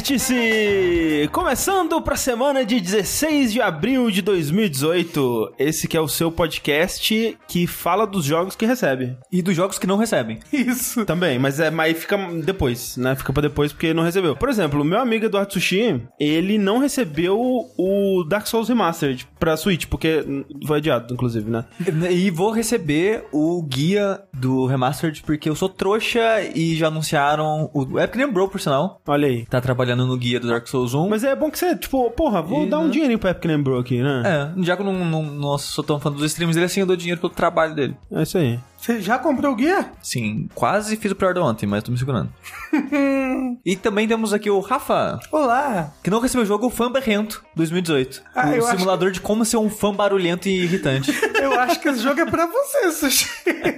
[0.00, 1.28] Vértice!
[1.30, 5.52] Começando para a semana de 16 de abril de 2018.
[5.58, 9.18] Esse que é o seu podcast que fala dos jogos que recebe.
[9.30, 10.40] E dos jogos que não recebem.
[10.50, 11.04] Isso.
[11.04, 13.14] Também, mas é, mas fica depois, né?
[13.14, 14.34] Fica pra depois porque não recebeu.
[14.34, 17.38] Por exemplo, o meu amigo Eduardo Sushi, ele não recebeu
[17.76, 20.24] o Dark Souls Remastered pra Switch, porque
[20.66, 21.66] foi adiado, inclusive, né?
[22.10, 27.70] E vou receber o guia do Remastered porque eu sou trouxa e já anunciaram.
[27.74, 28.98] O Epic lembrou, por sinal.
[29.06, 29.44] Olha aí.
[29.44, 31.08] Tá trabalhando no guia do Dark Souls 1.
[31.08, 32.90] Mas é bom que você, tipo, porra, vou E, dar um né?
[32.90, 34.22] dinheirinho pro Epic lembrou aqui, né?
[34.56, 36.86] É, já que eu não, não, não sou tão fã dos streams dele assim, eu
[36.86, 37.96] dou dinheiro pelo trabalho dele.
[38.12, 38.58] É isso aí.
[38.80, 39.90] Você já comprou o guia?
[40.00, 42.32] Sim, quase fiz o pior do ontem, mas tô me segurando.
[43.64, 45.92] e também temos aqui o Rafa, Olá.
[46.02, 48.22] que não recebeu o jogo Fã Berrento 2018.
[48.34, 51.12] Ah, acho simulador de como ser um fã barulhento e irritante.
[51.40, 53.28] Eu acho que esse jogo é pra você, Sushi.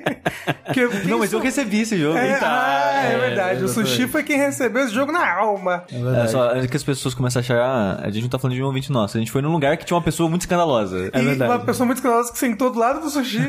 [0.73, 2.17] Que- não, mas eu recebi esse jogo.
[2.17, 2.47] É, Eita.
[2.47, 3.64] ah, é é, verdade.
[3.64, 5.84] O Sushi foi quem recebeu esse jogo na alma.
[5.91, 8.56] É, só antes que as pessoas começam a achar, ah, a gente não tá falando
[8.56, 9.17] de um ouvinte nosso.
[9.17, 11.11] A gente foi num lugar que tinha uma pessoa muito escandalosa.
[11.12, 11.50] É e verdade.
[11.50, 13.41] uma pessoa muito escandalosa que sentou do lado do Sushi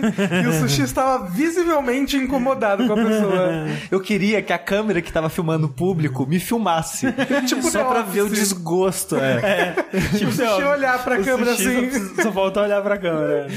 [0.43, 3.67] e o Sushi estava visivelmente incomodado com a pessoa.
[3.91, 7.07] Eu queria que a câmera que tava filmando o público me filmasse.
[7.47, 8.13] Tipo só pra Office.
[8.13, 9.15] ver o desgosto.
[9.17, 9.75] É.
[10.17, 11.91] Tipo, O Sushi olhar pra câmera assim.
[12.15, 13.47] Só, só falta olhar pra câmera.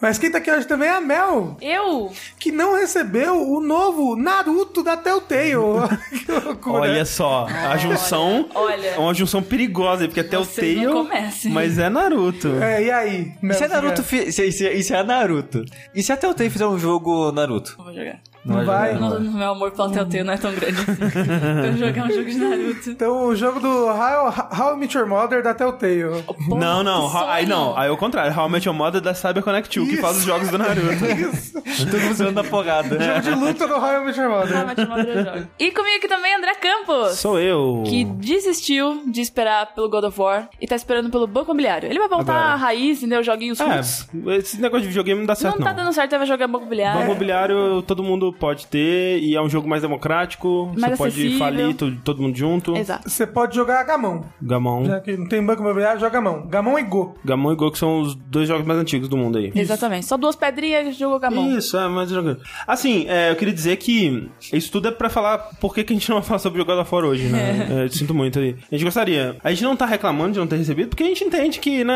[0.00, 2.10] Mas quem tá aqui hoje também é a Mel, Eu?
[2.38, 5.50] que não recebeu o novo Naruto da Telltale.
[6.24, 6.80] que loucura.
[6.82, 8.86] Olha só, a junção olha.
[8.88, 11.52] é uma junção perigosa, porque Tail, comecem.
[11.52, 12.48] mas é Naruto.
[12.62, 13.32] É, e aí?
[13.42, 14.28] Mel, Isso é Naruto, fi...
[14.28, 15.64] isso, é- isso é- é Naruto.
[15.94, 17.74] E se a Telltale fizer um jogo Naruto?
[17.76, 18.20] Vou jogar.
[18.44, 18.94] Não vai?
[18.94, 20.92] Não, meu amor pela Telltale não é tão grande assim.
[21.66, 22.90] eu jogar um jogo de Naruto.
[22.90, 26.22] Então, o jogo do How, How I Met Your Mother da Telltale.
[26.48, 28.32] Pô, não, não, How- aí não, aí é o contrário.
[28.38, 30.80] How I Met Your Mother da Cyber Connect 2, que faz os jogos do Naruto.
[31.04, 31.60] Isso.
[31.90, 32.98] Todo mundo usando da porrada.
[33.00, 34.66] Jogo de luta do How I Met Your Mother.
[34.66, 35.46] mas te mando eu jogo.
[35.58, 37.18] E comigo aqui também André Campos.
[37.18, 37.84] Sou eu.
[37.86, 41.88] Que desistiu de esperar pelo God of War e tá esperando pelo Banco Imobiliário.
[41.90, 42.52] Ele vai voltar Agora.
[42.52, 43.22] à raiz, entendeu?
[43.22, 44.08] Joguinhos É, roots.
[44.38, 45.66] esse negócio de videogame não dá certo, Não não.
[45.66, 46.98] tá dando certo, ele vai jogar Banco Imobiliário.
[47.00, 50.72] Banco imobiliário todo mundo pode ter e é um jogo mais democrático.
[50.76, 52.76] Mais você pode falir to- todo mundo junto.
[52.76, 53.08] Exato.
[53.08, 54.24] Você pode jogar Gamão.
[54.40, 54.84] Gamão.
[54.84, 56.46] Já que não tem banco imobiliário, joga Gamão.
[56.48, 57.14] Gamão e Go.
[57.24, 59.52] Gamão e Go que são os dois jogos mais antigos do mundo aí.
[59.54, 60.06] Exatamente.
[60.06, 61.56] Só duas pedrinhas jogou com a mão.
[61.56, 62.40] Isso, é, mas jogando.
[62.66, 65.96] Assim, é, eu queria dizer que isso tudo é pra falar por que, que a
[65.96, 67.68] gente não vai falar sobre o God of War hoje, né?
[67.70, 68.56] É, eu sinto muito aí.
[68.70, 69.36] A gente gostaria.
[69.42, 71.94] A gente não tá reclamando de não ter recebido, porque a gente entende que, né,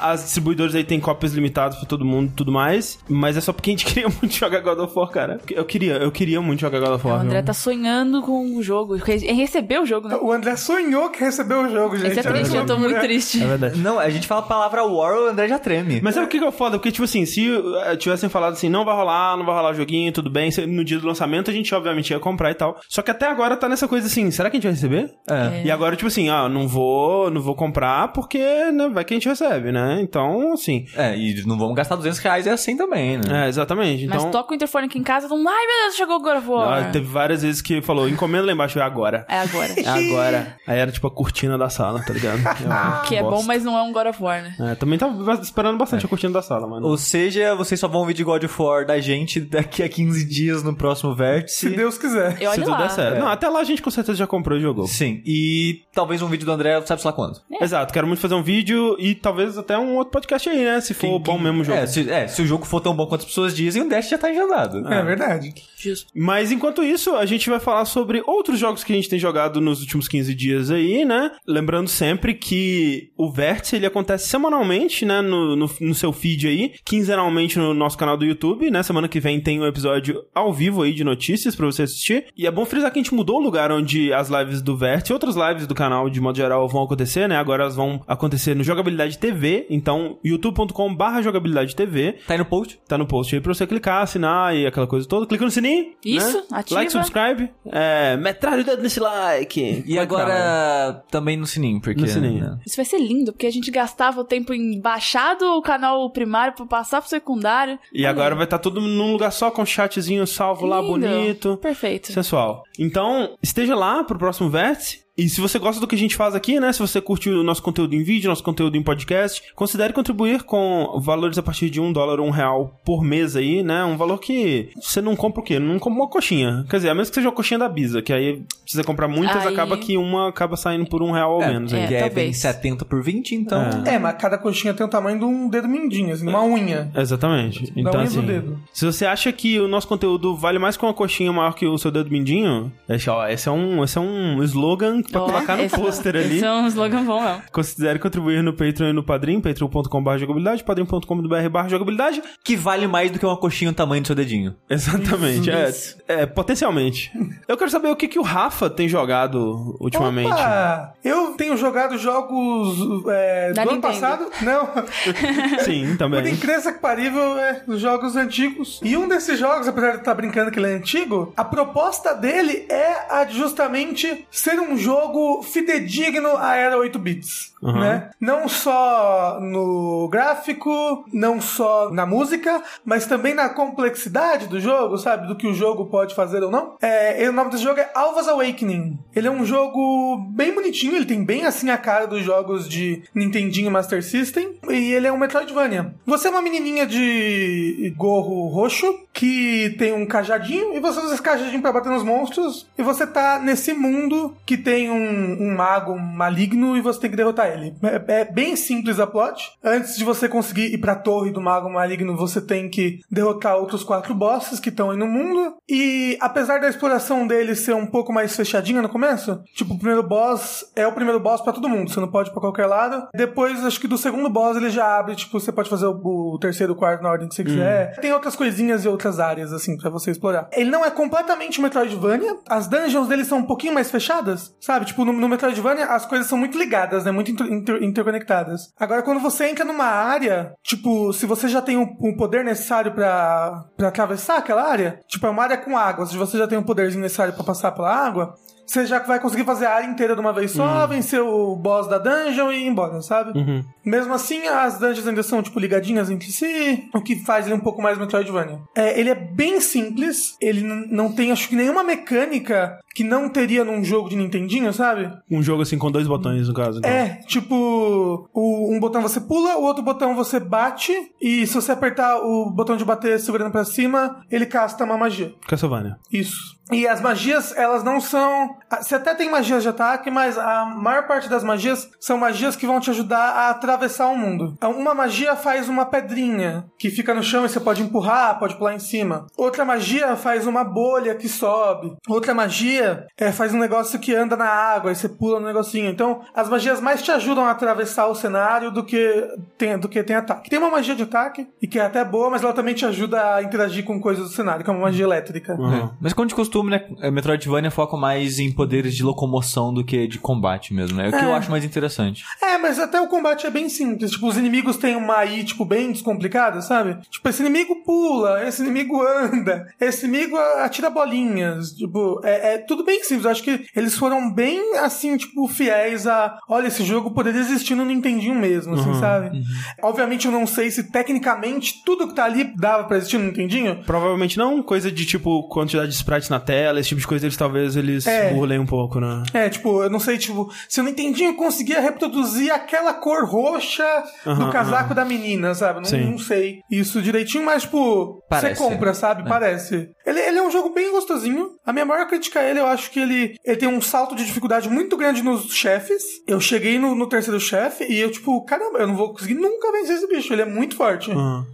[0.00, 3.52] as distribuidoras aí têm cópias limitadas pra todo mundo e tudo mais, mas é só
[3.52, 5.40] porque a gente queria muito jogar God of War, cara.
[5.56, 7.20] Eu queria, eu queria muito jogar God of O War.
[7.20, 7.44] André viu?
[7.46, 8.96] tá sonhando com o jogo.
[8.96, 10.16] Ele recebeu o jogo, né?
[10.20, 12.18] O André sonhou que recebeu o jogo, gente.
[12.18, 13.42] Esse é eu tô muito triste.
[13.42, 13.78] É verdade.
[13.78, 16.00] Não, a gente fala a palavra War, o André já treme.
[16.02, 16.76] Mas sabe o que que é o foda?
[16.78, 17.48] Porque, tipo assim, se
[17.84, 20.84] eh, tivessem falado assim, não vai rolar, não vai rolar o joguinho, tudo bem, no
[20.84, 22.78] dia do lançamento a gente obviamente ia comprar e tal.
[22.88, 25.10] Só que até agora tá nessa coisa assim, será que a gente vai receber?
[25.28, 25.62] É.
[25.64, 28.38] E agora, tipo assim, ah, não vou, não vou comprar porque,
[28.72, 29.98] né, vai que a gente recebe, né?
[30.02, 30.84] Então, assim.
[30.94, 33.46] É, e não vamos gastar 200 reais, é assim também, né?
[33.46, 34.06] É, exatamente.
[34.06, 34.30] Mas Então.
[34.30, 36.46] toca o interfone aqui em casa, todo mundo, ai meu Deus, chegou o God of
[36.48, 36.92] ah, War.
[36.92, 39.24] teve várias vezes que falou, encomenda lá embaixo, é agora.
[39.28, 39.72] É agora.
[39.76, 40.56] É agora.
[40.66, 42.36] Aí era tipo a cortina da sala, tá ligado?
[42.66, 43.46] É, que é bom, bosta.
[43.46, 44.54] mas não é um God of War, né?
[44.72, 46.86] É, também tava esperando bastante a cortina da sala, mano.
[46.86, 50.24] Ou seja, vocês só vão ouvir de God of War da gente daqui a 15
[50.26, 51.70] dias no próximo Se vértice.
[51.70, 52.36] Deus quiser.
[52.40, 52.78] Eu Se tudo lá.
[52.78, 53.16] der certo.
[53.16, 53.20] É.
[53.20, 54.86] Não, até lá a gente com certeza já comprou e jogou.
[54.86, 57.40] Sim, e talvez um vídeo do André, sabe-se lá quando.
[57.60, 60.80] Exato, quero muito fazer um vídeo e talvez até um outro podcast aí, né?
[60.80, 61.78] Se for Quem- bom quem- mesmo o jogo.
[61.78, 64.08] É se, é, se o jogo for tão bom quanto as pessoas dizem, o Dash
[64.08, 64.86] já tá enjandado.
[64.92, 65.35] É verdade.
[65.76, 66.10] Justo.
[66.14, 69.60] Mas enquanto isso, a gente vai falar sobre outros jogos que a gente tem jogado
[69.60, 71.32] nos últimos 15 dias aí, né?
[71.46, 75.20] Lembrando sempre que o Vértice, ele acontece semanalmente, né?
[75.20, 78.82] No, no, no seu feed aí, quinzenalmente no nosso canal do YouTube, né?
[78.82, 82.26] Semana que vem tem um episódio ao vivo aí de notícias pra você assistir.
[82.36, 85.12] E é bom frisar que a gente mudou o lugar onde as lives do Vértice
[85.12, 87.36] e outras lives do canal, de modo geral, vão acontecer, né?
[87.36, 92.14] Agora elas vão acontecer no Jogabilidade TV, então youtube.com barra jogabilidade TV.
[92.26, 92.78] Tá aí no post?
[92.86, 95.25] Tá no post aí pra você clicar, assinar e aquela coisa toda.
[95.26, 95.92] Clica no sininho.
[96.04, 96.44] Isso, né?
[96.52, 96.80] ativa.
[96.80, 97.50] Like, subscribe.
[97.66, 99.84] É, metralha o dedo nesse like.
[99.86, 100.02] E lá.
[100.02, 102.00] agora também no sininho, porque...
[102.00, 102.44] No sininho.
[102.44, 102.58] né?
[102.66, 106.54] Isso vai ser lindo, porque a gente gastava o tempo em baixar do canal primário
[106.54, 107.78] pra passar pro secundário.
[107.92, 110.92] E agora vai estar tudo num lugar só com chatzinho salvo lá, Lindo.
[110.92, 111.56] bonito.
[111.56, 112.12] Perfeito.
[112.12, 112.64] Sensual.
[112.78, 115.05] Então, esteja lá pro próximo vértice.
[115.18, 116.70] E se você gosta do que a gente faz aqui, né?
[116.74, 121.00] Se você curte o nosso conteúdo em vídeo, nosso conteúdo em podcast, considere contribuir com
[121.02, 123.82] valores a partir de um dólar ou um real por mês aí, né?
[123.84, 125.58] Um valor que você não compra o quê?
[125.58, 126.66] Não compra uma coxinha.
[126.68, 129.08] Quer dizer, a menos que seja uma coxinha da Bisa, que aí se você comprar
[129.08, 131.72] muitas, Aí- acaba que uma acaba saindo por um real ou É, menos.
[131.72, 131.80] é.
[131.82, 131.88] aí.
[131.88, 132.36] Que é, vem talvez.
[132.38, 133.62] 70 por 20, então...
[133.86, 133.94] É.
[133.94, 136.90] É, mas cada coxinha tem o tamanho de um dedo mindinho, assim, uma unha.
[136.94, 137.72] Exatamente.
[137.72, 138.60] Da Então, unha assim, do dedo.
[138.70, 141.78] se você acha que o nosso conteúdo vale mais que uma coxinha maior que o
[141.78, 145.56] seu dedo mindinho, esse, ó, esse é um, esse é um slogan pra Ó, colocar
[145.56, 146.36] no esse- pôster ali.
[146.36, 147.42] Esse é um slogan bom, mesmo.
[147.52, 152.22] Considere contribuir no Patreon e no Padrim, patreon.com.br jogabilidade, padrim.com.br barra jogabilidade.
[152.44, 154.54] Que vale mais do que uma coxinha do tamanho do seu dedinho.
[154.68, 155.96] Exatamente, é, Isso.
[156.08, 157.10] é, potencialmente.
[157.48, 160.32] Eu quero saber o que, que o Rafa tem jogado ultimamente.
[160.32, 160.92] Opa!
[161.04, 162.76] Eu tenho jogado jogos
[163.08, 163.80] é, do Da ano Nintendo.
[163.94, 164.26] passado.
[164.42, 164.68] Não.
[165.64, 166.32] Sim, Por também.
[166.32, 168.80] incrível que parível, é os jogos antigos.
[168.82, 172.66] E um desses jogos, apesar de estar brincando que ele é antigo, a proposta dele
[172.68, 174.95] é a de justamente ser um jogo
[175.42, 177.54] fidedigno à era 8 bits.
[177.62, 177.80] Uhum.
[177.80, 178.10] Né?
[178.20, 185.26] Não só no gráfico, não só na música, mas também na complexidade do jogo, sabe?
[185.26, 186.76] Do que o jogo pode fazer ou não.
[186.80, 188.98] É, o nome desse jogo é Alva's Awakening.
[189.14, 193.02] Ele é um jogo bem bonitinho, ele tem bem assim a cara dos jogos de
[193.14, 194.56] Nintendinho Master System.
[194.68, 195.94] E ele é um Metroidvania.
[196.04, 201.22] Você é uma menininha de gorro roxo que tem um cajadinho e você usa esse
[201.22, 202.66] cajadinho pra bater nos monstros.
[202.76, 207.16] E você tá nesse mundo que tem um, um mago maligno e você tem que
[207.16, 207.74] derrotar ele.
[207.82, 209.52] É, é bem simples a plot.
[209.62, 213.82] Antes de você conseguir ir pra torre do mago maligno, você tem que derrotar outros
[213.82, 215.56] quatro bosses que estão aí no mundo.
[215.68, 220.02] E apesar da exploração dele ser um pouco mais fechadinha no começo, tipo, o primeiro
[220.02, 221.90] boss é o primeiro boss pra todo mundo.
[221.90, 223.08] Você não pode ir pra qualquer lado.
[223.14, 226.38] Depois, acho que do segundo boss ele já abre, tipo, você pode fazer o, o
[226.38, 227.98] terceiro, o quarto na ordem que você quiser.
[228.00, 230.48] Tem outras coisinhas e outras áreas, assim, pra você explorar.
[230.52, 232.36] Ele não é completamente Metroidvania.
[232.48, 234.84] As dungeons dele são um pouquinho mais fechadas, sabe?
[234.84, 237.12] Tipo, no, no Metroidvania as coisas são muito ligadas, né?
[237.12, 238.72] Muito inter- inter- interconectadas.
[238.78, 242.92] Agora, quando você entra numa área, tipo, se você já tem o o poder necessário
[242.92, 246.64] pra atravessar aquela área, tipo, é uma área com água, se você já tem o
[246.64, 248.34] poderzinho necessário pra passar pela água,
[248.66, 251.86] você já vai conseguir fazer a área inteira de uma vez só, vencer o boss
[251.88, 253.38] da dungeon e ir embora, sabe?
[253.38, 253.64] Uhum.
[253.84, 257.60] Mesmo assim, as dungeons ainda são, tipo, ligadinhas entre si, o que faz ele um
[257.60, 258.58] pouco mais Metroidvania.
[258.74, 263.62] É, ele é bem simples, ele não tem, acho que, nenhuma mecânica que não teria
[263.64, 265.12] num jogo de Nintendinho, sabe?
[265.30, 266.78] Um jogo assim com dois botões, no caso.
[266.78, 266.90] então.
[266.90, 271.72] É, tipo, o- um botão você pula, o outro botão você bate, e se você
[271.72, 275.32] apertar o botão de bater segurando pra cima, ele casta uma magia.
[275.46, 275.96] Castlevania.
[276.12, 276.55] Isso.
[276.72, 278.56] E as magias, elas não são.
[278.70, 282.56] ah, Você até tem magias de ataque, mas a maior parte das magias são magias
[282.56, 284.54] que vão te ajudar a atravessar o mundo.
[284.56, 288.56] Então, Uma magia faz uma pedrinha que fica no chão e você pode empurrar, pode
[288.56, 289.26] pular em cima.
[289.36, 291.96] Outra magia faz uma bolha que sobe.
[292.08, 295.88] Outra magia é, faz um negócio que anda na água e você pula no negocinho.
[295.90, 300.02] Então, as magias mais te ajudam a atravessar o cenário do que tem, do que
[300.02, 300.50] tem ataque.
[300.50, 303.34] Tem uma magia de ataque, e que é até boa, mas ela também te ajuda
[303.36, 305.54] a interagir com coisas do cenário, que é uma magia elétrica.
[305.54, 305.90] Uhum.
[306.00, 306.84] Mas como de costume, né?
[307.00, 311.06] é, Metroidvania foca mais em poderes de locomoção do que de combate mesmo, né?
[311.06, 311.24] É o que É.
[311.24, 312.24] eu acho mais interessante.
[312.42, 314.12] É, mas até o combate é bem simples.
[314.12, 316.96] Tipo, os inimigos têm uma AI, tipo, bem descomplicada, sabe?
[317.10, 321.72] Tipo, esse inimigo pula, esse inimigo anda, esse inimigo atira bolinhas.
[321.72, 323.24] Tipo, é, é tudo bem simples.
[323.24, 326.38] Eu acho que eles foram bem, assim, tipo, fiéis a...
[326.48, 329.42] Olha, esse jogo poderia existir no Nintendinho mesmo, assim, sabe?
[329.82, 333.82] Obviamente eu não sei se tecnicamente tudo que tá ali dava pra existir no Nintendinho.
[333.84, 337.36] Provavelmente não, coisa de tipo quantidade de sprites na tela, esse tipo de coisa, eles
[337.36, 338.32] talvez eles É.
[338.32, 339.22] burlem um pouco, né?
[339.34, 343.84] É, tipo, eu não sei, tipo, se o Nintendinho conseguia reproduzir aquela cor roxa
[344.24, 345.80] do Aham, casaco da menina, sabe?
[345.80, 346.10] Não, Sim.
[346.12, 348.60] não sei isso direitinho, mas, tipo, Parece.
[348.60, 349.22] você compra, sabe?
[349.22, 349.28] É.
[349.28, 349.88] Parece.
[350.06, 351.50] Ele, ele é um jogo bem gostosinho.
[351.66, 354.24] A minha maior crítica a ele, eu acho que ele, ele tem um salto de
[354.24, 356.02] dificuldade muito grande nos chefes.
[356.26, 359.72] Eu cheguei no, no terceiro chefe e eu, tipo, caramba, eu não vou conseguir nunca
[359.72, 360.32] vencer esse bicho.
[360.32, 361.10] Ele é muito forte.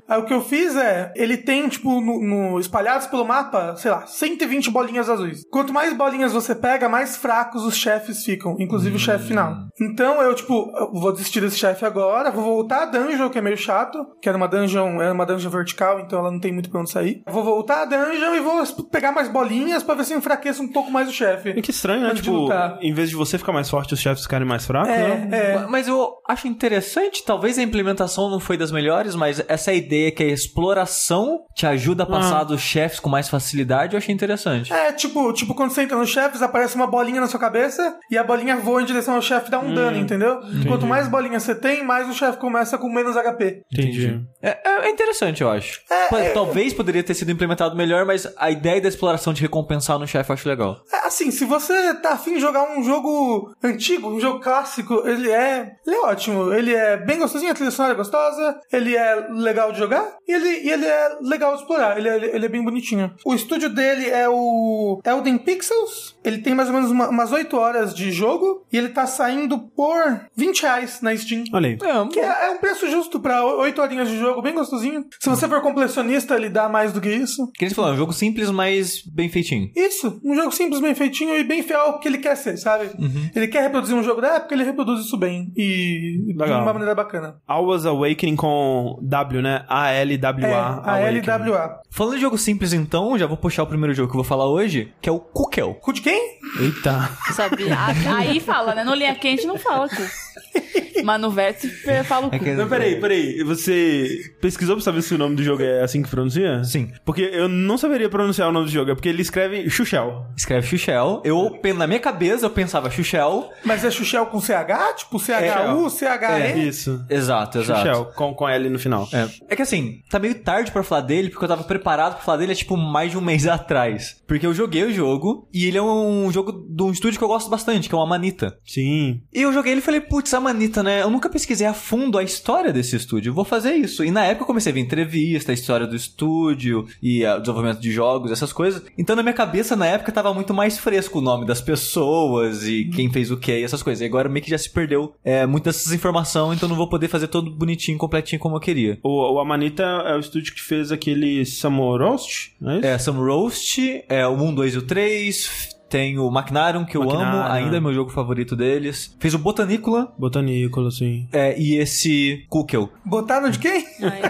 [0.08, 3.90] Aí o que eu fiz é, ele tem, tipo, no, no- espalhados pelo mapa, sei
[3.90, 5.42] lá, 120 bolinhas azuis.
[5.50, 9.56] Quanto mais bolinhas você pega, mais fracos os chefes ficam, inclusive o chefe final.
[9.80, 13.40] Então eu, tipo, eu vou desistir desse chefe agora, vou voltar a dungeon, que é
[13.42, 16.70] meio chato, que era uma dungeon, era uma dungeon vertical, então ela não tem muito
[16.70, 17.22] pra onde sair.
[17.26, 20.62] Eu vou voltar a dungeon e vou pegar mais bolinhas pra ver se eu enfraqueço
[20.62, 21.50] um pouco mais o chefe.
[21.50, 22.14] E que estranho, né?
[22.14, 22.48] Tipo,
[22.80, 25.28] em vez de você ficar mais forte, os chefes ficarem mais fracos, né?
[25.30, 25.66] É, é.
[25.68, 30.22] Mas eu acho interessante, talvez a implementação não foi das melhores, mas essa ideia que
[30.22, 32.44] a exploração te ajuda a passar Ah.
[32.44, 34.71] dos chefes com mais facilidade, eu achei interessante.
[34.72, 38.18] É, tipo, tipo, quando você entra nos chefes, aparece uma bolinha na sua cabeça e
[38.18, 40.40] a bolinha voa em direção ao chefe e dá um dano, entendeu?
[40.66, 43.62] Quanto mais bolinhas você tem, mais o chefe começa com menos HP.
[43.72, 44.20] Entendi.
[44.40, 45.80] É, é interessante, eu acho.
[46.08, 50.06] Pô, Talvez poderia ter sido implementado melhor, mas a ideia da exploração de recompensar no
[50.06, 50.82] chefe eu acho legal.
[50.92, 55.30] É, assim, se você tá afim de jogar um jogo antigo, um jogo clássico, ele
[55.30, 56.52] é, ele é ótimo.
[56.52, 60.32] Ele é bem gostosinho, a trilha sonora é gostosa, ele é legal de jogar e
[60.32, 61.98] ele, e ele é legal de explorar.
[61.98, 63.12] Ele é, ele é bem bonitinho.
[63.24, 66.14] O estúdio dele é o o Elden Pixels.
[66.24, 69.58] Ele tem mais ou menos uma- umas 8 horas de jogo e ele tá saindo
[69.58, 71.44] por 20 reais na Steam.
[71.52, 72.08] Olha aí.
[72.08, 75.04] Que é, é um preço justo pra 8 horinhas de jogo, bem gostosinho.
[75.20, 77.50] Se você for completionista, ele dá mais do que isso.
[77.54, 79.70] Que eles falaram, é um jogo simples, mas bem feitinho.
[79.74, 82.90] Isso, um jogo simples, bem feitinho e bem fiel ao que ele quer ser, sabe?
[83.34, 85.52] Ele quer reproduzir um jogo da época, ele reproduz isso bem.
[85.56, 86.62] E de Legal.
[86.62, 87.36] uma maneira bacana.
[87.46, 89.64] Always Awakening com W, né?
[89.68, 90.48] A-L-W-A.
[90.48, 91.20] É, a Awakening.
[91.20, 91.80] LWA.
[91.90, 94.48] Falando de jogo simples, então, já vou puxar o primeiro jogo que eu vou falar
[94.48, 95.74] hoje, que é o Kukel.
[95.74, 96.11] Cu de quem?
[96.60, 97.10] Eita.
[97.34, 97.76] Sabia?
[97.78, 98.84] Ah, Aí fala, né?
[98.84, 99.88] No linha quente não fala.
[101.04, 101.68] Mas no vértice
[102.04, 102.36] fala o cu.
[102.36, 103.42] É que- Não, peraí, peraí.
[103.42, 106.62] Você pesquisou pra saber se o nome do jogo é assim que pronuncia?
[106.62, 106.92] Sim.
[107.04, 110.26] Porque eu não saberia pronunciar o nome do jogo, é porque ele escreve Xuxel.
[110.36, 111.20] Escreve Xuxel.
[111.24, 113.50] Eu, na minha cabeça, eu pensava Xuxel.
[113.64, 114.94] Mas é Xuxel com CH?
[114.98, 116.68] Tipo CHU, CHE?
[116.68, 117.04] Isso.
[117.10, 117.80] Exato, exato.
[117.80, 119.08] Xuxel, com, com L no final.
[119.12, 119.26] É.
[119.50, 122.38] é que assim, tá meio tarde pra falar dele, porque eu tava preparado pra falar
[122.38, 124.22] dele, é tipo mais de um mês atrás.
[124.28, 127.28] Porque eu joguei o jogo, e ele é um jogo de um estúdio que eu
[127.28, 128.56] gosto bastante, que é o Amanita.
[128.64, 129.22] Sim.
[129.34, 131.02] E eu joguei ele e falei, putz, Amanita, né?
[131.02, 134.04] Eu nunca pesquisei a fundo a história desse estúdio, vou fazer isso.
[134.04, 137.40] E na época eu comecei a ver entrevista, a história do estúdio, e ah, o
[137.40, 138.82] desenvolvimento de jogos, essas coisas.
[138.96, 142.84] Então na minha cabeça, na época, tava muito mais fresco o nome das pessoas, e
[142.84, 144.02] quem fez o que, e essas coisas.
[144.02, 147.08] E agora meio que já se perdeu é, muitas dessas informações, então não vou poder
[147.08, 148.98] fazer todo bonitinho, completinho como eu queria.
[149.02, 153.10] O, o Amanita é o estúdio que fez aquele Samorost, não é isso?
[153.10, 155.81] É, Roast, é o 1, 2 e o 3.
[155.92, 159.14] Tem o Macnarium, que eu amo, ainda é meu jogo favorito deles.
[159.20, 161.28] Fez o Botanícola Botanícola, assim.
[161.30, 162.88] é, e esse Kukel.
[163.04, 163.84] Botaram de quem?
[164.00, 164.22] Ai.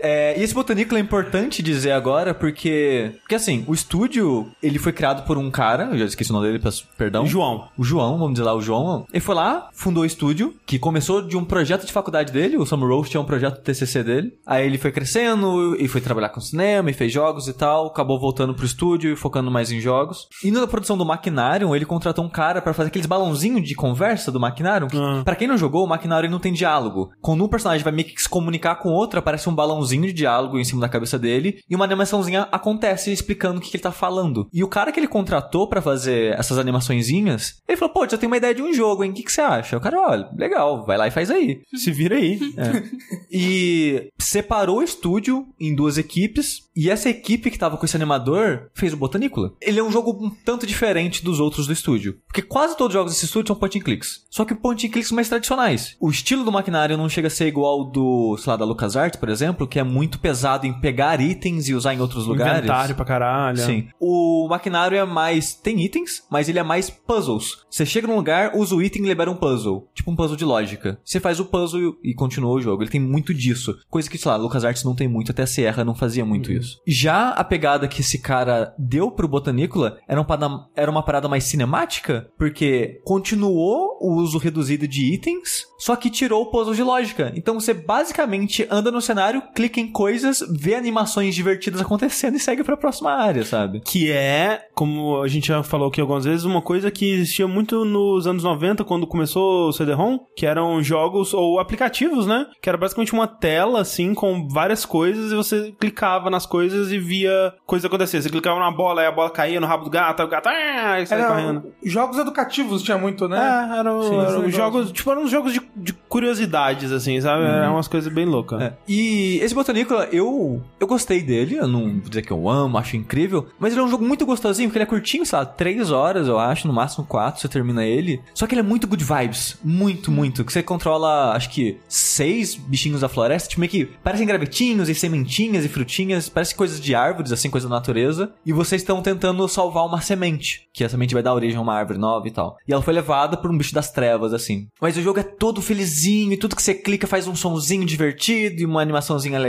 [0.00, 3.12] É, e esse Botanícola é importante dizer agora, porque...
[3.20, 6.46] Porque assim, o estúdio, ele foi criado por um cara, eu já esqueci o nome
[6.46, 7.26] dele, peço perdão.
[7.26, 7.68] João.
[7.76, 9.06] O João, vamos dizer lá, o João.
[9.12, 12.66] Ele foi lá, fundou o estúdio, que começou de um projeto de faculdade dele, o
[12.66, 14.32] Summer Roast é um projeto TCC dele.
[14.46, 18.20] Aí ele foi crescendo e foi trabalhar com cinema e fez jogos e tal, acabou
[18.20, 20.28] voltando pro estúdio e focando mais em jogos.
[20.44, 24.30] E na produção do Maquinarium, ele contratou um cara pra fazer aqueles balãozinhos de conversa
[24.30, 24.88] do Maquinarium.
[24.94, 25.22] Ah.
[25.24, 27.10] Pra quem não jogou, o Maquinarium não tem diálogo.
[27.20, 30.58] Quando um personagem vai meio que se comunicar com outro, aparece um balãozinho de diálogo
[30.58, 33.92] em cima da cabeça dele e uma animaçãozinha acontece explicando o que, que ele tá
[33.92, 34.48] falando.
[34.52, 38.26] E o cara que ele contratou pra fazer essas animaçõezinhas, ele falou: pô, já tem
[38.26, 39.10] uma ideia de um jogo, hein?
[39.10, 39.76] O que, que você acha?
[39.76, 41.60] O cara, olha, legal, vai lá e faz aí.
[41.74, 42.38] Se vira aí.
[43.30, 46.62] E separou o estúdio em duas equipes.
[46.74, 49.52] E essa equipe que tava com esse animador fez o Botanícola.
[49.60, 52.18] Ele é um jogo um tanto diferente dos outros do estúdio.
[52.26, 54.24] Porque quase todos os jogos desse estúdio são point and clicks.
[54.30, 55.96] Só que point and clicks mais tradicionais.
[56.00, 59.18] O estilo do maquinário não chega a ser igual ao do, sei lá, da LucasArts,
[59.18, 62.58] por exemplo, que é muito pesado em pegar itens e usar em outros lugares.
[62.58, 63.58] Inventário pra caralho.
[63.58, 63.88] Sim.
[64.00, 65.54] O maquinário é mais.
[65.54, 67.64] Tem itens, mas ele é mais puzzles.
[67.70, 69.88] Você chega num lugar, usa o item e libera um puzzle.
[69.94, 70.98] Tipo um puzzle de lógica.
[71.04, 72.82] Você faz o puzzle e continua o jogo.
[72.82, 73.76] Ele tem muito disso.
[73.90, 76.80] Coisa que, sei lá, LucasArts não tem muito, até a Sierra não fazia muito isso.
[76.86, 80.26] Já a pegada que esse cara deu pro Botanícola era, um
[80.74, 86.42] era uma parada mais cinemática, porque continuou o uso reduzido de itens, só que tirou
[86.42, 87.32] o puzzle de lógica.
[87.34, 92.64] Então você basicamente anda no cenário, clica em coisas, vê animações divertidas acontecendo e segue
[92.64, 93.80] pra próxima área, sabe?
[93.80, 97.84] Que é, como a gente já falou aqui algumas vezes, uma coisa que existia muito
[97.84, 102.46] nos anos 90, quando começou o CD-ROM, que eram jogos ou aplicativos, né?
[102.60, 106.98] Que era basicamente uma tela, assim, com várias coisas, e você clicava nas coisas e
[106.98, 108.22] via coisa acontecer.
[108.22, 110.48] Você clicava na bola, aí a bola caía no rabo do gato, aí o gato
[110.48, 111.72] ah, e saia correndo.
[111.84, 113.38] jogos educativos tinha muito, né?
[113.38, 117.44] É, eram, Sim, eram jogos, tipo, eram jogos de, de curiosidades, assim, sabe?
[117.44, 118.60] Eram umas coisas bem loucas.
[118.60, 118.72] É.
[118.86, 122.96] E esse Botanícola, eu eu gostei dele, eu não vou dizer que eu amo, acho
[122.96, 125.90] incrível, mas ele é um jogo muito gostosinho, porque ele é curtinho, sei lá, 3
[125.90, 128.20] horas, eu acho, no máximo 4, você termina ele.
[128.34, 132.54] Só que ele é muito good vibes, muito, muito, que você controla, acho que, seis
[132.54, 136.94] bichinhos da floresta, tipo, meio que parecem gravetinhos e sementinhas e frutinhas, parece coisas de
[136.94, 141.14] árvores, assim, coisa da natureza, e vocês estão tentando salvar uma semente, que a semente
[141.14, 142.56] vai dar origem a uma árvore nova e tal.
[142.66, 144.68] E ela foi levada por um bicho das trevas, assim.
[144.80, 148.60] Mas o jogo é todo felizinho, e tudo que você clica faz um sonzinho divertido
[148.60, 149.47] e uma animaçãozinha legal.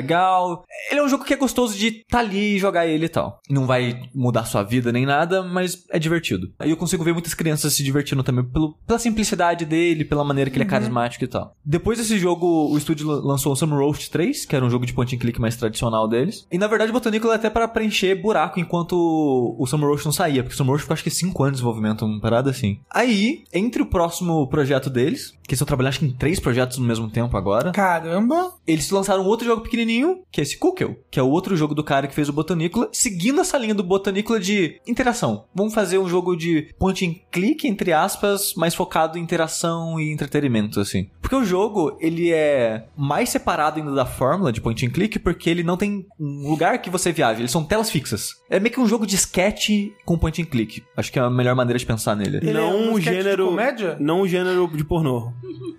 [0.91, 3.39] Ele é um jogo que é gostoso de tá ali e jogar ele e tal.
[3.49, 6.51] Não vai mudar sua vida nem nada, mas é divertido.
[6.59, 10.49] Aí eu consigo ver muitas crianças se divertindo também pelo, pela simplicidade dele, pela maneira
[10.49, 11.55] que ele é carismático e tal.
[11.65, 14.85] Depois desse jogo, o estúdio lan- lançou o Summer Roast 3, que era um jogo
[14.85, 16.45] de point and click mais tradicional deles.
[16.51, 18.93] E na verdade o Botanícola é até para preencher buraco enquanto
[19.57, 21.61] o Summer Roast não saía, porque o Summer Roast ficou acho que 5 anos de
[21.61, 22.79] desenvolvimento, uma parada assim.
[22.89, 26.85] Aí, entre o próximo projeto deles, que estão trabalhando acho que em três projetos no
[26.85, 27.71] mesmo tempo agora.
[27.71, 28.53] Caramba.
[28.67, 31.83] Eles lançaram outro jogo pequenininho, que é esse Kukel, que é o outro jogo do
[31.83, 35.45] cara que fez o Botanicula, seguindo essa linha do Botanicula de interação.
[35.53, 40.11] Vamos fazer um jogo de point and click, entre aspas, mais focado em interação e
[40.11, 41.09] entretenimento, assim.
[41.19, 45.49] Porque o jogo, ele é mais separado ainda da fórmula de point and click, porque
[45.49, 48.35] ele não tem um lugar que você viaja, eles são telas fixas.
[48.49, 49.69] É meio que um jogo de sketch
[50.05, 50.83] com point and click.
[50.95, 52.37] Acho que é a melhor maneira de pensar nele.
[52.37, 53.45] Ele é não um o sketch de gênero.
[53.47, 53.97] comédia?
[53.99, 55.31] Não o gênero de pornô.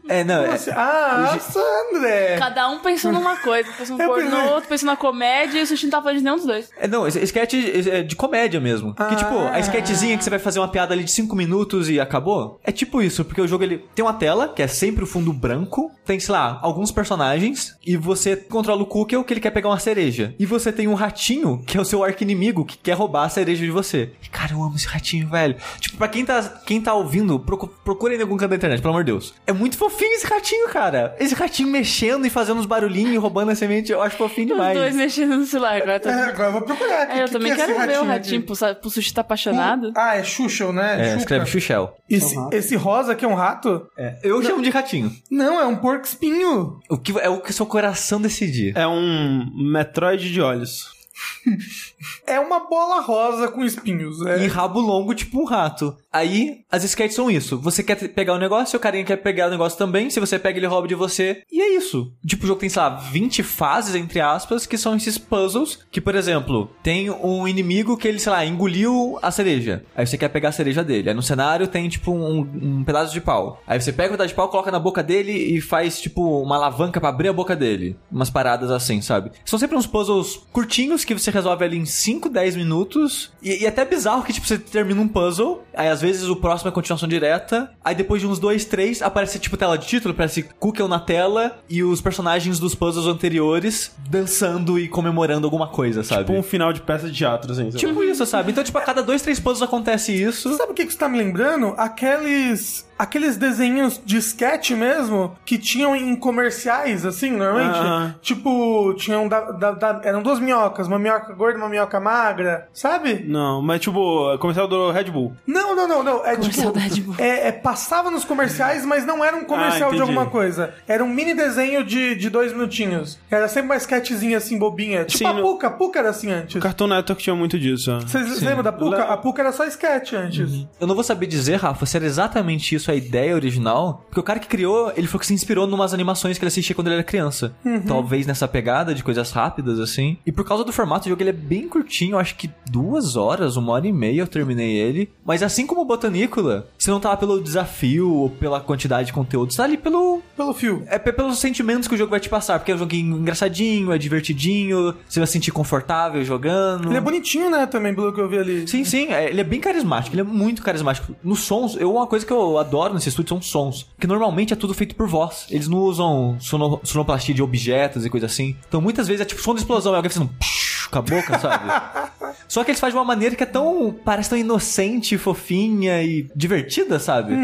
[0.08, 1.60] É, não, é, ah, nossa,
[1.94, 2.36] André.
[2.38, 3.70] Cada um pensou numa coisa.
[3.72, 6.36] Pensou no pornô, outro pensou na comédia e o Sushi não tá falando de nenhum
[6.36, 6.70] dos dois.
[6.76, 7.54] É, não, esse sketch
[7.86, 8.94] é de comédia mesmo.
[8.94, 9.14] Que Ah.
[9.14, 12.58] tipo, a sketchzinha que você vai fazer uma piada ali de 5 minutos e acabou.
[12.64, 15.32] É tipo isso, porque o jogo ele tem uma tela, que é sempre o fundo
[15.32, 19.68] branco, tem, sei lá, alguns personagens, e você controla o Kukel que ele quer pegar
[19.68, 20.34] uma cereja.
[20.38, 23.64] E você tem um ratinho, que é o seu arco-inimigo, que quer roubar a cereja
[23.64, 24.12] de você.
[24.22, 25.56] E, cara, eu amo esse ratinho, velho.
[25.78, 28.92] Tipo, pra quem tá, quem tá ouvindo, procu procura em algum canto da internet, pelo
[28.94, 29.34] amor de Deus.
[29.46, 31.14] É muito fofinho esse ratinho, cara.
[31.20, 34.56] Esse ratinho mexendo e fazendo uns barulhinhos e roubando a semente, eu acho fofinho Os
[34.58, 34.96] dois demais.
[34.96, 35.76] mexendo no celular.
[35.76, 36.26] Agora É, tá...
[36.28, 37.10] agora eu vou procurar.
[37.16, 39.92] É, eu Que- também que é quero ver o ratinho pro, pro Sushi tá apaixonado.
[39.96, 41.12] Ah, é Xuxa, né?
[41.12, 41.94] É, escreve Xuxel.
[42.08, 43.86] Esse, esse rosa aqui é um rato?
[44.22, 45.14] Eu chamo de ratinho.
[45.30, 46.78] Não, é um porco espinho.
[46.88, 48.76] O que é o que seu coração decidir.
[48.76, 50.98] É um Metroid de olhos.
[52.26, 54.24] É uma bola rosa com espinhos.
[54.24, 54.44] É.
[54.44, 55.96] E rabo longo, tipo um rato.
[56.12, 57.58] Aí, as sketches são isso.
[57.58, 60.10] Você quer pegar o negócio, o carinha quer pegar o negócio também.
[60.10, 61.42] Se você pega, ele rouba de você.
[61.50, 62.12] E é isso.
[62.26, 65.78] Tipo, o jogo tem, sei lá, 20 fases, entre aspas, que são esses puzzles.
[65.90, 69.84] Que, por exemplo, tem um inimigo que ele, sei lá, engoliu a cereja.
[69.94, 71.10] Aí você quer pegar a cereja dele.
[71.10, 73.60] Aí no cenário tem, tipo, um, um pedaço de pau.
[73.66, 76.56] Aí você pega o pedaço de pau, coloca na boca dele e faz, tipo, uma
[76.56, 77.96] alavanca pra abrir a boca dele.
[78.10, 79.30] Umas paradas assim, sabe?
[79.44, 83.30] São sempre uns puzzles curtinhos que você resolve ali em 5, 10 minutos.
[83.42, 86.68] E, e até bizarro que, tipo, você termina um puzzle, aí às vezes o próximo
[86.68, 90.42] é continuação direta, aí depois de uns 2, 3, aparece, tipo, tela de título, aparece
[90.58, 96.24] Cookie na tela e os personagens dos puzzles anteriores dançando e comemorando alguma coisa, sabe?
[96.24, 97.70] Tipo um final de peça de teatro, assim.
[97.70, 97.78] sabe?
[97.78, 98.50] Tipo isso, sabe?
[98.52, 100.56] Então, tipo, a cada dois, três puzzles acontece isso.
[100.56, 101.74] Sabe o que, que você tá me lembrando?
[101.76, 102.88] Aqueles.
[103.00, 107.78] Aqueles desenhos de sketch mesmo que tinham em comerciais, assim, normalmente.
[107.78, 108.14] Aham.
[108.20, 109.26] Tipo, tinham.
[109.28, 113.24] Da, da- da- eram duas minhocas, uma minhoca gorda e uma minhoca magra, sabe?
[113.26, 115.32] Não, mas tipo, comercial do Red Bull.
[115.46, 116.26] Não, não, não, não.
[116.26, 116.72] É Comercial tipo.
[116.72, 117.14] da Red Bull.
[117.18, 120.74] É, é, passava nos comerciais, mas não era um comercial Ah, de alguma coisa.
[120.86, 123.18] Era um mini desenho de, de dois minutinhos.
[123.30, 125.04] Era sempre uma sketchzinha assim, bobinha.
[125.04, 125.66] Tipo Sim, a no- Puka.
[125.68, 126.56] A Puka era assim antes.
[126.56, 127.90] O Cartoon Network tinha muito disso.
[127.92, 128.00] ó.
[128.00, 128.96] Vocês lembram da Puka?
[128.96, 130.66] Le- A Puka era só sketch antes.
[130.80, 134.22] Eu não vou saber dizer, Rafa, se era exatamente isso a ideia original, porque o
[134.22, 136.94] cara que criou, ele falou que se inspirou numas animações que ele assistia quando ele
[136.96, 137.54] era criança.
[137.86, 140.18] Talvez nessa pegada de coisas rápidas, assim.
[140.26, 143.56] E por causa do formato, o jogo ele é bem curtinho, acho que duas horas,
[143.56, 145.10] uma hora e meia eu terminei ele.
[145.24, 149.12] Mas assim como o Botanícola, você não tá lá pelo desafio ou pela quantidade de
[149.12, 150.20] conteúdo, você tá ali pelo...
[150.36, 150.82] Pelo fio.
[150.86, 153.92] É pe- pelos sentimentos que o jogo vai te passar, porque é um joguinho engraçadinho,
[153.92, 156.88] é divertidinho, você vai se sentir confortável jogando.
[156.88, 158.68] Ele é bonitinho, né, também, pelo que eu vi ali.
[158.68, 161.14] Sim, sim, é, ele é bem carismático, ele é muito carismático.
[161.22, 163.86] Nos sons, eu, uma coisa que eu adoro nesse estúdio são sons.
[163.98, 165.46] Que normalmente é tudo feito por voz.
[165.50, 168.56] Eles não usam sono, sonoplastia de objetos e coisa assim.
[168.68, 171.38] Então muitas vezes é tipo som de explosão, é alguém fazendo psh com a boca,
[171.38, 171.64] sabe?
[172.48, 173.94] Só que eles fazem de uma maneira que é tão.
[174.04, 177.34] parece tão inocente, fofinha e divertida, sabe?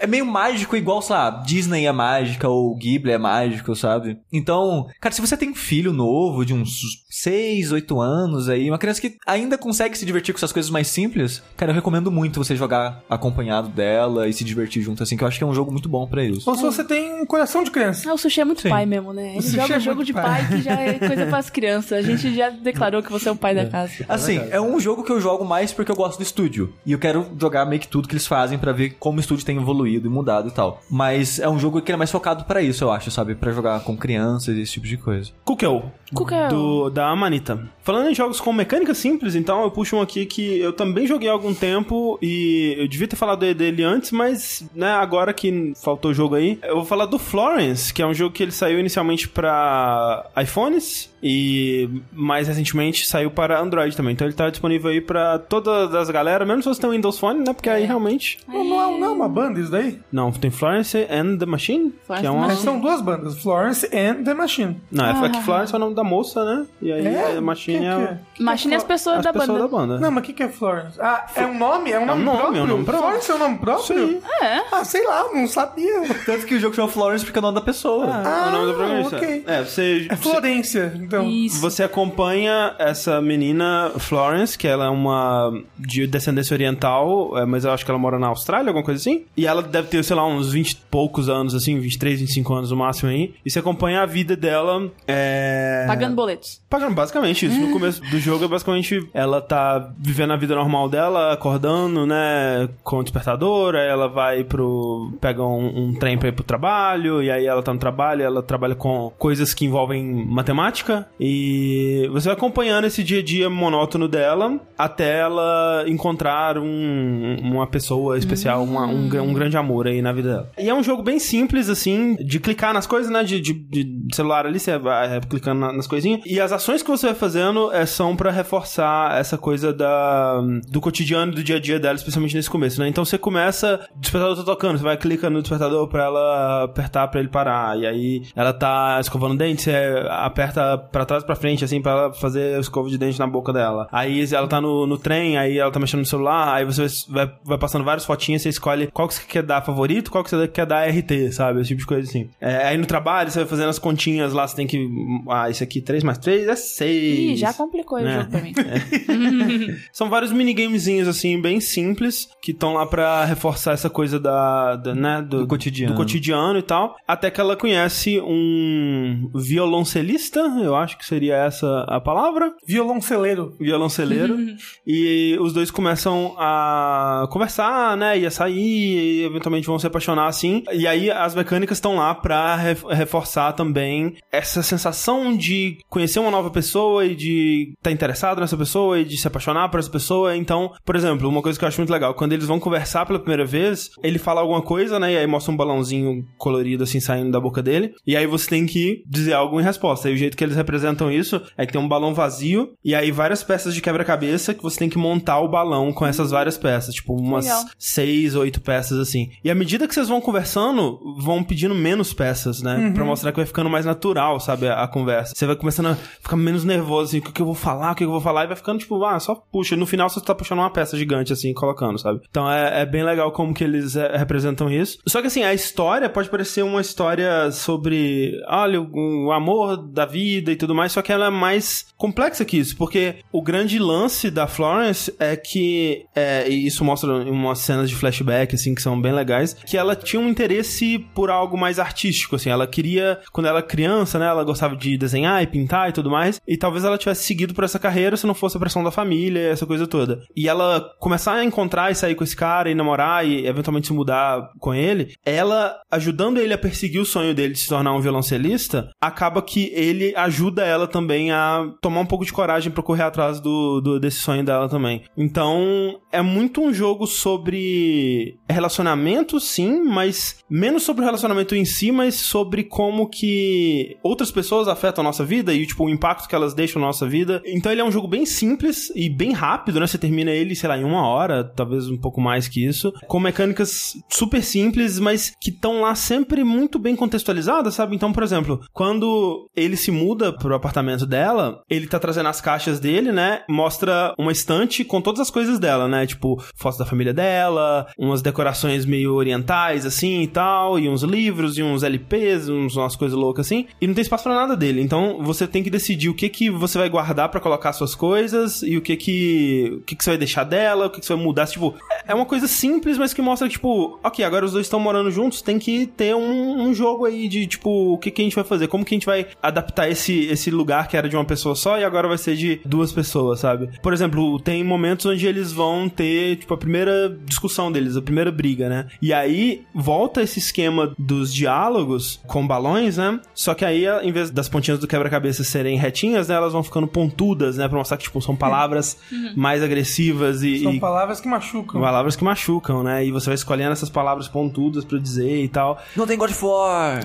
[0.00, 4.18] É meio mágico, igual, sei lá, Disney é mágica ou Ghibli é mágico, sabe?
[4.32, 8.78] Então, cara, se você tem um filho novo de uns 6, 8 anos aí, uma
[8.78, 12.42] criança que ainda consegue se divertir com essas coisas mais simples, cara, eu recomendo muito
[12.42, 15.54] você jogar acompanhado dela e se divertir junto, assim, que eu acho que é um
[15.54, 16.48] jogo muito bom pra isso.
[16.50, 18.10] Ou se você tem um coração de criança.
[18.10, 18.70] Ah, o sushi é muito Sim.
[18.70, 19.36] pai mesmo, né?
[19.36, 20.24] Ele joga é jogo de pai.
[20.24, 21.92] pai que já é coisa pras crianças.
[21.92, 24.04] A gente já declarou que você é o pai da casa.
[24.08, 26.72] Assim, é um jogo que eu jogo mais porque eu gosto do estúdio.
[26.84, 29.44] E eu quero jogar meio que tudo que eles fazem pra ver como o estúdio
[29.44, 30.80] tem evoluído e mudado e tal.
[30.90, 33.34] Mas é um jogo que é mais focado pra isso, eu acho, sabe?
[33.34, 35.30] Pra jogar com crianças e esse tipo de coisa.
[35.44, 35.92] Kukel.
[36.14, 36.48] Kukel.
[36.48, 37.68] Do, da Amanita.
[37.82, 41.28] Falando em jogos com mecânica simples, então eu puxo um aqui que eu também joguei
[41.28, 46.10] há algum tempo e eu devia ter falado dele antes, mas né, agora que faltou
[46.10, 48.78] o jogo aí, eu vou falar do Florence, que é um jogo que ele saiu
[48.78, 54.12] inicialmente pra iPhones e mais recentemente saiu para Android também.
[54.12, 57.18] Então ele tá disponível aí pra todas as galera, mesmo se você tem um Windows
[57.18, 57.52] Phone, né?
[57.52, 58.38] Porque aí realmente.
[58.48, 59.98] Não, não, é, não é uma banda isso daí?
[60.10, 62.46] Não, tem Florence and the Machine, Florence que é uma.
[62.48, 64.80] the Mas são duas bandas, Florence and The Machine.
[64.90, 65.28] Não, é Ah.
[65.30, 66.66] que Florence é o nome da moça, né?
[66.80, 67.36] E aí É?
[67.36, 67.94] a Machine Quem é.
[67.94, 68.18] que o- é?
[68.34, 69.60] Que Machine e as que é pessoas as da pessoas banda.
[69.60, 70.00] da banda.
[70.00, 71.00] Não, mas o que, que é Florence?
[71.00, 71.92] Ah, é um nome?
[71.92, 72.58] É um nome nome, próprio?
[72.58, 73.02] é um nome próprio.
[73.08, 74.08] Florence é um nome próprio?
[74.08, 74.20] Sim.
[74.42, 74.62] É.
[74.72, 76.02] Ah, sei lá, não sabia.
[76.26, 78.06] Tanto que o jogo chama Florence porque é o nome da pessoa.
[78.06, 79.16] é o nome da protagonista.
[79.16, 79.44] ok.
[79.46, 80.06] É, você.
[80.10, 80.92] É Florência.
[81.12, 81.28] Então.
[81.28, 81.60] Isso.
[81.60, 87.72] Você acompanha essa menina Florence, que ela é uma de descendência oriental, é, mas eu
[87.72, 89.24] acho que ela mora na Austrália, alguma coisa assim.
[89.36, 92.70] E ela deve ter, sei lá, uns 20 e poucos anos, assim, 23, 25 anos
[92.70, 93.34] no máximo aí.
[93.44, 94.90] E você acompanha a vida dela.
[95.06, 95.84] É...
[95.86, 96.60] Pagando boletos.
[96.68, 97.58] Pagando basicamente isso.
[97.60, 102.68] No começo do jogo, é basicamente ela tá vivendo a vida normal dela, acordando, né,
[102.82, 105.12] com o despertador, aí ela vai pro.
[105.20, 108.42] pega um, um trem pra ir pro trabalho, e aí ela tá no trabalho, ela
[108.42, 114.08] trabalha com coisas que envolvem matemática, e você vai acompanhando esse dia a dia monótono
[114.08, 120.02] dela até ela encontrar um, uma pessoa especial, uma- um, gra- um grande amor aí
[120.02, 120.50] na vida dela.
[120.58, 124.14] E é um jogo bem simples, assim, de clicar nas coisas, né, de, de- de
[124.14, 127.72] celular ali, você vai clicando na- nas coisinhas, e as ações que você vai fazendo
[127.72, 132.34] é, são pra reforçar essa coisa da, do cotidiano, do dia a dia dela, especialmente
[132.34, 132.88] nesse começo, né?
[132.88, 137.08] Então você começa, o despertador tá tocando, você vai clicando no despertador pra ela apertar
[137.08, 139.72] pra ele parar, e aí ela tá escovando o dente, você
[140.08, 143.26] aperta pra trás e pra frente, assim, pra ela fazer a escova de dente na
[143.26, 143.88] boca dela.
[143.90, 147.32] Aí ela tá no, no trem, aí ela tá mexendo no celular, aí você vai,
[147.44, 150.46] vai passando várias fotinhas, você escolhe qual que você quer dar favorito, qual que você
[150.46, 151.60] quer dar RT, sabe?
[151.60, 152.28] Esse tipo de coisa assim.
[152.40, 154.88] É, aí no trabalho, você vai fazendo as continhas lá, você tem que.
[155.28, 157.18] Ah, isso aqui 3 mais 3 é 6.
[157.18, 158.18] Ih, já complicou o né?
[158.18, 158.52] jogo pra mim.
[159.92, 164.94] São vários minigamezinhos, assim, bem simples, que estão lá pra reforçar essa coisa da, da,
[164.94, 165.94] né, do, Do cotidiano.
[165.94, 166.96] do cotidiano e tal.
[167.06, 172.52] Até que ela conhece um violoncelista, eu acho que seria essa a palavra.
[172.66, 173.54] Violonceleiro.
[173.58, 174.36] Violonceleiro.
[174.86, 178.18] e os dois começam a conversar, né?
[178.18, 180.62] E a sair, e eventualmente vão se apaixonar assim.
[180.72, 186.30] E aí as mecânicas estão lá pra ref- reforçar também essa sensação de conhecer uma
[186.30, 190.36] nova pessoa e de estar interessado nessa pessoa e de se apaixonar por essa pessoa.
[190.36, 193.18] Então, por exemplo, uma coisa que eu acho muito legal, quando eles vão conversar pela
[193.18, 195.12] primeira vez, ele fala alguma coisa, né?
[195.12, 197.92] E aí mostra um balãozinho colorido assim saindo da boca dele.
[198.06, 200.10] E aí você tem que dizer algo em resposta.
[200.10, 203.10] E o jeito que eles representam isso é que tem um balão vazio e aí
[203.10, 206.94] várias peças de quebra-cabeça que você tem que montar o balão com essas várias peças.
[206.94, 207.64] Tipo, umas Legal.
[207.78, 209.30] seis, oito peças assim.
[209.44, 212.92] E à medida que vocês vão conversando, vão pedindo menos peças, né?
[212.94, 214.68] Pra mostrar que vai ficando mais natural, sabe?
[214.68, 215.34] A, a conversa.
[215.34, 217.94] Você vai começando a ficar menos nervoso, assim, o que, que eu vou falar, o
[217.94, 219.76] que, que eu vou falar, e vai ficando tipo, ah, só puxa.
[219.76, 222.20] No final você tá puxando uma peça gigante, assim, colocando, sabe?
[222.28, 224.98] Então é, é bem legal como que eles é, representam isso.
[225.06, 230.06] Só que assim, a história pode parecer uma história sobre, olha, o, o amor da
[230.06, 233.78] vida e tudo mais, só que ela é mais complexa que isso, porque o grande
[233.78, 238.74] lance da Florence é que, é, e isso mostra em umas cenas de flashback, assim,
[238.74, 242.66] que são bem legais, que ela tinha um interesse por algo mais artístico, assim, ela
[242.66, 246.40] queria, quando ela era criança, né, ela gostava de desenhar e pintar e tudo mais,
[246.46, 249.48] e talvez ela tivesse seguido por essa carreira se não fosse a pressão da família,
[249.48, 250.22] essa coisa toda.
[250.36, 253.92] E ela começar a encontrar e sair com esse cara e namorar e eventualmente se
[253.92, 258.00] mudar com ele, ela ajudando ele a perseguir o sonho dele de se tornar um
[258.00, 263.02] violoncelista, acaba que ele ajuda ela também a tomar um pouco de coragem pra correr
[263.04, 265.02] atrás do, do- desse sonho dela também.
[265.16, 271.90] Então, é muito um jogo sobre relacionamento, sim, mas menos sobre o relacionamento em si,
[271.92, 276.34] mas sobre como que outras pessoas afetam a nossa vida e, tipo, o impacto que
[276.34, 277.42] elas deixam na nossa vida.
[277.46, 279.86] Então, ele é um jogo bem simples e bem rápido, né?
[279.86, 283.18] Você termina ele, sei lá, em uma hora, talvez um pouco mais que isso, com
[283.20, 287.94] mecânicas super simples, mas que estão lá sempre muito bem contextualizadas, sabe?
[287.94, 292.80] Então, por exemplo, quando ele se muda pro apartamento dela, ele tá trazendo as caixas
[292.80, 293.42] dele, né?
[293.48, 296.06] Mostra uma estante com todas as coisas dela, né?
[296.06, 301.58] Tipo, fotos da família dela, umas decorações meio orientais, assim e tal, e uns livros,
[301.58, 303.66] e uns LPs, uns, umas coisas loucas assim.
[303.80, 304.80] E não tem espaço pra nada dele.
[304.80, 308.62] Então, você tem que decidir o que que você vai guardar pra colocar suas coisas
[308.62, 311.14] e o que que, o que que você vai deixar dela, o que que você
[311.14, 311.46] vai mudar.
[311.46, 311.74] Tipo,
[312.06, 315.42] é uma coisa simples, mas que mostra tipo, ok, agora os dois estão morando juntos,
[315.42, 318.44] tem que ter um, um jogo aí de, tipo, o que, que a gente vai
[318.44, 318.68] fazer?
[318.68, 321.78] Como que a gente vai adaptar esse, esse lugar que era de uma pessoa só
[321.78, 323.68] e agora vai ser de duas pessoas, sabe?
[323.82, 328.30] Por exemplo, tem momentos onde eles vão ter, tipo, a primeira discussão deles, a primeira
[328.30, 328.86] briga, né?
[329.00, 333.20] E aí volta esse esquema dos diálogos com balões, né?
[333.34, 336.34] Só que aí, em vez das pontinhas do quebra-cabeça serem retinhas, né?
[336.34, 337.68] Elas vão ficando pontudas, né?
[337.68, 338.98] Pra mostrar que, tipo, são palavras
[339.36, 341.80] mais agressivas e, São e palavras que machucam.
[341.80, 343.04] palavras que machucam, né?
[343.04, 345.80] E você vai escolhendo essas palavras pontudas pra dizer e tal.
[345.96, 347.00] Não tem God of War!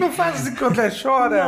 [0.00, 1.46] Não faz assim quando é chora.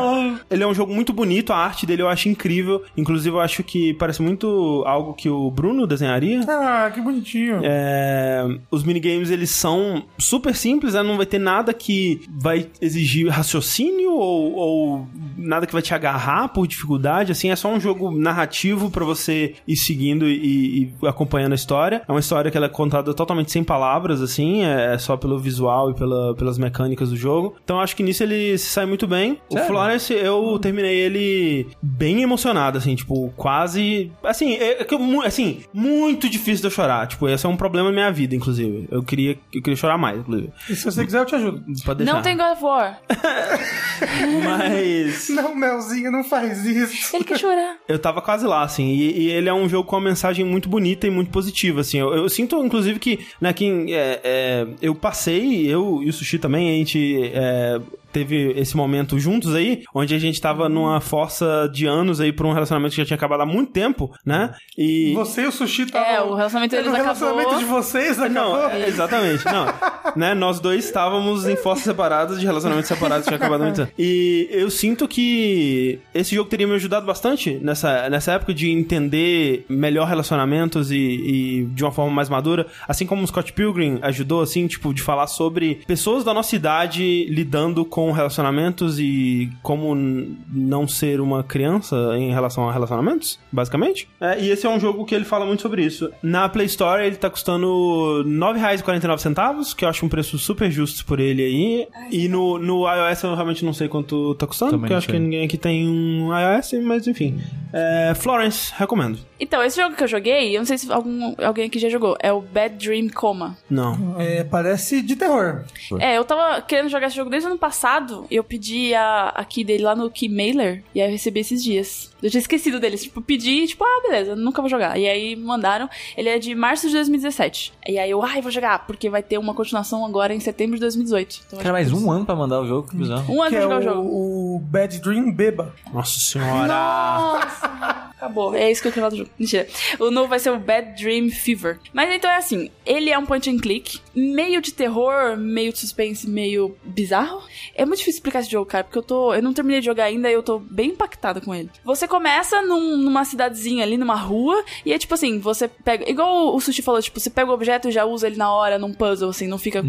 [0.51, 2.83] Ele é um jogo muito bonito, a arte dele eu acho incrível.
[2.97, 6.41] Inclusive, eu acho que parece muito algo que o Bruno desenharia.
[6.49, 7.61] Ah, que bonitinho.
[7.63, 11.03] É, os minigames eles são super simples, né?
[11.03, 16.49] não vai ter nada que vai exigir raciocínio ou, ou nada que vai te agarrar
[16.49, 17.33] por dificuldade.
[17.33, 22.03] Assim, é só um jogo narrativo pra você ir seguindo e, e acompanhando a história.
[22.07, 25.91] É uma história que ela é contada totalmente sem palavras, assim, é só pelo visual
[25.91, 27.55] e pela, pelas mecânicas do jogo.
[27.63, 29.39] Então, eu acho que nisso ele se sai muito bem.
[29.49, 29.69] O Sério?
[29.69, 34.11] Florence eu terminei terminei ele bem emocionado, assim, tipo, quase.
[34.23, 34.87] Assim, é, é
[35.27, 37.07] assim, muito difícil de eu chorar.
[37.07, 38.89] Tipo, esse é um problema na minha vida, inclusive.
[38.91, 40.53] Eu queria, eu queria chorar mais, inclusive.
[40.69, 41.65] E se você quiser, eu te ajudo.
[41.85, 42.15] Pode deixar.
[42.15, 43.01] Não tem God of War.
[44.45, 45.29] Mas.
[45.35, 47.15] Não, Melzinho, não faz isso.
[47.15, 47.77] Ele quer chorar.
[47.89, 50.69] Eu tava quase lá, assim, e, e ele é um jogo com uma mensagem muito
[50.69, 51.99] bonita e muito positiva, assim.
[51.99, 56.39] Eu, eu sinto, inclusive, que, né, que é, é, eu passei, eu e o Sushi
[56.39, 57.81] também, a gente é,
[58.15, 62.47] teve esse momento juntos aí, onde a gente tava numa força de anos aí por
[62.47, 64.55] um relacionamento que já tinha acabado há muito tempo, né?
[64.79, 65.13] E.
[65.15, 66.09] Você e o Sushi estavam...
[66.09, 67.59] É, o relacionamento deles o relacionamento acabou.
[67.59, 68.53] de vocês acabou?
[68.53, 69.45] Não, é, exatamente.
[69.45, 69.67] Não,
[70.15, 70.33] né?
[70.33, 73.93] Nós dois estávamos em forças separadas, de relacionamentos separados, tinha acabado há muito tempo.
[73.99, 79.67] E eu sinto que esse jogo teria me ajudado bastante nessa, nessa época de entender
[79.69, 82.69] melhor relacionamentos e, e de uma forma mais madura.
[82.87, 87.27] Assim como o Scott Pilgrim ajudou, assim, tipo, de falar sobre pessoas da nossa idade
[87.29, 94.09] lidando com relacionamentos e como não ser uma criança em relação a relacionamentos, basicamente.
[94.21, 96.11] É, e esse é um jogo que ele fala muito sobre isso.
[96.23, 101.05] Na Play Store ele tá custando R$ 9,49, que eu acho um preço super justo
[101.05, 101.89] por ele aí.
[102.11, 105.09] E no, no iOS eu realmente não sei quanto tá custando, Também porque eu acho
[105.09, 107.41] que ninguém aqui tem um iOS, mas enfim.
[107.73, 109.19] É, Florence, recomendo.
[109.39, 112.17] Então, esse jogo que eu joguei, eu não sei se algum, alguém aqui já jogou,
[112.21, 113.59] é o Bad Dream Coma.
[113.69, 114.15] Não.
[114.19, 115.65] É, parece de terror.
[116.01, 117.94] É, eu tava querendo jogar esse jogo desde o ano passado,
[118.31, 121.41] e eu pedi a, a key dele lá no Key Mailer, e aí eu recebi
[121.41, 122.11] esses dias.
[122.23, 124.99] Eu tinha esquecido deles, tipo, pedi, tipo, ah, beleza, nunca vou jogar.
[124.99, 127.73] E aí mandaram, ele é de março de 2017.
[127.87, 130.81] E aí eu, ai, vou jogar, porque vai ter uma continuação agora em setembro de
[130.81, 131.43] 2018.
[131.47, 133.33] Então, Cara, mais que um ano pra mandar o jogo, que bizarro.
[133.33, 134.09] Um ano que pra é jogar o jogo.
[134.09, 135.75] o, o Bad Dream Beba.
[135.93, 136.67] Nossa senhora.
[136.67, 138.05] Nossa!
[138.17, 138.55] Acabou.
[138.55, 139.31] É isso que eu queria falar do jogo.
[139.39, 139.67] Mentira.
[139.99, 141.79] O novo vai ser o Bad Dream Fever.
[141.93, 145.79] Mas então é assim: ele é um point and click, meio de terror, meio de
[145.81, 147.43] suspense, meio bizarro.
[147.75, 149.35] É muito difícil explicar esse jogo, cara, porque eu tô.
[149.35, 151.71] Eu não terminei de jogar ainda e eu tô bem impactada com ele.
[151.85, 156.09] Você começa num- numa cidadezinha ali, numa rua, e é tipo assim: você pega.
[156.09, 158.79] Igual o Sushi falou, tipo, você pega o objeto e já usa ele na hora
[158.79, 159.83] num puzzle, assim, não fica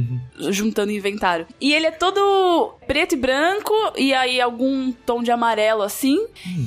[0.51, 1.47] juntando inventário.
[1.59, 6.19] E ele é todo preto e branco, e aí algum tom de amarelo, assim.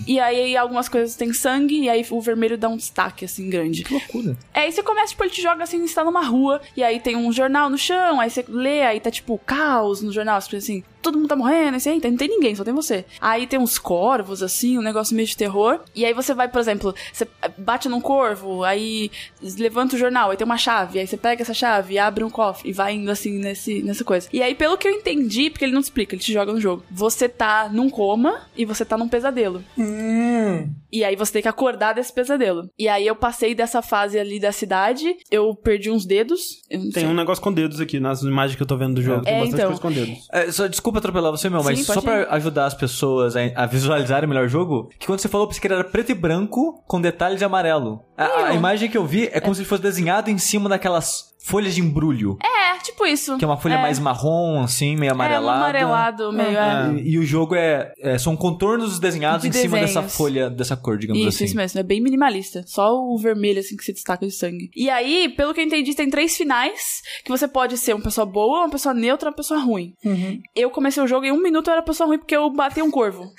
[0.07, 3.85] E aí algumas coisas têm sangue, e aí o vermelho dá um destaque, assim, grande.
[3.85, 4.37] Que loucura.
[4.53, 6.99] É, aí você começa, tipo, ele te joga assim, você tá numa rua, e aí
[7.01, 10.57] tem um jornal no chão, aí você lê, aí tá tipo caos no jornal, pensa
[10.59, 13.05] assim, todo mundo tá morrendo, assim, não tem ninguém, só tem você.
[13.21, 16.61] Aí tem uns corvos, assim, um negócio meio de terror, e aí você vai, por
[16.61, 19.11] exemplo, você bate num corvo, aí
[19.59, 22.31] levanta o jornal, aí tem uma chave, aí você pega essa chave e abre um
[22.31, 24.29] cofre, e vai indo assim nesse, nessa coisa.
[24.33, 26.61] E aí, pelo que eu entendi, porque ele não te explica, ele te joga no
[26.61, 29.63] jogo, você tá num coma e você tá num pesadelo.
[29.77, 30.71] Hum.
[30.91, 32.71] E aí você tem que acordar desse pesadelo.
[32.79, 36.63] E aí eu passei dessa fase ali da cidade, eu perdi uns dedos.
[36.69, 37.07] Tem sei.
[37.07, 39.23] um negócio com dedos aqui nas imagens que eu tô vendo do jogo.
[39.23, 39.67] Tem É, bastante então.
[39.67, 40.27] coisa com dedos.
[40.33, 42.27] É, só, desculpa atropelar você, meu, mas Sim, só pode pra ir.
[42.31, 45.61] ajudar as pessoas a, a visualizarem melhor o jogo, que quando você falou, eu pensei
[45.61, 48.01] que ele era preto e branco com detalhes de amarelo.
[48.17, 51.35] A, a imagem que eu vi é como se ele fosse desenhado em cima daquelas
[51.39, 52.39] folhas de embrulho.
[52.43, 53.37] É, tipo isso.
[53.39, 53.83] Que é uma folha é.
[53.83, 55.59] mais marrom, assim, meio É, um amarelada.
[55.59, 56.49] amarelado, meio.
[56.59, 56.93] é.
[57.03, 60.17] E, e o jogo é, é- São contornos desenhados De em cima dessa desenhos.
[60.17, 61.45] folha, dessa cor, digamos Isso, assim.
[61.45, 61.81] isso mesmo.
[61.81, 62.63] É bem minimalista.
[62.67, 64.71] Só o vermelho, assim, que se destaca de sangue.
[64.75, 68.25] E aí, pelo que eu entendi, tem três finais que você pode ser uma pessoa
[68.27, 69.95] boa, uma pessoa neutra, uma pessoa ruim.
[70.05, 70.39] Uhum.
[70.55, 72.91] Eu comecei o jogo em um minuto eu era pessoa ruim porque eu bati um
[72.91, 73.31] corvo.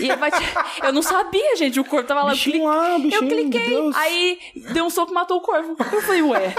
[0.00, 0.36] e aí vai te-
[0.84, 1.78] eu não sabia, gente.
[1.80, 2.30] O corvo tava lá.
[2.30, 3.96] Eu Bichinho cliquei- lá, bichinho, Eu cliquei, Deus.
[3.96, 4.38] aí
[4.72, 5.76] deu um soco e matou o corvo.
[5.92, 6.54] Eu falei, ué.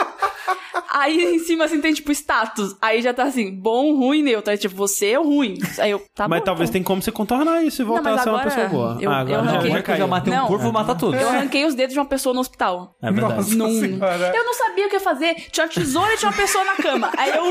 [0.94, 2.76] Aí em cima assim tem tipo status.
[2.82, 4.52] Aí já tá assim, bom, ruim, neutro.
[4.52, 5.58] Aí tipo, você é o ruim.
[5.80, 6.74] Aí eu, tá mas bom, talvez então.
[6.80, 8.97] tem como você contornar isso e voltar mas a ser uma pessoa boa.
[9.00, 9.71] eu- ah, eu agora Não, já, arranquei.
[9.71, 10.47] já já eu já matei um Não.
[10.47, 11.19] corvo, vou matar todos.
[11.21, 12.95] Eu arranquei os dedos de uma pessoa no hospital.
[13.02, 13.56] É verdade.
[13.56, 13.69] Nossa Não-.
[13.71, 15.36] Eu não sabia o que fazer.
[15.52, 17.10] Tinha uma tesoura e tinha uma pessoa na cama.
[17.17, 17.43] Aí eu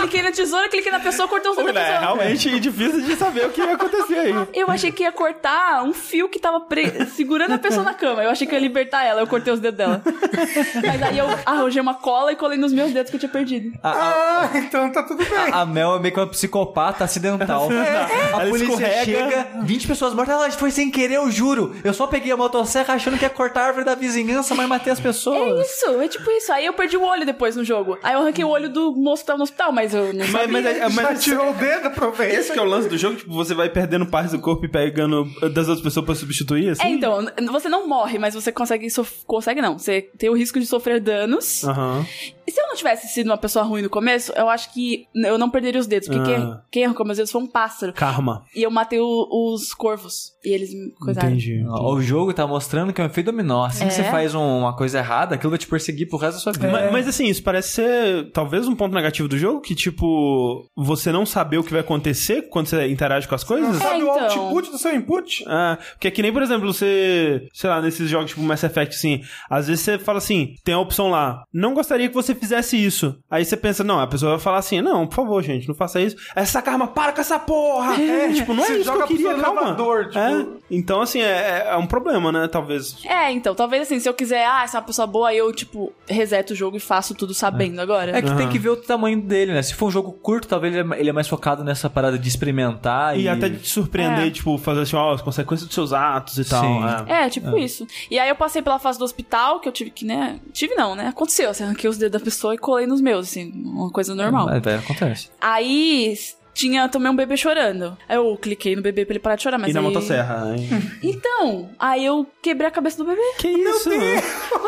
[0.00, 2.00] cliquei na tesoura, cliquei na pessoa, cortei os dedos da É pessoa.
[2.00, 4.34] realmente difícil de saber o que ia acontecer aí.
[4.54, 8.22] Eu achei que ia cortar um fio que tava pre- segurando a pessoa na cama.
[8.22, 9.20] Eu achei que ia libertar ela.
[9.20, 10.02] Eu cortei os dedos dela.
[10.86, 13.78] Mas aí eu arranjei uma cola e colei nos meus dedos que eu tinha perdido.
[13.98, 15.52] Ah, então tá tudo bem.
[15.52, 17.68] A Mel é meio que uma psicopata acidental.
[18.34, 19.04] A Ela polícia escorrega.
[19.04, 20.34] chega, 20 pessoas mortas.
[20.34, 21.74] Ela foi sem querer, eu juro.
[21.82, 24.92] Eu só peguei a motosserra achando que ia cortar a árvore da vizinhança, mas matei
[24.92, 25.66] as pessoas.
[25.66, 26.52] Isso, é tipo isso.
[26.52, 27.98] Aí eu perdi o olho depois no jogo.
[28.02, 30.30] Aí eu arranquei o olho do moço que tava no hospital, mas eu não Mas,
[30.30, 30.48] sabia.
[30.48, 32.34] mas, é- Já mas tirou o dedo, aproveita.
[32.34, 34.68] esse que é o lance do jogo, tipo, você vai perdendo partes do corpo e
[34.68, 36.82] pegando das outras pessoas pra substituir, assim?
[36.82, 38.88] É, então, você não morre, mas você consegue.
[38.90, 39.78] sof- Consegue não.
[39.78, 41.64] Você tem o risco de sofrer danos.
[41.64, 42.06] Aham.
[42.50, 45.50] Se eu não tivesse sido uma pessoa ruim no começo, eu acho que eu não
[45.50, 46.08] perderia os dedos.
[46.08, 46.36] Porque Ah.
[46.36, 47.92] quem, quem arrancou meus dedos foi um pássaro.
[47.92, 48.44] Karma.
[48.54, 50.32] E eu matei o- os corvos.
[50.44, 51.28] E eles me coisaram.
[51.28, 51.64] Entendi.
[51.66, 53.64] O jogo tá mostrando que é um efeito dominó.
[53.66, 53.90] Assim que É.
[53.90, 56.70] você faz um- uma coisa errada, aquilo vai te perseguir pro resto da sua vida.
[56.70, 61.12] Mas, mas, assim, isso parece ser talvez um ponto negativo do jogo, que tipo, você
[61.12, 63.76] não saber o que vai acontecer quando você interage com as Não coisas.
[63.82, 64.40] sabe o então.
[64.40, 65.44] output do seu input?
[65.46, 68.94] Ah, porque é que nem, por exemplo, você, sei lá, nesses jogos tipo Mass Effect,
[68.96, 72.76] assim, às vezes você fala assim, tem a opção lá, não gostaria que você fizesse
[72.82, 73.16] isso.
[73.30, 76.00] Aí você pensa, não, a pessoa vai falar assim, não, por favor, gente, não faça
[76.00, 76.16] isso.
[76.34, 77.94] Essa arma, para com essa porra!
[78.00, 79.60] É, tipo, não é isso que joga eu queria, calma.
[79.62, 82.96] elevador, tipo- É, então, assim, é, é um problema, né, talvez.
[83.04, 85.92] É, então, talvez assim, se eu quiser, ah, essa é uma pessoa boa, eu, tipo,
[86.08, 88.16] reseto o jogo e faço tudo sabendo agora.
[88.16, 88.48] É que tem Aham.
[88.52, 89.62] que ver o tamanho dele, né?
[89.62, 93.16] Se for um jogo curto, talvez ele é- é mais focado nessa parada de experimentar
[93.18, 93.22] e...
[93.22, 94.30] E até de te surpreender, É.
[94.30, 96.62] tipo, fazer assim, ó, as consequências dos seus atos e tal.
[96.62, 96.80] Sim.
[97.08, 97.24] é.
[97.24, 97.86] É, tipo isso.
[98.10, 100.38] E aí eu passei pela fase do hospital, que eu tive que, né?
[100.52, 101.08] Tive não, né?
[101.08, 104.50] Aconteceu, assim, arranquei os dedos da pessoa e colei nos meus, assim, uma coisa normal.
[104.50, 105.30] É, velho, acontece.
[105.40, 106.14] Aí
[106.58, 107.96] tinha também um bebê chorando.
[108.08, 109.86] Aí eu cliquei no bebê pra ele parar de chorar, mas E na aí...
[109.86, 110.68] motosserra, hein?
[111.02, 113.22] Então, aí eu quebrei a cabeça do bebê.
[113.38, 113.88] que isso?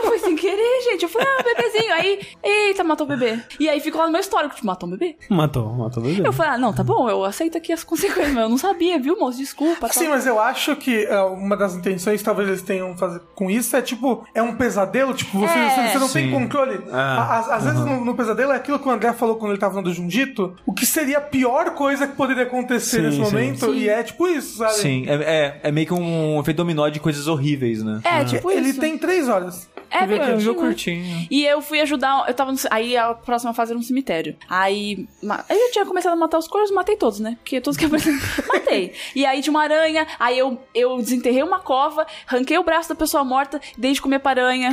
[0.05, 1.03] Foi sem querer, gente.
[1.03, 1.93] Eu falei, ah, bebezinho.
[1.93, 3.41] Aí, eita, matou o bebê.
[3.59, 5.17] E aí ficou lá no meu histórico, tipo, matou um bebê.
[5.29, 6.27] Matou, matou o bebê.
[6.27, 8.99] Eu falei, ah, não, tá bom, eu aceito aqui as consequências, mas eu não sabia,
[9.01, 9.39] viu, moço?
[9.39, 9.89] Desculpa.
[9.89, 9.93] Tá.
[9.95, 13.75] Sim, mas eu acho que é, uma das intenções, talvez eles tenham fazer com isso,
[13.77, 15.89] é tipo, é um pesadelo, tipo, você, É.
[15.93, 16.31] você, não tem Sim.
[16.31, 16.81] controle.
[16.93, 19.59] Ah, Às, às vezes no, no pesadelo é aquilo que o André falou quando ele
[19.61, 23.23] tava falando do Jundito, o que seria pior coisa que poderia acontecer Sim, nesse sim.
[23.23, 23.73] momento, Sim.
[23.79, 24.75] e é tipo isso, sabe?
[24.75, 28.01] Sim, é, é, é meio que um efeito dominó de coisas horríveis, né?
[28.05, 28.81] É, tipo Ele isso.
[28.81, 29.67] tem três horas.
[29.91, 31.27] É, bem É um curtinho, jogo curtinho.
[31.31, 32.25] E eu fui ajudar.
[32.29, 34.37] Eu tava no, Aí a próxima fase era um cemitério.
[34.49, 35.09] Aí.
[35.21, 37.37] ma- Eu tinha começado a matar os corvos, matei todos, né?
[37.43, 38.17] Porque todos que apareceram.
[38.47, 38.93] matei.
[39.17, 40.07] E aí tinha uma aranha.
[40.21, 44.21] Aí eu, eu desenterrei uma cova, arranquei o braço da pessoa morta, dei de comer
[44.21, 44.71] pra aranha.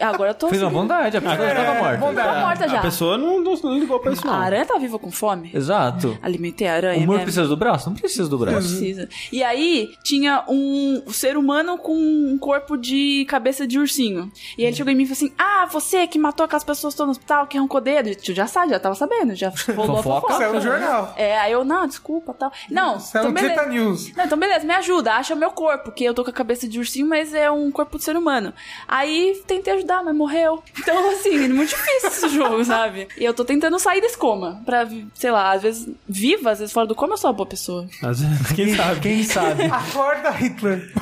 [0.00, 0.48] Agora eu tô.
[0.48, 1.96] Fez uma bondade, a pessoa É, tava morta.
[1.98, 2.28] bondade.
[2.28, 2.78] Tava morta já.
[2.78, 4.34] A pessoa não, não, não ligou pra isso, não.
[4.34, 5.50] A aranha tá viva com fome.
[5.54, 6.18] Exato.
[6.22, 7.00] Alimentei a O aranha.
[7.00, 7.88] Muro minha- precisa do braço?
[7.90, 8.68] Não precisa do Não braço.
[8.68, 9.08] precisa.
[9.32, 14.30] E aí, tinha um ser humano com um corpo de cabeça de ursinho.
[14.58, 17.06] E ele chegou em mim e falou assim: Ah, você que matou aquelas pessoas todas
[17.08, 18.14] no hospital, que arrancou dedo.
[18.16, 20.34] Tu já sabe, já tava sabendo, já rolou a Fofoca?
[20.34, 21.14] Saiu no jornal.
[21.16, 22.52] É, aí eu, não, desculpa, tal.
[22.70, 23.54] Não, Saiu então no beleza.
[23.54, 24.12] Zeta News.
[24.16, 26.68] Não, então beleza, me ajuda, acha o meu corpo, que eu tô com a cabeça
[26.68, 28.52] de ursinho, mas é um corpo de ser humano.
[28.88, 30.62] Aí tentei ajudar, mas morreu.
[30.78, 33.08] Então, assim, é muito difícil esse jogo, sabe?
[33.16, 34.60] E eu tô tentando sair desse coma.
[34.64, 37.46] Pra, sei lá, às vezes viva, às vezes fora do coma, eu sou uma boa
[37.46, 37.86] pessoa.
[38.02, 39.00] Às vezes, quem sabe?
[39.00, 39.64] Quem sabe?
[39.64, 40.92] Acorda Hitler.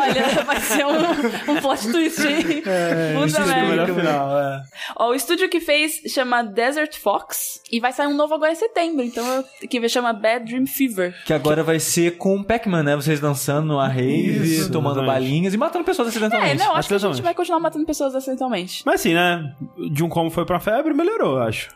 [0.00, 2.42] Olha, vai ser um, um plot twist, hein?
[2.62, 3.94] Puta Isso é o melhor merda.
[3.94, 4.62] final, é.
[4.96, 8.56] Ó, o estúdio que fez chama Desert Fox e vai sair um novo agora em
[8.56, 9.02] setembro.
[9.04, 11.14] Então, eu, que chama Bad Dream Fever.
[11.24, 12.96] Que agora vai ser com o Pac-Man, né?
[12.96, 15.14] Vocês dançando numa rave, Isso, tomando exatamente.
[15.24, 16.58] balinhas e matando pessoas É, acidentalmente.
[16.58, 18.82] não, acho que a gente vai continuar matando pessoas acidentalmente.
[18.86, 19.54] Mas assim, né?
[19.92, 21.68] De um como foi pra febre, melhorou, eu acho.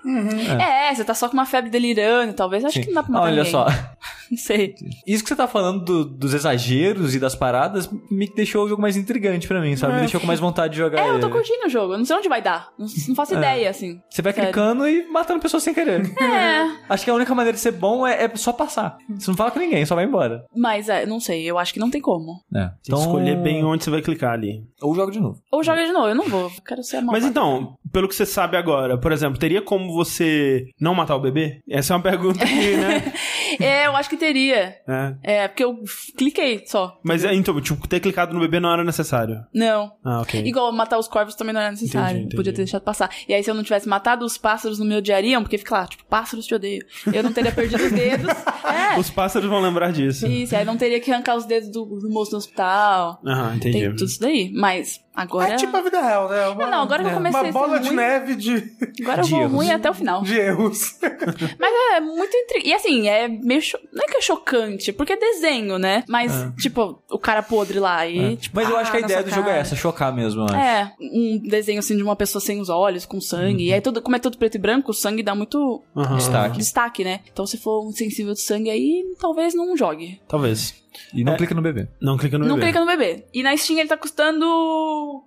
[0.61, 2.65] É, você tá só com uma febre delirando, talvez.
[2.65, 3.51] Acho que não dá pra matar Olha ninguém.
[3.53, 3.67] só,
[4.31, 4.75] Não sei.
[5.07, 8.81] isso que você tá falando do- dos exageros e das paradas me deixou o jogo
[8.81, 9.93] mais intrigante pra mim, sabe?
[9.95, 11.35] Me deixou com mais vontade de jogar É, eu tô ele.
[11.35, 11.93] curtindo o jogo.
[11.95, 12.69] Eu não sei onde vai dar.
[12.79, 14.01] Não, não faço ideia, assim.
[14.09, 14.51] Você vai Sério.
[14.51, 16.03] clicando e matando pessoas sem querer.
[16.23, 18.97] É, Acho que a única maneira de ser bom é, é só passar.
[19.19, 20.45] Você não fala com ninguém, só vai embora.
[20.57, 21.45] mas é, não sei.
[21.45, 22.41] Eu acho que não tem como.
[22.55, 22.69] É.
[22.85, 24.63] Tem que escolher bem onde você vai clicar ali.
[24.81, 25.39] Ou joga de novo.
[25.53, 26.12] Ou joga de novo.
[26.13, 26.45] Eu não vou.
[26.45, 29.93] Eu quero ser a Mas então, pelo que você sabe agora, por exemplo, teria como
[29.93, 31.63] você não matar o bebê?
[31.69, 33.13] Essa é uma pergunta que, né?
[33.61, 34.77] É, eu acho que teria.
[34.89, 35.15] É.
[35.23, 35.79] É, porque eu
[36.17, 36.99] cliquei só.
[37.03, 39.45] Mas é, então, tipo, ter clicado no bebê não era necessário.
[39.53, 39.93] Não.
[40.03, 40.43] Ah, ok.
[40.43, 42.11] Igual matar os corvos também não era necessário.
[42.11, 42.37] Entendi, entendi.
[42.37, 43.11] Podia ter deixado passar.
[43.29, 45.87] E aí, se eu não tivesse matado os pássaros, não me odiariam, porque fica lá,
[45.87, 46.83] tipo, pássaros te odeiam.
[47.13, 48.31] Eu não teria perdido os dedos.
[48.63, 48.99] É.
[48.99, 50.27] Os pássaros vão lembrar disso.
[50.27, 53.21] Isso, aí não teria que arrancar os dedos do, do moço no hospital.
[53.27, 53.81] Aham, entendi.
[53.81, 54.51] Tem tudo isso daí.
[54.55, 55.53] Mas agora.
[55.55, 56.49] É tipo a vida real, né?
[56.49, 57.97] Uma, Ah, não, agora que eu comecei Uma a ser bola de ruim.
[57.97, 58.73] neve de,
[59.03, 59.53] Agora eu de vou erros.
[59.53, 60.23] ruim até o final.
[60.23, 60.99] de erros.
[61.59, 62.69] Mas é muito intrigante.
[62.69, 63.61] E assim, é meio.
[63.63, 63.79] Cho...
[63.93, 66.05] Não é que é chocante, porque é desenho, né?
[66.09, 68.37] Mas, tipo, o cara podre lá e.
[68.37, 69.59] Tipo, Mas eu ah, acho que a na ideia do jogo é cara.
[69.59, 70.55] essa, chocar mesmo, eu acho.
[70.57, 73.67] É, um desenho assim de uma pessoa sem os olhos, com sangue.
[73.69, 76.17] E aí, tudo, como é tudo preto e branco, o sangue dá muito Aham.
[76.17, 76.59] Destaque.
[76.59, 77.21] destaque, né?
[77.33, 80.21] Então, se for um sensível de sangue aí, talvez não jogue.
[80.29, 80.82] Talvez.
[81.15, 81.37] E não É.
[81.37, 81.89] clica no bebê.
[82.01, 82.67] Não clica no Não bebê.
[82.67, 83.25] clica no bebê.
[83.33, 84.45] E na Steam ele tá custando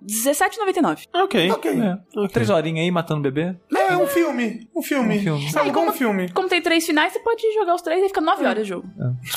[0.02, 1.06] R$17,99.
[1.12, 1.50] Ah, ok.
[1.50, 1.70] ok.
[1.80, 2.28] É.
[2.28, 3.56] Três horinhas aí matando o bebê.
[3.88, 4.68] É, É um filme.
[4.74, 5.18] Um filme.
[5.18, 5.50] Um filme.
[5.50, 6.30] Sabe, É, como um filme.
[6.32, 8.86] Como tem três finais, você pode jogar os três e fica nove horas de jogo.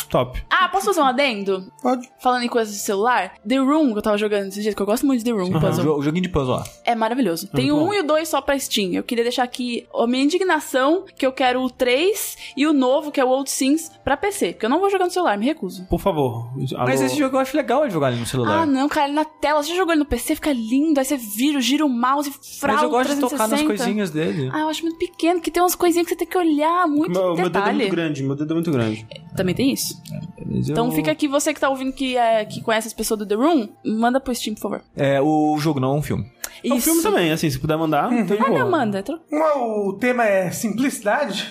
[0.10, 0.42] Top.
[0.50, 1.72] Ah, posso fazer um adendo?
[1.82, 2.08] Pode.
[2.22, 4.86] Falando em coisas de celular, The Room, que eu tava jogando esses dias, que eu
[4.86, 5.98] gosto muito de The Room, O puzzle.
[5.98, 6.64] o joguinho de puzzle, ó.
[6.86, 7.48] É maravilhoso.
[7.52, 7.80] Tem o.
[7.80, 8.92] 1 e o 2 só pra Steam.
[8.94, 13.12] Eu queria deixar aqui a minha indignação que eu quero o 3 e o novo,
[13.12, 14.54] que é o Old Sims, pra PC.
[14.54, 15.86] Porque eu não vou jogar no celular, me recuso.
[15.90, 16.52] Por favor.
[16.56, 16.90] Mas Alô?
[17.06, 18.62] esse jogo eu acho legal de jogar ali no celular.
[18.62, 19.64] Ah, não, cara, ele na tela.
[19.64, 21.00] Você já jogou ele no PC, fica lindo.
[21.00, 22.74] Aí você vira, gira o mouse, frauda.
[22.76, 23.68] Mas eu gosto de tocar nas 360.
[23.84, 24.39] coisinhas dele.
[24.54, 27.12] Ah, eu acho muito pequeno, que tem umas coisinhas que você tem que olhar, muito
[27.12, 27.78] Meu, meu dedo é detalhe.
[27.80, 29.08] muito grande, meu dedo é muito grande.
[29.36, 30.02] Também tem isso.
[30.38, 33.26] Eu- Então fica aqui, você que tá ouvindo que, é, que conhece as pessoas do
[33.26, 34.82] The Room, manda pro Steam, por favor.
[34.96, 36.26] É, o jogo não é um filme.
[36.64, 38.26] É um filme também, assim, se puder mandar, Uhum.
[38.46, 39.02] Ah, não, manda.
[39.30, 41.50] Como o tema é simplicidade,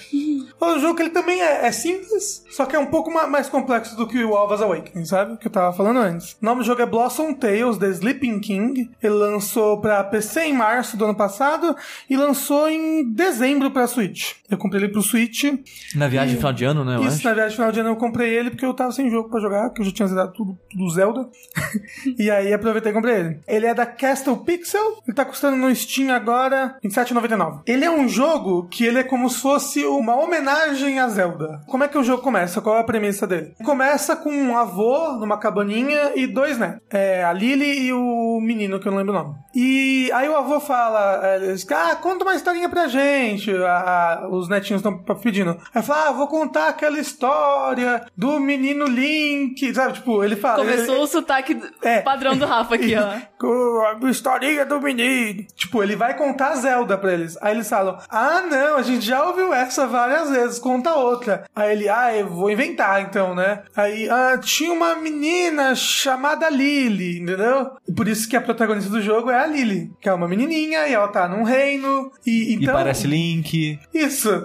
[0.61, 3.97] o jogo ele também é, é simples, só que é um pouco ma- mais complexo
[3.97, 5.39] do que o Alva's Awakening, sabe?
[5.39, 6.33] Que eu tava falando antes.
[6.33, 8.91] O nome do jogo é Blossom Tales The Sleeping King.
[9.03, 11.75] Ele lançou pra PC em março do ano passado
[12.11, 12.78] e lançou em
[13.15, 14.35] dezembro pra Switch.
[14.51, 15.45] Eu comprei ele pro Switch.
[15.95, 16.97] Na viagem de final de ano, né?
[16.97, 17.29] Eu Isso, acho.
[17.29, 19.71] na viagem final de ano eu comprei ele porque eu tava sem jogo pra jogar,
[19.71, 21.29] que eu já tinha zerado tudo do Zelda.
[22.19, 23.41] e aí aproveitei e comprei ele.
[23.47, 27.63] Ele é da Castle Pixel, ele tá custando no Steam agora R$27,99.
[27.67, 31.61] Ele é um jogo que ele é como se fosse uma homenagem a Zelda.
[31.67, 32.61] Como é que o jogo começa?
[32.61, 33.55] Qual é a premissa dele?
[33.65, 36.81] Começa com um avô numa cabaninha e dois netos.
[36.91, 39.35] É, a Lily e o menino, que eu não lembro o nome.
[39.55, 43.51] E aí o avô fala, é, ele diz, ah, conta uma historinha pra gente.
[44.31, 45.57] Os netinhos estão pedindo.
[45.75, 49.95] Aí fala, ah, vou contar aquela história do menino Link, sabe?
[49.95, 50.59] Tipo, ele fala...
[50.65, 52.01] Começou ele- o sotaque É.
[52.01, 53.09] padrão do Rafa aqui, ó.
[54.05, 55.45] a historinha do menino.
[55.55, 57.37] Tipo, ele vai contar Zelda pra eles.
[57.41, 61.45] Aí eles falam: Ah, não, a gente já ouviu essa várias vezes, conta outra.
[61.55, 63.63] Aí ele, ah, eu vou inventar então, né?
[63.77, 67.71] Aí, ah, tinha uma menina chamada Lily, entendeu?
[67.97, 70.95] Por isso que a protagonista do jogo é a Lily, que é uma menininha e
[70.95, 72.11] ela tá num reino.
[72.27, 73.79] E, E então, parece Link.
[73.93, 74.45] isso.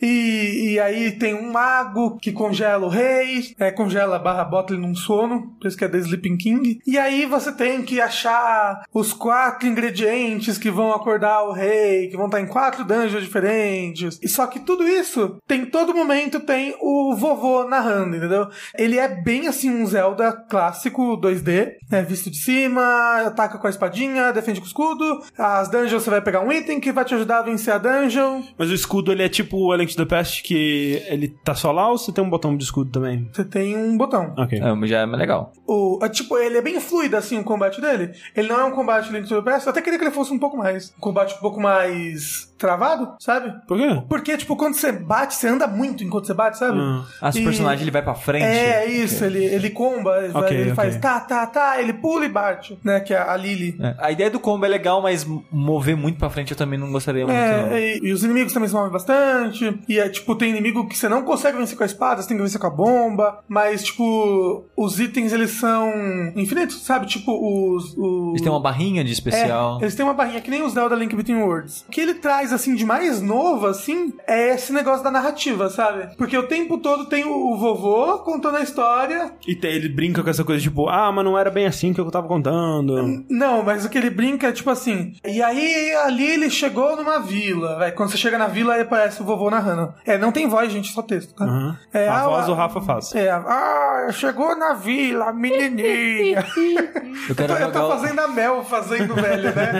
[0.00, 4.82] E, e aí tem um mago que congela o rei, é, congela barra bota ele
[4.82, 6.80] num sono, por isso que é The Sleeping King.
[6.86, 12.16] E aí você tem que achar os quatro ingredientes que vão acordar o rei, que
[12.16, 14.18] vão estar em quatro dungeons diferentes.
[14.22, 18.48] E só que tudo isso, tem todo momento tem o vovô narrando, entendeu?
[18.76, 22.02] Ele é bem assim um Zelda clássico 2D, né?
[22.02, 25.22] Visto de cima, ataca com a espadinha, defende com o escudo.
[25.36, 28.42] As dungeons você vai pegar um item que vai te ajudar a vencer a dungeon.
[28.56, 31.54] Mas o escudo, ele é tipo o A Link to the Past, que ele tá
[31.54, 33.28] só lá ou você tem um botão de escudo também?
[33.32, 34.34] Você tem um botão.
[34.36, 34.58] Ok.
[34.58, 35.52] É, mas já é mais legal.
[35.66, 38.12] O, é, tipo, ele é bem fluido, assim, o combate dele.
[38.36, 39.66] Ele não é um combate Link to the Past.
[39.66, 40.90] Eu até queria que ele fosse um pouco mais...
[40.96, 43.52] Um combate um pouco mais travado, sabe?
[43.68, 44.02] Por quê?
[44.08, 46.78] Porque, tipo, quando você bate, você anda muito enquanto você bate, sabe?
[46.78, 47.04] Hum.
[47.20, 48.44] Ah, se o personagem ele vai pra frente.
[48.44, 49.24] É, isso.
[49.24, 50.74] Ele, ele comba, ele, vai- Ok, ele ok.
[50.74, 52.98] faz tá, tá, tá, ele pula e bate, né?
[53.00, 53.76] Que é a Lily.
[53.80, 56.90] É, A ideia do combo é legal, mas mover muito pra frente eu também não
[56.90, 57.36] gostaria muito.
[57.36, 57.37] não.
[57.38, 59.78] É, e, e os inimigos também se movem bastante.
[59.88, 62.36] E é tipo, tem inimigo que você não consegue vencer com a espada, você tem
[62.36, 63.40] que vencer com a bomba.
[63.48, 65.90] Mas, tipo, os itens eles são
[66.36, 67.06] infinitos, sabe?
[67.06, 67.94] Tipo, os.
[67.96, 68.28] os...
[68.30, 69.78] Eles têm uma barrinha de especial.
[69.80, 71.84] É, eles têm uma barrinha que nem os Zelda Link Between Worlds.
[71.88, 76.14] O que ele traz, assim, de mais novo, assim, é esse negócio da narrativa, sabe?
[76.16, 79.32] Porque o tempo todo tem o, o vovô contando a história.
[79.46, 82.00] E tem- ele brinca com essa coisa tipo, ah, mas não era bem assim que
[82.00, 83.24] eu tava contando.
[83.28, 85.12] Não, mas o que ele brinca é tipo assim.
[85.26, 87.78] E aí ali ele chegou numa vila.
[87.78, 89.94] Véi, quando você chega na vila, aí aparece o vovô narrando.
[90.04, 91.44] É, não tem voz, gente, só texto, tá?
[91.44, 91.74] Uhum.
[91.92, 93.14] É, a ah, voz do Rafa faz.
[93.14, 96.44] É, ah, chegou na vila, menininha.
[96.56, 97.70] Eu eu, quero tô, eu jogar.
[97.72, 99.72] tô o- fazendo a Mel fazendo velho, né?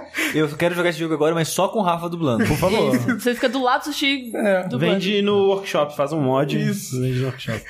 [0.34, 2.44] Eu quero jogar esse jogo agora, mas só com o Rafa dublando.
[2.44, 2.94] Por favor.
[2.94, 3.06] Isso.
[3.18, 4.62] Você fica do lado do sushi É.
[4.68, 6.56] do Vende no workshop, faz um mod.
[6.56, 7.00] Isso.
[7.00, 7.64] Vende no workshop.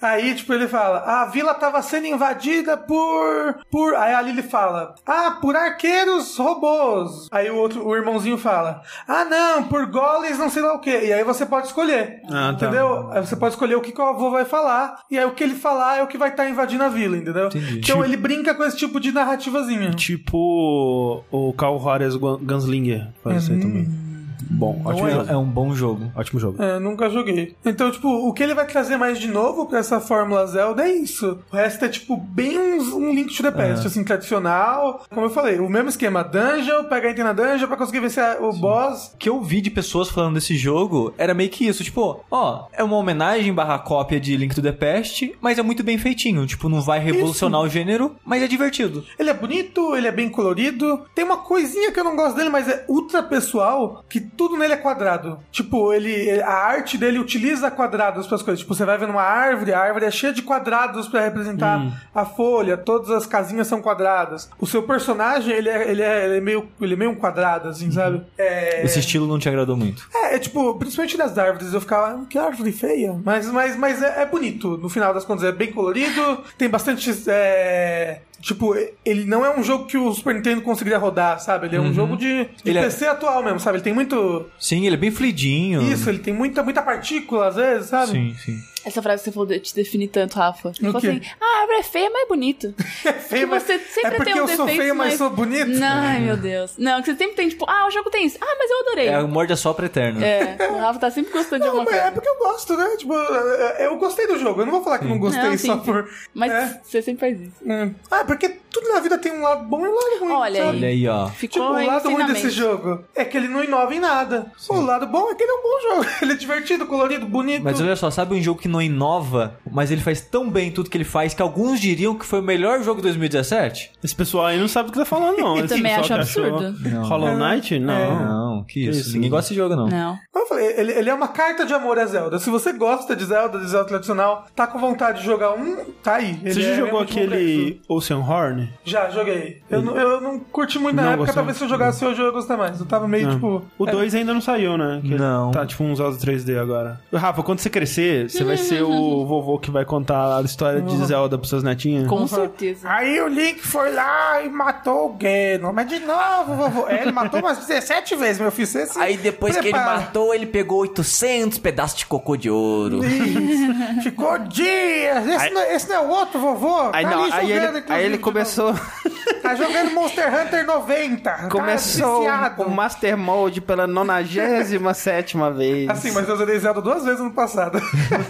[0.00, 3.60] Aí, tipo, ele fala: a vila tava sendo invadida por.
[3.70, 3.94] por.
[3.94, 7.28] Aí a Lily fala: ah, por arqueiros robôs.
[7.30, 10.90] Aí o outro, o irmãozinho fala: ah, não, por golems não sei lá o que.
[10.90, 12.20] E aí você pode escolher.
[12.28, 12.66] Ah, tá.
[12.66, 13.08] Entendeu?
[13.12, 15.00] Aí você pode escolher o que, que o avô vai falar.
[15.10, 17.46] E aí o que ele falar é o que vai estar invadindo a vila, entendeu?
[17.46, 17.78] Entendi.
[17.78, 19.92] Então Tipo- ele brinca com esse tipo de narrativazinha.
[19.92, 23.08] Tipo o Carl Gun- Gunslinger.
[23.22, 24.09] Pode ser também.
[24.50, 25.12] Bom, ótimo é.
[25.12, 25.30] jogo.
[25.30, 26.12] É um bom jogo.
[26.14, 26.62] Ótimo jogo.
[26.62, 27.54] É, nunca joguei.
[27.64, 30.92] Então, tipo, o que ele vai trazer mais de novo pra essa fórmula Zelda é
[30.92, 31.38] isso.
[31.52, 35.04] O resto é, tipo, bem um, um Link to the Past, assim, tradicional.
[35.08, 36.22] Como eu falei, o mesmo esquema.
[36.24, 39.12] Dungeon, pega item na dungeon pra conseguir vencer a- o boss.
[39.14, 42.66] O que eu vi de pessoas falando desse jogo era meio que isso, tipo, ó,
[42.72, 46.46] é uma homenagem barra cópia de Link to the Past, mas é muito bem feitinho,
[46.46, 49.04] tipo, não vai revolucionar o gênero, mas é divertido.
[49.18, 51.02] Ele é bonito, ele é bem colorido.
[51.14, 54.72] Tem uma coisinha que eu não gosto dele, mas é ultra pessoal, que tudo nele
[54.72, 55.38] é quadrado.
[55.52, 58.60] Tipo, ele a arte dele utiliza quadrados para as coisas.
[58.60, 61.92] Tipo, você vai vendo uma árvore, a árvore é cheia de quadrados para representar Hum.
[62.14, 64.48] a folha, todas as casinhas são quadradas.
[64.58, 67.68] O seu personagem, ele é, ele é, ele é meio ele é meio um quadrado
[67.68, 67.92] assim, Uhum.
[67.92, 68.22] sabe?
[68.38, 70.08] É, Esse estilo não te agradou muito.
[70.14, 73.18] é, é tipo, principalmente nas árvores, eu ficava, "Ah, que árvore feia.
[73.24, 77.10] Mas, mas, mas é, é bonito, no final das contas, é bem colorido, tem bastante.
[77.28, 78.74] é, Tipo,
[79.04, 81.66] ele não é um jogo que o Super Nintendo conseguiria rodar, sabe?
[81.66, 83.76] Ele é um jogo de, de Ele é- PC atual mesmo, sabe?
[83.76, 84.46] Ele tem muito.
[84.58, 85.82] Sim, ele é bem fluidinho.
[85.82, 88.12] Isso, ele tem muita, muita partícula às vezes, sabe?
[88.12, 88.58] Sim, sim.
[88.84, 90.72] Essa frase que você falou de- te define tanto, Rafa.
[90.72, 92.74] Você assim, ah, a árvore é feia, mas é bonito.
[93.04, 93.62] É feio, mas.
[93.62, 95.70] você sempre é porque tem um eu sou feio, mas mas- sou bonito.
[95.82, 96.72] Ai, meu Deus.
[96.78, 98.38] Não, que você sempre tem, tipo, ah, o jogo tem isso.
[98.40, 99.08] Ah, mas eu adorei.
[99.08, 100.22] É o morde a sopra eterno.
[100.24, 102.12] É, o Rafa tá sempre gostando de Não, alguma mas é coisa.
[102.12, 102.96] porque eu gosto, né?
[102.96, 104.60] Tipo, é- eu gostei do jogo.
[104.62, 105.84] Eu não vou falar que não gostei Não, sim, só sim.
[105.84, 106.08] por.
[106.34, 106.80] Mas É.
[106.82, 107.56] você sempre faz isso.
[107.64, 107.94] Hum.
[108.10, 110.32] Ah, porque tudo na vida tem um lado bom e um lado ruim.
[110.32, 110.78] Olha sabe?
[110.78, 111.28] Olha aí, ó.
[111.28, 114.52] Ficou Tipo, o lado ruim desse jogo é que ele não inova em nada.
[114.68, 116.10] O lado bom é que ele é um bom jogo.
[116.22, 117.62] Ele é divertido, colorido, bonito.
[117.62, 120.90] Mas olha só, sabe um jogo que não inova, mas ele faz tão bem tudo
[120.90, 123.92] que ele faz que alguns diriam que foi o melhor jogo de 2017?
[124.02, 125.56] Esse pessoal aí não sabe o que tá falando, não.
[125.58, 126.74] Eu Esse também pessoal acho absurdo.
[126.88, 127.02] Não.
[127.04, 127.78] Hollow Knight?
[127.78, 128.24] Não.
[128.24, 129.00] Não, que isso.
[129.00, 129.12] isso?
[129.14, 129.88] Ninguém gosta desse jogo, não.
[129.88, 130.18] Não.
[130.34, 132.38] Eu falei, ele, ele é uma carta de amor a Zelda.
[132.38, 136.16] Se você gosta de Zelda, de Zelda tradicional, tá com vontade de jogar um, tá
[136.16, 136.38] aí.
[136.42, 138.59] Ele Você já é jogou aquele Ocean Horn?
[138.84, 139.60] Já, joguei.
[139.70, 141.34] Eu, não, eu não curti muito na Não época, gostou?
[141.36, 142.78] talvez se eu jogasse hoje eu ia gostar mais.
[142.80, 143.34] Eu tava meio Não.
[143.34, 143.62] tipo.
[143.78, 145.00] O é, 2 ainda não saiu, né?
[145.02, 145.50] Que Não.
[145.50, 147.00] Tá tipo um Zelda 3D agora.
[147.12, 150.96] Rafa, quando você crescer, você vai ser o vovô que vai contar a história de
[151.06, 152.06] Zelda pros seus netinhos?
[152.08, 152.88] Com certeza.
[152.90, 155.72] Aí o Link foi lá e matou o Ganon.
[155.72, 156.88] Mas de novo, vovô.
[156.88, 158.66] É, ele matou umas 17 vezes, meu filho.
[158.66, 160.00] Você se Aí depois que ele prepara.
[160.00, 163.04] matou, ele pegou 800 pedaços de cocô de ouro.
[163.04, 163.70] Isso.
[164.02, 165.26] Ficou dias.
[165.26, 166.90] Esse, não, esse não é o outro vovô?
[166.92, 168.74] Aí Tá não, ali aí jogando, ele, inclusive, aí ele de começou.
[169.42, 171.48] Tá jogando Monster Hunter 90.
[171.50, 175.88] começou Tá o Master Mode pela 97 vez.
[175.88, 177.80] Assim, mas eu zerei Zelda duas vezes no passado.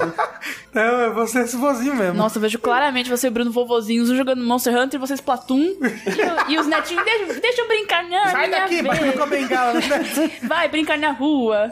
[0.71, 2.15] então, eu vou ser esse vozinho mesmo.
[2.15, 5.75] Nossa, eu vejo claramente você e o Bruno vovozinhos jogando Monster Hunter e vocês Splatoon.
[6.49, 9.27] e, e os netinhos, deixa, deixa eu brincar, não, Sai minha daqui, batendo com a
[9.27, 9.73] bengala.
[9.75, 10.31] Né?
[10.45, 11.71] Vai brincar na rua.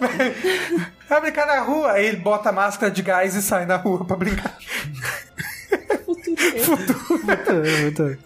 [1.09, 1.93] Vai brincar na rua.
[1.93, 4.57] Aí ele bota a máscara de gás e sai na rua pra brincar.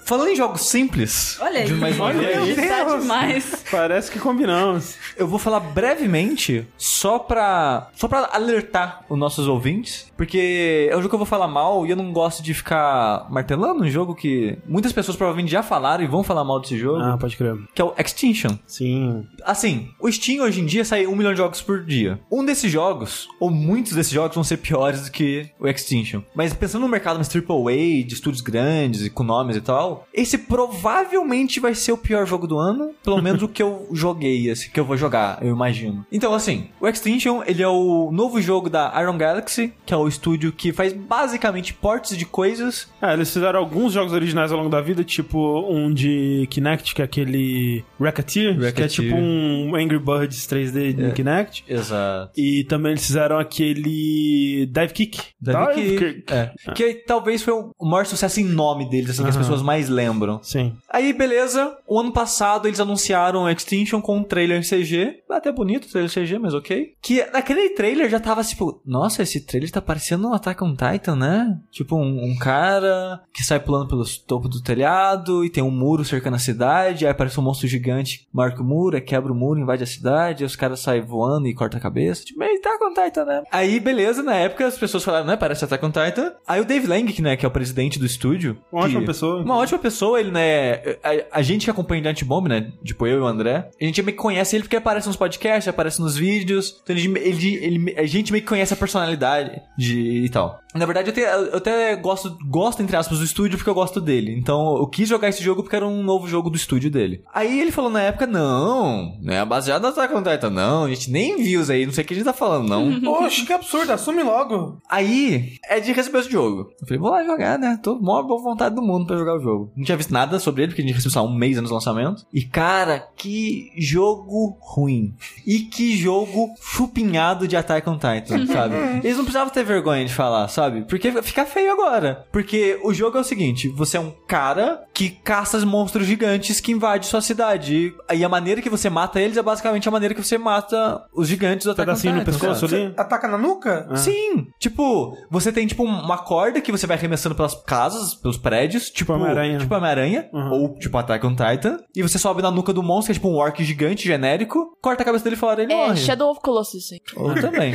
[0.05, 1.72] Falando em jogos simples, Olha aí.
[1.72, 2.55] uma Olha aí.
[2.57, 3.64] Tá demais.
[3.70, 4.97] Parece que combinamos.
[5.16, 10.99] eu vou falar brevemente só pra, só pra alertar os nossos ouvintes, porque é um
[10.99, 14.14] jogo que eu vou falar mal e eu não gosto de ficar martelando um jogo
[14.14, 17.55] que muitas pessoas provavelmente já falaram e vão falar mal desse jogo, Ah, pode crer.
[17.74, 18.57] que é o Extinction.
[18.66, 19.26] Sim.
[19.45, 22.20] Assim, o Steam hoje em dia sai um milhão de jogos por dia.
[22.30, 26.22] Um desses jogos, ou muitos desses jogos, vão ser piores do que o Extinction.
[26.34, 30.39] Mas pensando no mercado mais AAA, de estúdios grandes e com nomes e tal, esse
[30.39, 32.91] provavelmente vai ser o pior jogo do ano.
[33.03, 36.05] Pelo menos o que eu joguei, assim, que eu vou jogar, eu imagino.
[36.11, 40.09] Então, assim, o Extinction, ele é o novo jogo da Iron Galaxy, que é o
[40.09, 42.89] estúdio que faz basicamente ports de coisas.
[43.01, 47.03] É, eles fizeram alguns jogos originais ao longo da vida, tipo um de Kinect, que
[47.03, 48.91] é aquele Racketeer, que é Racketeer.
[48.91, 51.64] tipo um Angry Birds 3D de Kinect.
[51.68, 52.33] Exato.
[52.37, 55.20] E também eles fizeram aquele Dive Kick.
[55.41, 56.24] Dive Kick.
[56.33, 56.53] É.
[56.74, 60.41] Que talvez foi o maior sucesso em nome deles, assim, que as pessoas mais lembram.
[60.43, 60.75] Sim.
[60.91, 61.77] Aí, beleza.
[61.87, 65.20] O ano passado eles anunciaram Extinction com um trailer CG.
[65.31, 66.95] Até bonito o trailer CG, mas ok.
[67.01, 71.14] Que naquele trailer já tava tipo, nossa, esse trailer tá parecendo um Attack on Titan,
[71.14, 71.59] né?
[71.70, 76.05] Tipo, um, um cara que sai pulando pelo topo do telhado e tem um muro
[76.05, 77.07] cercando a cidade.
[77.07, 80.43] Aí aparece um monstro gigante, marca o muro, quebra o muro, invade a cidade.
[80.43, 82.25] Aí os caras saem voando e cortam a cabeça.
[82.25, 83.43] Tipo, meio Attack on Titan, né?
[83.53, 85.37] Aí, beleza, na época as pessoas falaram, né?
[85.37, 86.33] Parece Attack on Titan.
[86.47, 88.56] Aí o Dave Lang, que, né, que é o presidente do estúdio.
[88.72, 89.42] Uma ótima pessoa.
[89.42, 90.74] Uma ótima pessoa, ele, né?
[91.02, 92.72] A, a gente que acompanha o Giant Bomb, né?
[92.84, 95.68] Tipo, eu e o André, a gente meio que conhece ele porque aparece nos podcasts,
[95.68, 96.80] aparece nos vídeos.
[96.82, 100.60] Então ele, ele, ele- a gente meio que conhece a personalidade de, e tal.
[100.75, 104.01] Na verdade, eu até, eu até gosto, gosto, entre aspas, do estúdio porque eu gosto
[104.01, 104.35] dele.
[104.39, 107.23] Então eu quis jogar esse jogo porque era um novo jogo do estúdio dele.
[107.33, 110.85] Aí ele falou na época: não, não é baseado no Attack on Titan, não.
[110.85, 113.01] A gente nem viu isso aí, não sei o que a gente tá falando, não.
[113.01, 113.93] Poxa, que absurdo.
[113.93, 114.81] Assume logo.
[114.89, 116.70] Aí, é de receber esse jogo.
[116.81, 117.79] Eu falei, vou lá jogar, né?
[117.83, 119.73] Tô maior boa vontade do mundo pra jogar o jogo.
[119.77, 121.75] Não tinha visto nada sobre ele, porque a gente recebeu só um mês antes do
[121.75, 122.27] lançamento.
[122.33, 125.14] E, cara, que jogo ruim.
[125.47, 128.75] E que jogo chupinhado de Attack on Titan, sabe?
[129.05, 130.61] Eles não precisavam ter vergonha de falar, sabe?
[130.62, 130.82] Sabe?
[130.88, 132.26] Porque fica feio agora.
[132.32, 136.60] Porque o jogo é o seguinte: você é um cara que caça os monstros gigantes
[136.60, 137.94] que invadem sua cidade.
[138.12, 141.28] E a maneira que você mata eles é basicamente a maneira que você mata os
[141.28, 142.92] gigantes do on Pedacinho no pescoço ali?
[142.96, 143.88] Ataca na nuca?
[143.96, 148.90] Sim, tipo, você tem tipo uma corda que você vai arremessando pelas casas, pelos prédios,
[148.90, 149.58] tipo Homem-Aranha.
[149.58, 153.12] tipo Homem-Aranha, ou tipo Attack on Titan, e você sobe na nuca do monstro, que
[153.12, 155.96] é tipo um orc gigante, genérico, corta a cabeça dele fora e ele É, morre.
[155.96, 157.00] Shadow of Colossus, aí.
[157.16, 157.74] Eu também.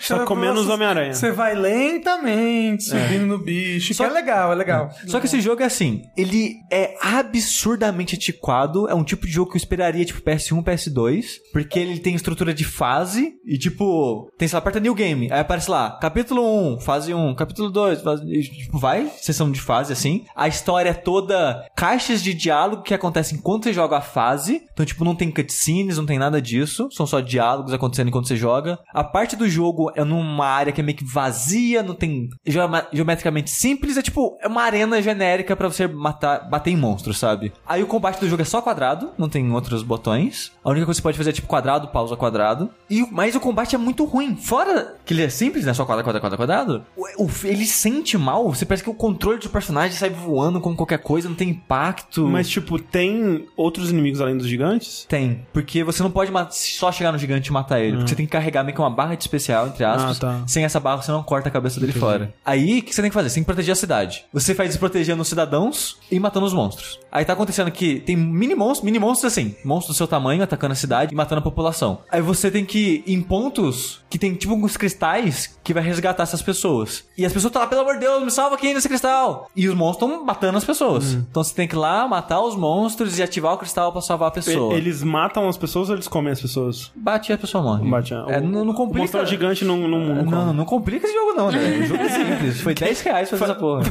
[0.00, 1.14] Só comendo os Homem-Aranha.
[1.14, 3.94] Você vai lentamente subindo no bicho.
[3.94, 4.90] Só- que é legal, é legal.
[5.06, 9.50] Só que esse jogo é assim, ele é absurdamente antiquado, é um tipo de jogo
[9.50, 14.46] que eu esperaria tipo PS1, PS2, porque ele tem estrutura de fase e tipo, tem
[14.48, 16.42] sei lá, aperta New Game, aí aparece lá, capítulo
[16.74, 20.24] 1, fase 1, capítulo 2, fase, e, tipo, vai, sessão de fase assim.
[20.34, 24.84] A história é toda caixas de diálogo que acontecem enquanto você joga a fase, então
[24.84, 28.78] tipo, não tem cutscenes, não tem nada disso, são só diálogos acontecendo enquanto você joga.
[28.92, 32.86] A parte do jogo é numa área que é meio que vazia, não tem geoma-
[32.92, 37.52] geometricamente simples, é tipo, é uma arena genérica pra você matar, bater em monstros, sabe?
[37.66, 40.52] Aí o combate do jogo é só quadrado, não tem outros botões.
[40.64, 42.70] A única coisa que você pode fazer é tipo quadrado, pausa quadrado.
[42.88, 44.36] E, mas o combate é muito ruim.
[44.36, 45.72] Fora que ele é simples, né?
[45.74, 47.44] Só quadrado, quadrado, quadrado, quadrado.
[47.44, 48.48] ele sente mal.
[48.52, 52.26] Você parece que o controle do personagem sai voando como qualquer coisa, não tem impacto.
[52.26, 55.04] Mas, tipo, tem outros inimigos além dos gigantes?
[55.08, 57.96] Tem, porque você não pode só chegar no gigante e matar ele.
[57.96, 60.16] Porque você tem que carregar meio que uma barra de especial, entre aspas.
[60.18, 60.42] Ah, tá.
[60.46, 62.32] Sem essa barra você não corta a cabeça dele fora.
[62.44, 63.28] Aí, o que você tem que fazer?
[63.28, 64.24] Você tem que proteger a cidade.
[64.32, 66.98] Você faz isso protegendo os cidadãos e matando os monstros.
[67.12, 70.72] Aí tá acontecendo que tem mini monstros, mini monstros assim, monstros do seu tamanho atacando
[70.72, 71.98] a cidade e matando a população.
[72.10, 76.22] Aí você tem que ir em pontos que tem tipo uns cristais que vai resgatar
[76.22, 77.04] essas pessoas.
[77.16, 79.48] E as pessoas estão lá, pelo amor de Deus, me salva aqui nesse cristal.
[79.54, 81.12] E os monstros estão matando as pessoas.
[81.12, 84.28] Então você tem que ir lá matar os monstros e ativar o cristal pra salvar
[84.28, 84.74] a pessoa.
[84.74, 86.90] Eles matam as pessoas ou eles comem as pessoas?
[86.94, 87.88] Bate e a pessoa morre.
[87.88, 89.00] Bate, É, o- não, não O complica.
[89.00, 90.52] monstro gigante não, não, não, Não, come.
[90.54, 91.78] não, complica esse jogo não, né?
[91.78, 92.60] O jogo é simples.
[92.60, 93.82] Foi 10 reais fazer essa porra.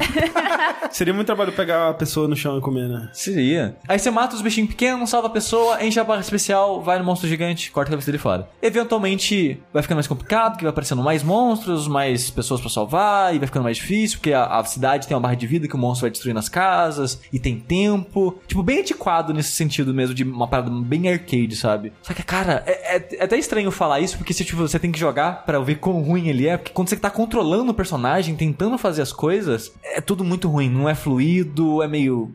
[0.91, 3.09] Seria muito trabalho pegar a pessoa no chão e comer, né?
[3.13, 3.75] Seria.
[3.87, 7.05] Aí você mata os bichinhos pequenos, salva a pessoa, enche a barra especial, vai no
[7.05, 8.49] monstro gigante, corta a cabeça dele fora.
[8.61, 13.37] Eventualmente vai ficando mais complicado, que vai aparecendo mais monstros, mais pessoas pra salvar, e
[13.37, 15.77] vai ficando mais difícil, porque a, a cidade tem uma barra de vida que o
[15.77, 18.39] monstro vai destruindo as casas, e tem tempo.
[18.47, 21.93] Tipo, bem antiquado nesse sentido mesmo, de uma parada bem arcade, sabe?
[22.01, 24.91] Só que, cara, é, é- é até estranho falar isso, porque se tipo, você tem
[24.91, 28.35] que jogar pra ver quão ruim ele é, porque quando você tá controlando o personagem,
[28.35, 32.31] tentando fazer as coisas, é tudo muito ruim, não é fluido, é meio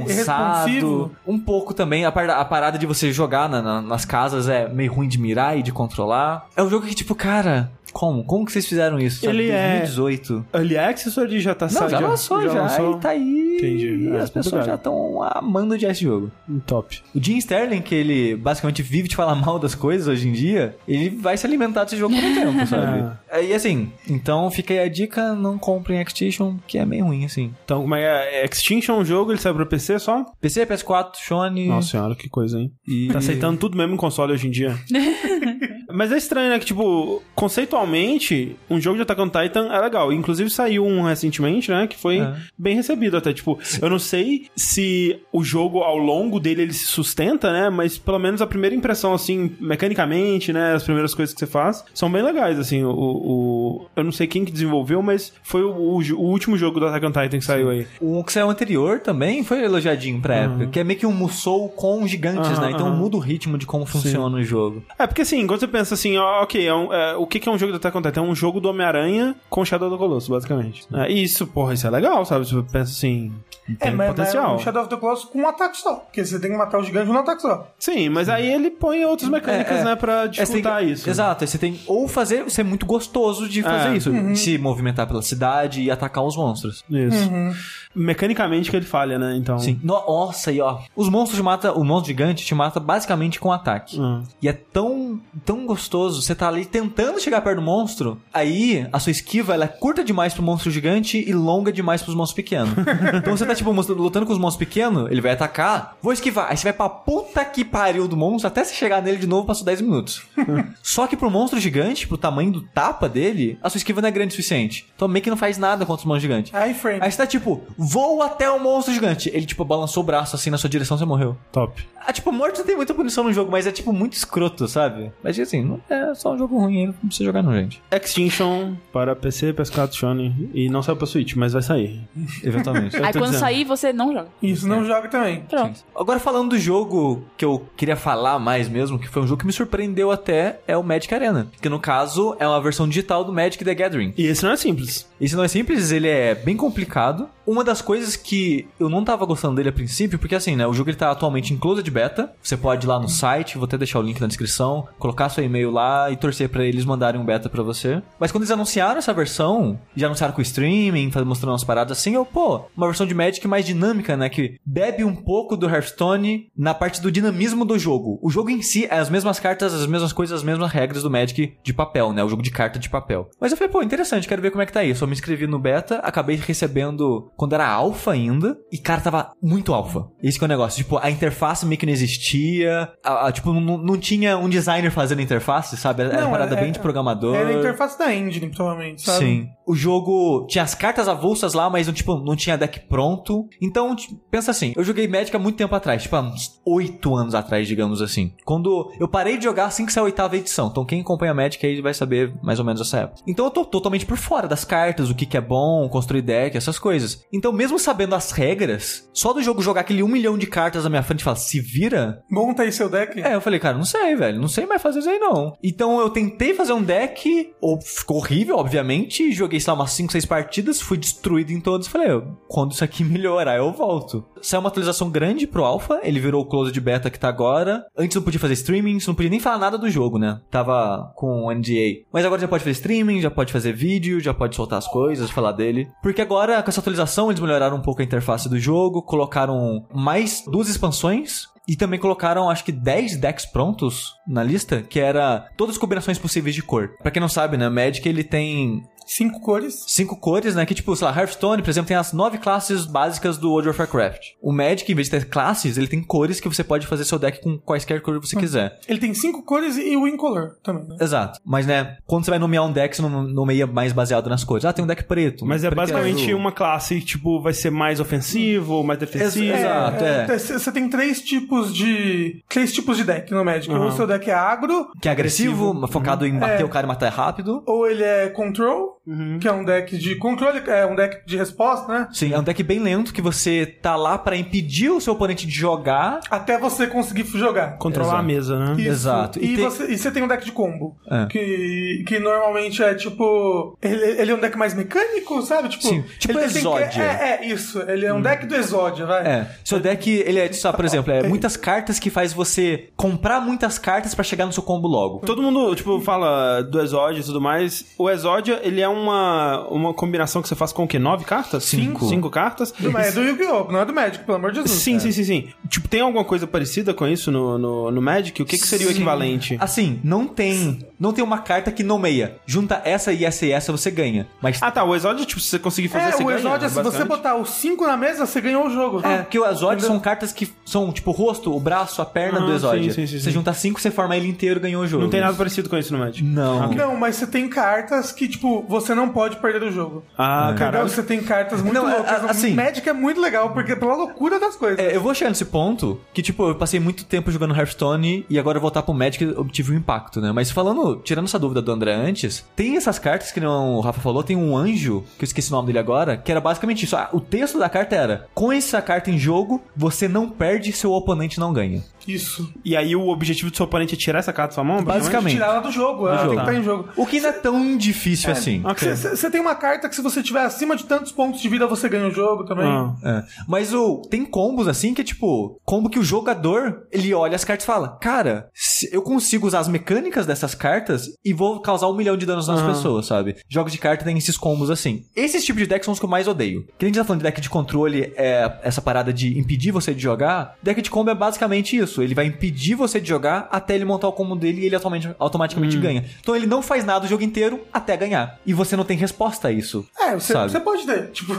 [0.00, 1.10] desengonçado.
[1.26, 2.06] Um pouco também.
[2.06, 5.18] A, par- a parada de você jogar na- na- nas casas é meio ruim de
[5.20, 6.48] mirar e de controlar.
[6.56, 8.24] É um jogo que, tipo, cara, como?
[8.24, 9.20] Como que vocês fizeram isso?
[9.24, 9.36] sabe?
[9.38, 10.46] Ele é- 2018.
[10.54, 11.90] Early Access ou ele já tá Não, saindo?
[11.90, 12.96] já lançou, já, lançou?
[12.96, 13.56] e tá aí.
[13.58, 13.86] Entendi.
[13.88, 16.30] E É, as pessoas já estão amando de esse jogo.
[16.66, 17.00] Top.
[17.14, 20.76] O Jim Sterling, que ele basicamente vive de falar mal das coisas hoje em dia,
[20.86, 23.10] ele vai se alimentar desse jogo por um tempo, sabe?
[23.30, 27.24] É, E assim, então fica aí a dica, não comprem Activision, que é meio ruim,
[27.24, 27.52] assim.
[27.64, 28.04] Então, como é que
[28.36, 28.44] é?
[28.44, 30.24] Extinction é um jogo, ele sai pra PC só?
[30.40, 31.66] PC, PS4, Sony...
[31.68, 32.70] Nossa senhora, que coisa, hein?
[32.86, 33.08] E...
[33.10, 34.76] Tá aceitando tudo mesmo em console hoje em dia.
[35.90, 36.58] Mas é estranho, né?
[36.58, 40.12] Que, tipo, conceitualmente, um jogo de Attack on Titan é legal.
[40.12, 41.86] Inclusive saiu um recentemente, né?
[41.86, 42.34] Que foi É.
[42.56, 43.32] bem recebido até.
[43.32, 47.70] Tipo, eu não sei se o jogo ao longo dele ele se sustenta, né?
[47.70, 50.74] Mas pelo menos a primeira impressão, assim, mecanicamente, né?
[50.74, 52.82] As primeiras coisas que você faz são bem legais, assim.
[52.84, 56.80] O, o- eu não sei quem que desenvolveu, mas foi o, o, o último jogo
[56.80, 57.86] do Attack on Titan que saiu aí.
[58.00, 61.68] O que saiu anterior também foi elogiadinho pra época, que é meio que um Musou
[61.68, 62.70] com gigantes, Aham, né?
[62.72, 62.96] Então aham.
[62.96, 64.82] muda o ritmo de como funciona o jogo.
[64.98, 67.48] É, porque assim, quando você pensa assim, ó, ok, é um- é, o que, que
[67.48, 68.20] é um jogo do Attack on Titan?
[68.20, 70.86] É um jogo do Homem-Aranha com Shadow do Colosso, basicamente.
[70.92, 72.46] É, e isso, porra, isso é legal, sabe?
[72.46, 73.32] Você pensa assim,
[73.66, 74.54] tem É, mas, mas é potencial.
[74.56, 75.94] um Shadow of the Colossus com um ataque só.
[75.96, 77.68] Porque você tem que matar o gigante num ataque só.
[77.78, 79.84] Sim, mas aí ele põe outras mecânicas, É, é.
[79.84, 81.08] né, pra tem dificultar isso.
[81.08, 83.96] Exato, você tem ou fazer, ser muito gostoso de fazer É.
[83.96, 86.84] isso, se movimentar pela cidade e atacar os monstros.
[86.90, 87.30] Isso.
[87.30, 87.52] Uhum.
[87.94, 89.34] Mecanicamente que ele falha, né?
[89.36, 89.58] Então.
[89.58, 89.80] Sim.
[89.82, 93.98] Nossa, e ó, os monstros te mata, o monstro gigante te mata basicamente com ataque.
[94.00, 94.22] Hum.
[94.42, 96.22] E é tão, tão gostoso.
[96.22, 100.04] Você tá ali tentando chegar perto do monstro, aí a sua esquiva ela é curta
[100.04, 102.70] demais pro monstro gigante e longa demais pros monstros pequenos.
[103.16, 106.48] então você tá, tipo, monstro- lutando com os monstros pequenos, ele vai atacar, vou esquivar.
[106.50, 109.46] Aí você vai pra puta que pariu do monstro até você chegar nele de novo,
[109.46, 110.22] passou 10 minutos.
[110.82, 114.12] Só que pro monstro gigante, pro tamanho do tapa dele, a sua esquiva não é
[114.12, 114.86] grande o suficiente.
[114.94, 116.54] Então meio que não faz nada contra os monstros gigantes.
[116.54, 116.98] Aí, frame.
[117.02, 119.30] Aí você tá tipo, voa até o monstro gigante.
[119.32, 121.36] Ele, tipo, balançou o braço assim na sua direção, você morreu.
[121.52, 121.86] Top.
[122.06, 125.12] Ah, tipo, morte não tem muita punição no jogo, mas é, tipo, muito escroto, sabe?
[125.22, 127.82] Mas, assim, assim, não é só um jogo ruim, não precisa jogar não, gente.
[127.90, 130.50] Extinction para PC, PS4, Sony.
[130.54, 132.00] E não saiu pra Switch, mas vai sair.
[132.42, 132.96] Eventualmente.
[133.02, 133.40] Aí quando dizendo.
[133.40, 134.28] sair, você não joga.
[134.42, 135.40] Isso, não joga também.
[135.42, 135.80] Pronto.
[135.94, 139.46] Agora falando do jogo que eu queria falar mais mesmo, que foi um jogo que
[139.46, 141.48] me surpreendeu até, é o Magic Arena.
[141.60, 144.14] Que no caso é uma versão digital do Magic the Gathering.
[144.16, 145.08] E esse não é simples.
[145.20, 147.28] Esse não é simples, ele é bem complicado.
[147.46, 150.72] Uma das coisas que eu não tava gostando dele a princípio, porque assim, né, o
[150.72, 152.32] jogo ele tá atualmente em closed beta.
[152.42, 155.44] Você pode ir lá no site, vou até deixar o link na descrição, colocar seu
[155.44, 158.02] e-mail lá e torcer pra eles mandarem um beta pra você.
[158.18, 162.14] Mas quando eles anunciaram essa versão, já anunciaram com streaming, faz- mostrando umas paradas assim,
[162.14, 166.50] eu, pô, uma versão de Magic mais dinâmica, né, que bebe um pouco do Hearthstone
[166.56, 168.18] na parte do dinamismo do jogo.
[168.22, 171.10] O jogo em si é as mesmas cartas, as mesmas coisas, as mesmas regras do
[171.10, 173.28] Magic de papel, né, o jogo de carta de papel.
[173.40, 175.04] Mas eu falei, pô, interessante, quero ver como é que tá isso.
[175.04, 179.72] Eu me inscrevi no beta, acabei recebendo quando era alfa ainda, e cara, tava muito
[179.74, 180.06] alfa.
[180.22, 183.52] Esse que é o negócio, tipo, a interface meio que não existia, a- a- tipo,
[183.52, 186.02] não, não tinha um designer fazendo a interface, sabe?
[186.02, 187.34] Era, era Não, uma parada é- bem de programador.
[187.34, 189.18] É a interface da engine, provavelmente, sabe?
[189.24, 189.48] Sim.
[189.66, 193.46] O jogo tinha as cartas avulsas lá, mas tipo, não tinha deck pronto.
[193.60, 193.94] Então,
[194.30, 197.66] pensa assim, eu joguei Magic há muito tempo atrás, tipo, há uns 8 anos atrás,
[197.66, 198.32] digamos assim.
[198.44, 200.68] Quando eu parei de jogar assim que saiu a oitava edição.
[200.68, 203.20] Então, quem acompanha Magic aí vai saber mais ou menos essa época.
[203.26, 206.56] Então, eu tô totalmente por fora das cartas, o que, que é bom, construir deck,
[206.56, 207.22] essas coisas.
[207.32, 210.90] Então, mesmo sabendo as regras, só do jogo jogar aquele um milhão de cartas na
[210.90, 213.20] minha frente e falar, se vira, Monta aí seu deck.
[213.20, 214.40] é, eu falei, cara, não sei, velho.
[214.40, 215.56] Não sei mais fazer isso aí, não.
[215.62, 219.32] Então eu tentei fazer um deck, ou ficou horrível, obviamente.
[219.32, 221.86] Joguei, sei lá, umas 5, 6 partidas, fui destruído em todas.
[221.86, 224.24] Falei, "Eu, quando isso aqui melhorar, eu volto.
[224.40, 227.84] Saiu uma atualização grande pro Alpha, ele virou o close de beta que tá agora.
[227.96, 230.40] Antes não podia fazer streaming, não podia nem falar nada do jogo, né?
[230.50, 232.04] Tava com o NDA.
[232.12, 235.30] Mas agora já pode fazer streaming, já pode fazer vídeo, já pode soltar as coisas,
[235.30, 235.88] falar dele.
[236.02, 240.42] Porque agora, com essa atualização, eles melhoraram um pouco a interface do jogo, colocaram mais
[240.46, 245.74] duas expansões, e também colocaram, acho que 10 decks prontos na lista, que era todas
[245.74, 246.96] as combinações possíveis de cor.
[247.02, 249.84] Pra quem não sabe, né, Magic ele tem Cinco cores.
[249.88, 250.64] cinco cores, né?
[250.66, 253.80] Que tipo, sei lá, Hearthstone, por exemplo, tem as nove classes básicas do World of
[253.80, 254.20] Warcraft.
[254.40, 257.18] O Magic, em vez de ter classes, ele tem cores que você pode fazer seu
[257.18, 258.78] deck com quaisquer cores você quiser.
[258.86, 260.96] Ele tem cinco cores e o incolor também, né?
[261.00, 261.40] Exato.
[261.44, 264.64] Mas, né, quando você vai nomear um deck, você não nomeia mais baseado nas cores.
[264.64, 265.46] Ah, tem um deck preto.
[265.46, 266.36] Mas é basicamente azul.
[266.38, 269.46] uma classe, tipo, vai ser mais ofensivo, ou mais defensivo.
[269.54, 270.04] Ex- exato.
[270.04, 270.38] é.
[270.38, 272.42] Você tem três tipos de.
[272.48, 273.72] Três tipos de deck no Magic.
[273.72, 276.64] Ou o seu deck é agro, Que é agressivo, focado em bater É.
[276.64, 277.62] o cara e matar rápido.
[277.66, 278.97] ou ele é control,
[279.40, 282.08] que é um deck de controle, é um deck de resposta, né?
[282.12, 285.46] Sim, é um deck bem lento que você tá lá pra impedir o seu oponente
[285.46, 286.20] de jogar.
[286.30, 287.76] Até você conseguir jogar.
[287.78, 288.22] Controlar Exato.
[288.22, 288.72] a mesa, né?
[288.78, 288.88] Isso.
[288.88, 289.38] Exato.
[289.38, 290.96] E E, tem- você, e você tem um deck de combo.
[291.10, 291.26] É.
[291.26, 293.76] Que, que normalmente é tipo.
[293.82, 295.68] Ele, ele é um deck mais mecânico, sabe?
[295.68, 297.02] Tipo, Sim, tipo ele Exódia.
[297.02, 297.80] É, é, isso.
[297.82, 299.26] Ele é um deck do Exódia, vai.
[299.26, 303.40] É, seu deck, ele é, sabe, por exemplo, é muitas cartas que faz você comprar
[303.40, 305.20] muitas cartas pra chegar no seu combo logo.
[305.20, 307.84] Todo mundo, tipo, fala do Exódia e tudo mais.
[307.96, 310.98] O Exódia, ele é uma, uma combinação que você faz com o quê?
[310.98, 311.64] Nove cartas?
[311.64, 312.06] Cinco.
[312.08, 312.72] Cinco cartas?
[312.92, 313.70] Mas é do Yu-Gi-Oh!
[313.72, 314.80] Não é do Magic, pelo amor de Jesus.
[314.82, 315.48] Sim, sim, sim, sim.
[315.68, 318.40] Tipo, tem alguma coisa parecida com isso no, no, no Magic?
[318.42, 318.96] O que, que seria o Sim.
[318.96, 319.56] equivalente?
[319.60, 322.36] Assim, não tem, não tem uma carta que nomeia.
[322.46, 324.26] Junta essa e essa e essa, você ganha.
[324.42, 324.84] Mas Ah, tá.
[324.84, 327.36] O Exódia, tipo, se você conseguir fazer, É, você o ganha, Exódia, se você botar
[327.36, 329.06] os cinco na mesa, você ganhou o jogo.
[329.06, 332.40] É, que o Exódio são cartas que são tipo o rosto, o braço, a perna
[332.40, 332.84] Ah, do Exódio.
[332.92, 335.02] sim, sim, sim, você junta cinco, você forma ele inteiro, ganhou o jogo.
[335.04, 336.22] Não tem nada parecido com isso no Magic.
[336.24, 336.68] Não.
[336.72, 340.04] Não, mas você tem cartas que, tipo, você não pode perder o jogo.
[340.16, 340.58] Ah, Entendeu?
[340.58, 340.88] caralho.
[340.88, 342.24] Você tem cartas muito Não, é, loucas.
[342.24, 344.78] a- assim- Magic é muito legal, porque pela loucura das coisas.
[344.78, 348.38] É, eu vou chegar nesse ponto que, tipo, eu passei muito tempo jogando Hearthstone e
[348.38, 350.32] agora eu voltar pro Magic eu obtive um impacto, né?
[350.32, 354.00] Mas falando, tirando essa dúvida do André antes, tem essas cartas que não, o Rafa
[354.00, 356.96] falou, tem um anjo, que eu esqueci o nome dele agora, que era basicamente isso.
[356.96, 360.92] Ah, o texto da carta era: com essa carta em jogo, você não perde, seu
[360.92, 361.82] oponente não ganha.
[362.06, 362.50] Isso.
[362.64, 364.82] E aí o objetivo do seu oponente é tirar essa carta da sua mão?
[364.82, 365.34] Basicamente.
[365.34, 366.28] Tirar ela do jogo, ela jogo.
[366.30, 366.88] tem que estar em jogo.
[366.96, 368.62] O que não é tão difícil assim.
[368.64, 368.77] Ok.
[368.86, 371.88] Você tem uma carta que se você tiver acima de tantos pontos de vida, você
[371.88, 372.66] ganha o jogo também.
[372.66, 372.94] Ah.
[373.04, 373.24] É.
[373.46, 377.44] Mas o tem combos assim que é tipo, combo que o jogador, ele olha as
[377.44, 381.88] cartas e fala: "Cara, se eu consigo usar as mecânicas dessas cartas e vou causar
[381.88, 382.68] um milhão de danos nas Aham.
[382.72, 383.36] pessoas, sabe?
[383.48, 385.04] Jogos de carta tem esses combos assim.
[385.16, 386.66] Esses tipos de decks são os que eu mais odeio.
[386.78, 389.94] Que a gente tá falando de deck de controle, é essa parada de impedir você
[389.94, 390.56] de jogar.
[390.62, 392.02] Deck de combo é basicamente isso.
[392.02, 395.10] Ele vai impedir você de jogar até ele montar o combo dele e ele atualmente,
[395.18, 396.04] automaticamente ganha.
[396.20, 398.38] Então ele não faz nada o jogo inteiro até ganhar.
[398.46, 399.86] E você não tem resposta a isso.
[399.98, 400.50] É, você, sabe?
[400.52, 401.10] você pode ter.
[401.12, 401.32] Tipo.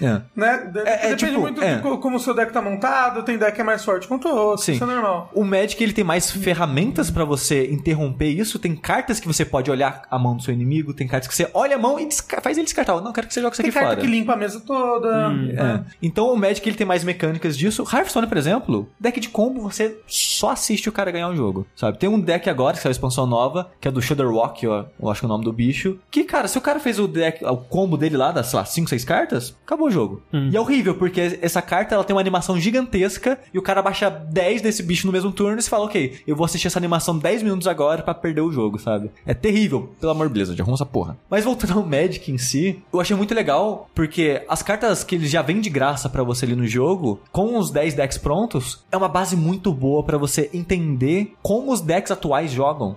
[0.00, 0.20] É.
[0.36, 0.70] Né?
[0.72, 1.76] De- É- é Depende tipo, muito é.
[1.76, 3.22] de co- como o seu deck tá montado.
[3.22, 4.64] Tem deck que é mais forte contra o outro.
[4.64, 4.72] Sim.
[4.72, 5.30] Isso é normal.
[5.34, 6.63] O Magic ele tem mais ferramentas
[7.10, 10.92] pra você interromper isso, tem cartas que você pode olhar a mão do seu inimigo,
[10.94, 13.00] tem cartas que você olha a mão e desca- faz ele descartar.
[13.00, 14.00] Não, quero que você jogue isso Tem aqui carta fora.
[14.00, 15.32] que limpa a mesa toda.
[15.56, 15.84] É.
[16.02, 17.82] Então o Magic ele tem mais mecânicas disso.
[17.90, 21.98] Hearthstone, por exemplo, deck de combo, você só assiste o cara ganhar um jogo, sabe?
[21.98, 25.10] Tem um deck agora, que é a expansão nova, que é do Shudderwock, eu, eu
[25.10, 25.98] acho que é o nome do bicho.
[26.10, 28.64] Que, cara, se o cara fez o deck, o combo dele lá, das, sei lá,
[28.64, 30.22] 5, 6 cartas, acabou o jogo.
[30.32, 34.08] E é horrível, porque essa carta ela tem uma animação gigantesca e o cara baixa
[34.10, 37.18] 10 desse bicho no mesmo turno e você fala, ok, eu vou assistir essa animação
[37.18, 39.10] 10 minutos agora pra perder o jogo, sabe?
[39.26, 41.16] É terrível, pelo amor de Blizzard, arruma essa porra.
[41.28, 45.30] Mas voltando ao Magic em si, eu achei muito legal, porque as cartas que eles
[45.30, 48.96] já vêm de graça pra você ali no jogo, com os 10 decks prontos, é
[48.96, 52.96] uma base muito boa pra você entender como os decks atuais jogam.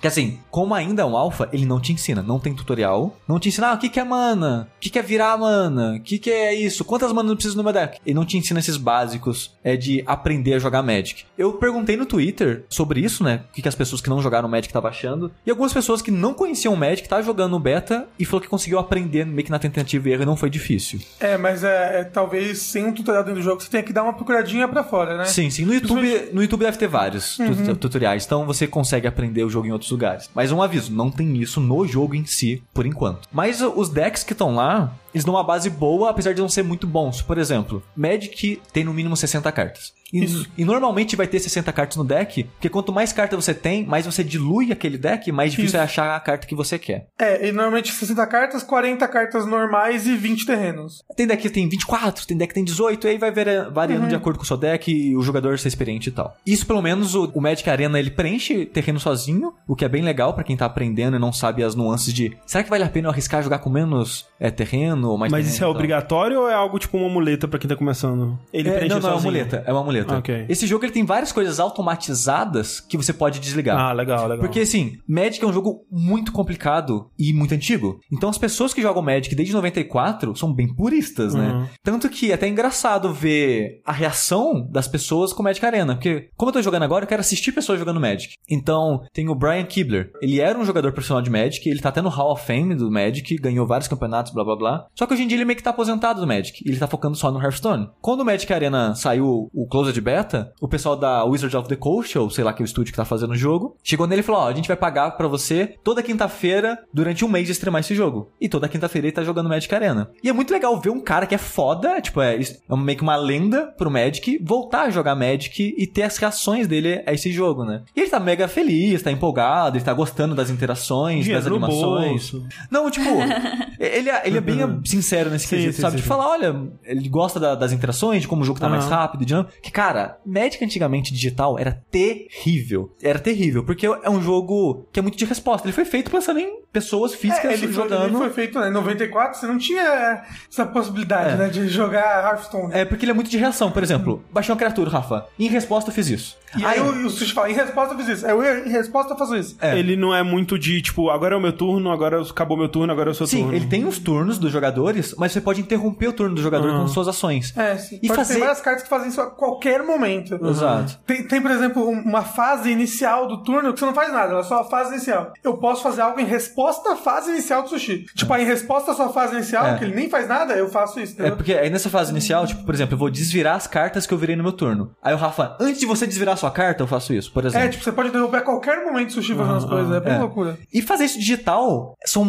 [0.00, 3.38] Que assim, como ainda é um alpha, ele não te ensina, não tem tutorial, não
[3.38, 6.00] te ensina ah, o que, que é mana, o que, que é virar mana, o
[6.00, 7.98] que, que é isso, quantas manas eu preciso no meu deck.
[8.04, 11.24] Ele não te ensina esses básicos é, de aprender a jogar Magic.
[11.36, 13.42] Eu perguntei no Twitter sobre isso, né?
[13.50, 15.30] O que, que as pessoas que não jogaram Magic estavam achando.
[15.46, 18.78] E algumas pessoas que não conheciam Magic estavam jogando no beta e falou que conseguiu
[18.78, 20.98] aprender meio que na tentativa e erro e não foi difícil.
[21.18, 24.02] É, mas é, é, talvez sem um tutorial dentro do jogo, você tenha que dar
[24.02, 25.24] uma procuradinha pra fora, né?
[25.26, 25.64] Sim, sim.
[25.64, 29.66] No YouTube, no YouTube deve ter vários tu- tutoriais, então você consegue aprender o jogo
[29.66, 30.30] em outros lugares.
[30.34, 33.28] Mas um aviso, não tem isso no jogo em si, por enquanto.
[33.32, 36.62] Mas os decks que estão lá, eles dão uma base boa, apesar de não ser
[36.62, 37.20] muito bons.
[37.20, 39.92] Por exemplo, Magic tem no mínimo 60 cartas.
[40.12, 43.84] E, e normalmente vai ter 60 cartas no deck, porque quanto mais cartas você tem,
[43.86, 45.76] mais você dilui aquele deck, mais difícil Isso.
[45.76, 47.06] é achar a carta que você quer.
[47.18, 51.02] É, e normalmente 60 cartas, 40 cartas normais e 20 terrenos.
[51.16, 53.30] Tem deck que tem 24, tem deck que tem 18, e aí vai
[53.72, 56.36] variando de acordo com o seu deck e o jogador ser experiente e tal.
[56.46, 60.02] Isso, pelo menos, o, o Magic Arena ele preenche terreno sozinho, o que é bem
[60.02, 62.88] legal pra quem tá aprendendo e não sabe as nuances de será que vale a
[62.88, 66.40] pena eu arriscar jogar com menos é, terreno ou mais Mas terreno isso é obrigatório
[66.40, 68.38] ou é algo tipo uma muleta pra quem tá começando?
[68.52, 69.32] Ele É, preenche não, não, é uma sozinho?
[69.32, 69.62] muleta.
[69.66, 69.99] É uma muleta.
[70.08, 70.46] Ok.
[70.48, 73.78] Esse jogo ele tem várias coisas automatizadas que você pode desligar.
[73.78, 74.38] Ah, legal, legal.
[74.38, 78.00] Porque assim, Magic é um jogo muito complicado e muito antigo.
[78.12, 81.52] Então as pessoas que jogam Magic desde 94 são bem puristas, né?
[81.52, 81.66] Uhum.
[81.82, 85.94] Tanto que é até engraçado ver a reação das pessoas com Magic Arena.
[85.94, 88.34] Porque, como eu tô jogando agora, eu quero assistir pessoas jogando Magic.
[88.48, 90.10] Então, tem o Brian Kibler.
[90.20, 92.90] Ele era um jogador profissional de Magic, ele tá até no Hall of Fame do
[92.90, 94.86] Magic, ganhou vários campeonatos, blá blá blá.
[94.94, 96.62] Só que hoje em dia ele meio que tá aposentado do Magic.
[96.64, 97.88] E ele tá focando só no Hearthstone.
[98.00, 102.16] Quando o Magic Arena saiu o Closed Beta, o pessoal da Wizard of the Coast,
[102.18, 104.24] ou sei lá que é o estúdio que tá fazendo o jogo, chegou nele e
[104.24, 107.80] falou: Ó, a gente vai pagar pra você toda quinta-feira durante um mês de streamar
[107.80, 108.30] esse jogo.
[108.40, 110.10] E toda quinta-feira ele tá jogando Magic Arena.
[110.22, 113.02] E é muito legal ver um cara que é foda, tipo, é, é meio que
[113.02, 117.32] uma lenda pro Magic, voltar a jogar Magic e ter as reações dele a esse
[117.32, 117.82] jogo, né?
[117.96, 122.30] E ele tá mega feliz, tá empolgado, ele tá gostando das interações, das Dinheiro animações.
[122.30, 122.46] bolso.
[122.70, 123.08] Não, tipo,
[123.78, 125.92] ele, é- ele é bem sincero nesse Sim, quesito, sim, sabe?
[125.92, 126.08] sim, de sim.
[126.08, 128.96] falar, olha, ele gosta da- das interações, de como o jogo tá mais Aham.
[128.96, 129.52] rápido, dinâmico.
[129.62, 132.94] Que, cara, Magic antigamente digital era terrível.
[133.02, 135.66] Era terrível, porque é um jogo que é muito de resposta.
[135.66, 138.04] Ele foi feito pensando em pessoas físicas É, ele, foi, jogando.
[138.06, 141.36] ele foi feito né, em 94, você não tinha essa possibilidade, É.
[141.36, 142.72] né, de jogar Hearthstone.
[142.72, 143.70] É porque ele é muito de reação.
[143.70, 145.26] Por exemplo, baixei uma criatura, Rafa.
[145.38, 146.38] Em resposta, eu fiz isso.
[146.56, 148.26] E aí, o, o Sushi fala, em resposta eu fiz isso.
[148.26, 149.56] Eu, em resposta eu faço isso.
[149.60, 149.78] É.
[149.78, 152.92] Ele não é muito de, tipo, agora é o meu turno, agora acabou meu turno,
[152.92, 153.54] agora é o seu Sim, turno.
[153.54, 156.80] ele tem os turnos dos jogadores, mas você pode interromper o turno do jogador Uhum.
[156.82, 157.56] com suas ações.
[157.56, 158.00] É, sim.
[158.02, 160.34] E Pode fazer- ter várias cartas que fazem isso a qualquer momento.
[160.44, 160.98] Exato.
[161.06, 164.32] Tem, tem, por exemplo, um- uma fase inicial do turno que você não faz nada,
[164.32, 165.32] ela é só a fase inicial.
[165.44, 168.04] Eu posso fazer algo em resposta à fase inicial do sushi.
[168.14, 169.78] Tipo, aí, em resposta à sua fase inicial, É.
[169.78, 171.12] que ele nem faz nada, eu faço isso.
[171.12, 171.36] É entendeu?
[171.36, 174.18] porque aí nessa fase inicial, tipo, por exemplo, eu vou desvirar as cartas que eu
[174.18, 174.92] virei no meu turno.
[175.02, 177.66] Aí o Rafa, antes de você desvirar a sua carta, eu faço isso, por exemplo.
[177.66, 179.92] É, tipo, você pode interromper a qualquer momento o sushi fazendo as coisas.
[179.94, 180.18] É bem É.
[180.18, 180.58] loucura.
[180.72, 182.26] E fazer isso digital são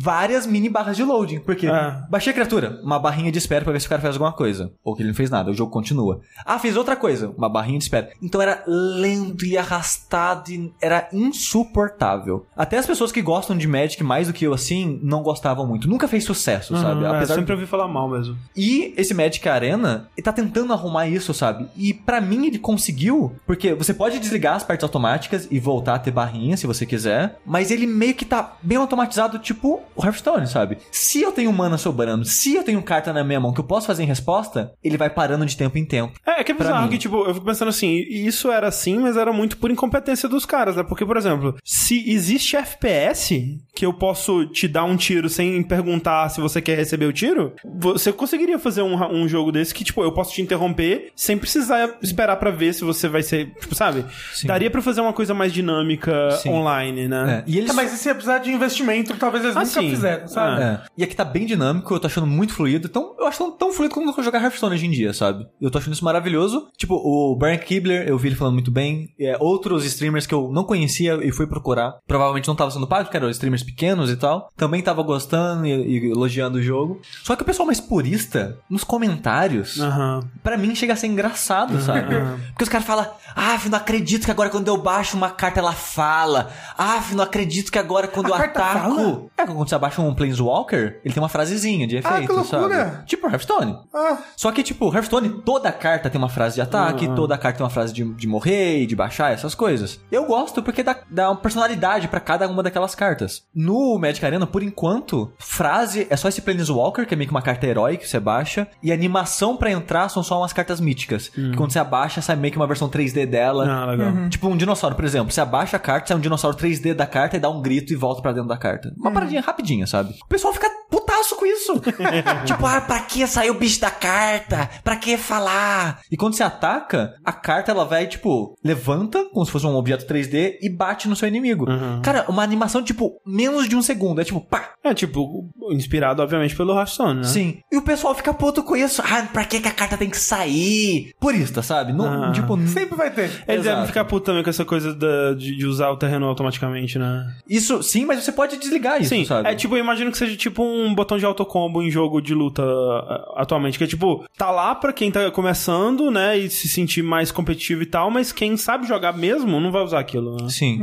[0.00, 1.40] várias mini barras de loading.
[1.40, 1.96] Porque É.
[2.10, 4.70] baixei a criatura, uma barrinha de espera pra ver se o cara faz alguma coisa.
[4.84, 6.20] Ou que ele não fez nada, o jogo continua.
[6.44, 8.10] Ah, fez outra coisa, uma barrinha de espera.
[8.22, 12.46] Então era lento e arrastado e era insuportável.
[12.56, 15.88] Até as pessoas que gostam de Magic mais do que eu assim, não gostavam muito.
[15.88, 17.00] Nunca fez sucesso, sabe?
[17.00, 18.36] Uhum, é, Apesar sempre ouvi falar mal mesmo.
[18.56, 21.66] e esse Magic Arena, ele tá tentando arrumar isso, sabe?
[21.76, 25.98] E pra mim ele conseguiu, porque você pode desligar as partes automáticas e voltar a
[25.98, 30.46] ter barrinha se você quiser, mas ele meio que tá bem automatizado, tipo o Hearthstone,
[30.46, 30.78] sabe?
[30.90, 33.86] Se eu tenho mana sobrando, se eu tenho carta na minha mão que eu posso
[33.86, 36.18] fazer em resposta, ele vai parando de tempo em tempo.
[36.26, 39.16] É, é que é bizarro que, tipo, eu fico pensando assim, isso era assim, mas
[39.16, 40.82] era muito por incompetência dos caras, né?
[40.82, 46.28] Porque, por exemplo, se existe FPS, que eu posso te dar um tiro sem perguntar
[46.28, 50.02] se você quer receber o tiro, você conseguiria fazer um, um jogo desse que, tipo,
[50.02, 54.04] eu posso te interromper sem precisar esperar pra ver se você vai ser, tipo, sabe?
[54.32, 54.46] Sim.
[54.46, 56.50] Daria pra fazer uma coisa mais dinâmica Sim.
[56.50, 57.44] online, né?
[57.46, 59.80] É, E eles É, mas isso ia precisar de investimento que talvez eles Ah, nunca
[59.80, 60.62] fizeram, sabe?
[60.62, 60.80] É.
[60.96, 62.86] E aqui tá bem dinâmico, eu tô achando muito fluido.
[62.88, 65.46] Então, eu acho tão, tão fluido como eu jogar Hearthstone hoje em dia, sabe?
[65.60, 66.68] Eu tô achando isso maravilhoso.
[66.76, 69.08] Tipo, o Brian Kibler, eu vi ele falando muito bem.
[69.20, 71.98] É, outros streamers que eu não conhecia e fui procurar.
[72.06, 74.50] Provavelmente não tava sendo pago, porque eram streamers pequenos e tal.
[74.56, 77.00] Também tava gostando e, e elogiando o jogo.
[77.24, 80.28] Só que o pessoal mais purista, nos comentários, Aham.
[80.42, 82.14] pra mim chega a ser engraçado, sabe?
[82.48, 85.72] Porque os caras falam, ah, não acredito que agora quando eu baixo uma carta ela
[85.72, 86.50] fala.
[86.76, 88.78] Ah, não acredito que agora quando A eu ataco.
[88.96, 89.22] fala?
[89.36, 92.90] É, quando você abaixa um Planeswalker, ele tem uma frasezinha de efeito, Ah, que loucura!
[92.90, 93.06] sabe?
[93.06, 93.78] Tipo Hearthstone.
[93.94, 97.14] Ah, Só que, tipo, Hearthstone, toda carta tem uma frase de ataque, Ah, ah.
[97.14, 100.00] toda carta tem uma frase de, de morrer e de baixar, essas coisas.
[100.10, 103.37] Eu gosto porque dá, dá uma personalidade pra cada uma daquelas cartas.
[103.54, 107.42] No Magic Arena, por enquanto, frase é só esse Planeswalker, que é meio que uma
[107.42, 111.28] carta herói que você baixa, e animação pra entrar são só umas cartas míticas.
[111.28, 113.66] Que quando você abaixa, sai meio que uma versão 3D dela.
[113.68, 114.28] Ah, legal.
[114.28, 115.32] Tipo um dinossauro, por exemplo.
[115.32, 117.96] Você abaixa a carta, sai um dinossauro 3D da carta e dá um grito e
[117.96, 118.92] volta pra dentro da carta.
[118.98, 120.14] Uma paradinha rapidinha, sabe?
[120.24, 121.80] O pessoal fica putaço com isso.
[122.46, 124.68] tipo, ah, pra que sair o bicho da carta?
[124.82, 126.00] Pra que falar?
[126.10, 130.06] E quando você ataca, a carta ela vai, tipo, levanta, como se fosse um objeto
[130.06, 131.66] 3D, e bate no seu inimigo.
[132.02, 134.20] Cara, uma animação, tipo, menos de um segundo.
[134.20, 137.24] É tipo, pá, É, tipo, inspirado, obviamente, pelo Hearthstone, né?
[137.24, 137.58] Sim.
[137.70, 139.02] E o pessoal fica puto com isso.
[139.04, 141.12] Ah, pra que, que a carta tem que sair?
[141.20, 141.92] Purista, sabe?
[141.92, 142.32] Não, Ah.
[142.32, 143.30] tipo, sempre vai ter.
[143.46, 146.98] Eles devem ficar putos também com essa coisa da- de, de usar o terreno automaticamente,
[146.98, 147.26] né?
[147.48, 149.48] Isso, sim, mas você pode desligar isso, Sim, sabe?
[149.48, 152.62] é tipo, eu imagino que seja tipo um botão de autocombo em jogo de luta
[152.62, 157.02] uh, atualmente, que é tipo, tá lá pra quem tá começando, né, e se sentir
[157.02, 160.48] mais competitivo e tal, mas quem sabe jogar mesmo não vai usar aquilo, né?
[160.48, 160.80] Sim.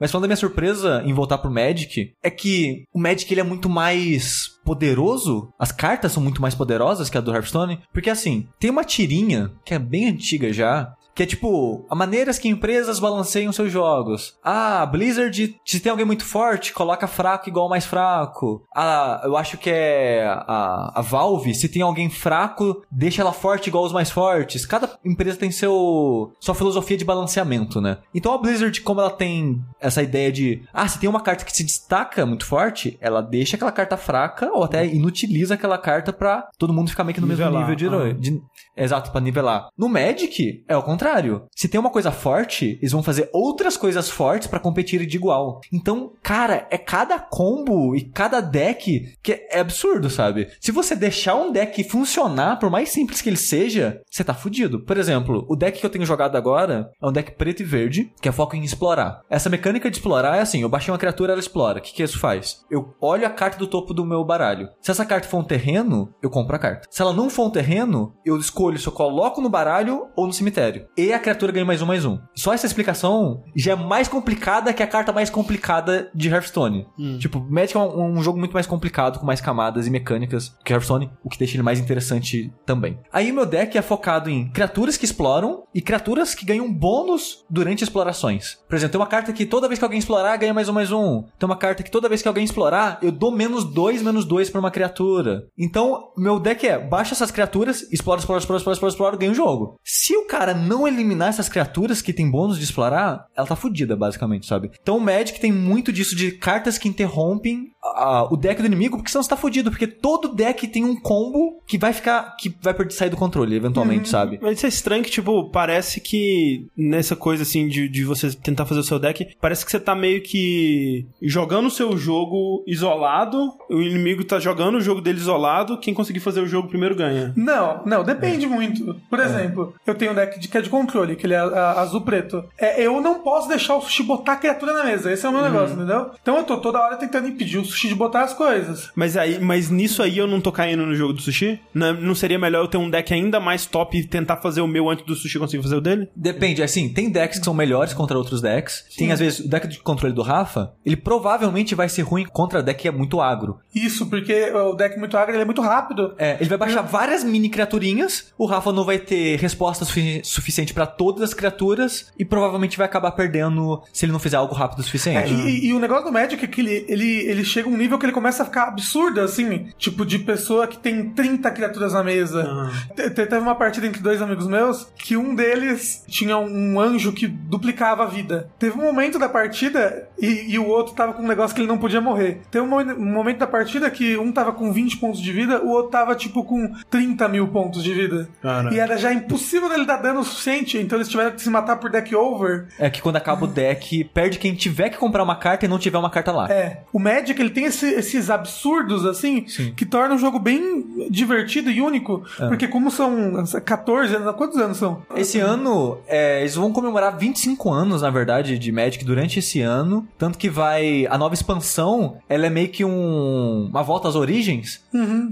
[0.00, 3.44] Mas falando da minha surpresa em voltar pro Magic, é que o Magic ele é
[3.44, 8.48] muito mais poderoso, as cartas são muito mais poderosas que a do Hearthstone, porque assim,
[8.58, 13.00] tem uma tirinha que é bem antiga já, que é tipo, a maneiras que empresas
[13.00, 14.36] balanceiam seus jogos.
[14.44, 18.62] Ah, Blizzard, se tem alguém muito forte, coloca fraco igual mais fraco.
[18.74, 23.68] Ah, eu acho que é a, a Valve, se tem alguém fraco, deixa ela forte
[23.68, 24.66] igual aos mais fortes.
[24.66, 27.96] Cada empresa tem seu sua filosofia de balanceamento, né?
[28.14, 31.56] Então a Blizzard, como ela tem essa ideia de, ah, se tem uma carta que
[31.56, 36.46] se destaca muito forte, ela deixa aquela carta fraca ou até inutiliza aquela carta pra
[36.58, 38.10] todo mundo ficar meio que no mesmo Nivelar, nível de herói.
[38.10, 38.20] ah.
[38.20, 38.42] de-
[38.76, 39.68] Exato, pra nivelar.
[39.76, 41.46] No Magic, é o contrário.
[41.54, 45.60] Se tem uma coisa forte, eles vão fazer outras coisas fortes pra competir de igual.
[45.72, 50.48] Então, cara, é cada combo e cada deck que é absurdo, sabe?
[50.60, 54.80] Se você deixar um deck funcionar, por mais simples que ele seja, você tá fudido.
[54.84, 58.12] Por exemplo, o deck que eu tenho jogado agora é um deck preto e verde,
[58.20, 59.22] que é foco em explorar.
[59.30, 61.78] Essa mecânica de explorar é assim, eu baixei uma criatura, ela explora.
[61.78, 62.64] O que que isso faz?
[62.70, 64.68] Eu olho a carta do topo do meu baralho.
[64.80, 66.86] Se essa carta for um terreno, eu compro a carta.
[66.90, 70.32] Se ela não for um terreno, eu escolho se eu coloco no baralho ou no
[70.32, 70.86] cemitério.
[70.96, 72.18] E a criatura ganha mais um, mais um.
[72.34, 76.86] Só essa explicação já é mais complicada que a carta mais complicada de Hearthstone.
[77.18, 80.72] Tipo, Magic é um, um jogo muito mais complicado, com mais camadas e mecânicas que
[80.72, 82.98] Hearthstone, o que deixa ele mais interessante também.
[83.12, 87.44] Aí o meu deck é focado em criaturas que exploram e criaturas que ganham bônus
[87.48, 88.58] durante explorações.
[88.68, 90.92] Por exemplo, tem uma carta que toda vez que alguém explorar, ganha mais um, mais
[90.92, 91.24] um.
[91.38, 94.50] Tem uma carta que toda vez que alguém explorar, eu dou menos dois, menos dois
[94.50, 95.46] pra uma criatura.
[95.58, 99.34] Então, meu deck é, baixa essas criaturas, explora, explora, explora, explora, explora, explora, ganha o
[99.34, 99.78] jogo.
[99.84, 103.96] Se o cara não eliminar essas criaturas que tem bônus de explorar, ela tá fudida,
[103.96, 104.70] basicamente, sabe?
[104.82, 108.96] Então o Magic tem muito disso de cartas que interrompem a- o deck do inimigo,
[108.96, 112.54] porque senão você tá fudido, porque todo deck tem um combo que vai ficar, que
[112.60, 114.38] vai sair do controle, eventualmente, sabe?
[114.42, 118.66] Mas isso é estranho que, tipo, parece que nessa coisa, assim, de, de você tentar
[118.66, 123.52] fazer o seu deck, parece que você tá meio que jogando o seu jogo isolado,
[123.70, 127.32] o inimigo tá jogando o jogo dele isolado, quem conseguir fazer o jogo primeiro ganha.
[127.36, 128.96] Não, não, depende muito.
[129.08, 131.80] Por exemplo, eu tenho um deck de, que é de controle, que ele é a-
[131.80, 132.44] azul-preto.
[132.58, 135.12] É, eu não posso deixar o sushi botar a criatura na mesa.
[135.12, 136.10] Esse é o meu negócio, entendeu?
[136.20, 138.90] Então eu tô toda hora tentando impedir o sushi de botar as coisas.
[138.94, 141.60] Mas aí, mas nisso aí eu não tô caindo no jogo do sushi?
[141.74, 144.66] Não, não seria melhor eu ter um deck ainda mais top e tentar fazer o
[144.66, 146.08] meu antes do sushi conseguir fazer o dele?
[146.14, 148.84] Depende, assim, tem decks que são melhores contra outros decks.
[148.96, 152.62] Tem, às vezes, o deck de controle do Rafa, ele provavelmente vai ser ruim contra
[152.62, 153.58] deck que é muito agro.
[153.74, 156.14] Isso, porque o deck muito agro ele é muito rápido.
[156.18, 160.74] É, ele vai baixar várias mini criaturinhas, o Rafa não vai ter resposta sufi- suficiente
[160.74, 164.78] pra todas as criaturas e provavelmente vai acabar perdendo se ele não fizer algo rápido
[164.78, 165.32] o É, suficiente.
[165.32, 167.98] e, e o negócio do Magic é que ele, ele, ele chega a um nível
[167.98, 169.68] que ele começa a ficar absurdo, assim.
[169.78, 172.70] Tipo, de pessoa que tem 30 criaturas na mesa.
[172.94, 177.26] Te- Teve uma partida entre dois amigos meus que um deles tinha um anjo que
[177.26, 178.50] duplicava a vida.
[178.58, 181.68] Teve um momento da partida e, e o outro tava com um negócio que ele
[181.68, 182.42] não podia morrer.
[182.50, 185.68] Teve um, um momento da partida que um tava com 20 pontos de vida, o
[185.70, 188.25] outro tava, tipo, com 30 mil pontos de vida.
[188.42, 188.72] Cara.
[188.74, 191.76] E era já impossível dele dar dano o suficiente, então eles tiveram que se matar
[191.76, 192.66] por deck over.
[192.78, 195.78] É que quando acaba o deck, perde quem tiver que comprar uma carta e não
[195.78, 196.50] tiver uma carta lá.
[196.50, 199.72] É, o Magic ele tem esse- esses absurdos assim Sim.
[199.76, 204.76] que tornam o jogo bem divertido e único, porque como são 14 anos, quantos anos
[204.76, 205.02] são?
[205.16, 210.06] Esse ano, é, eles vão comemorar 25 anos, na verdade, de Magic durante esse ano.
[210.18, 211.06] Tanto que vai.
[211.08, 214.84] A nova expansão, ela é meio que um, uma volta às origens.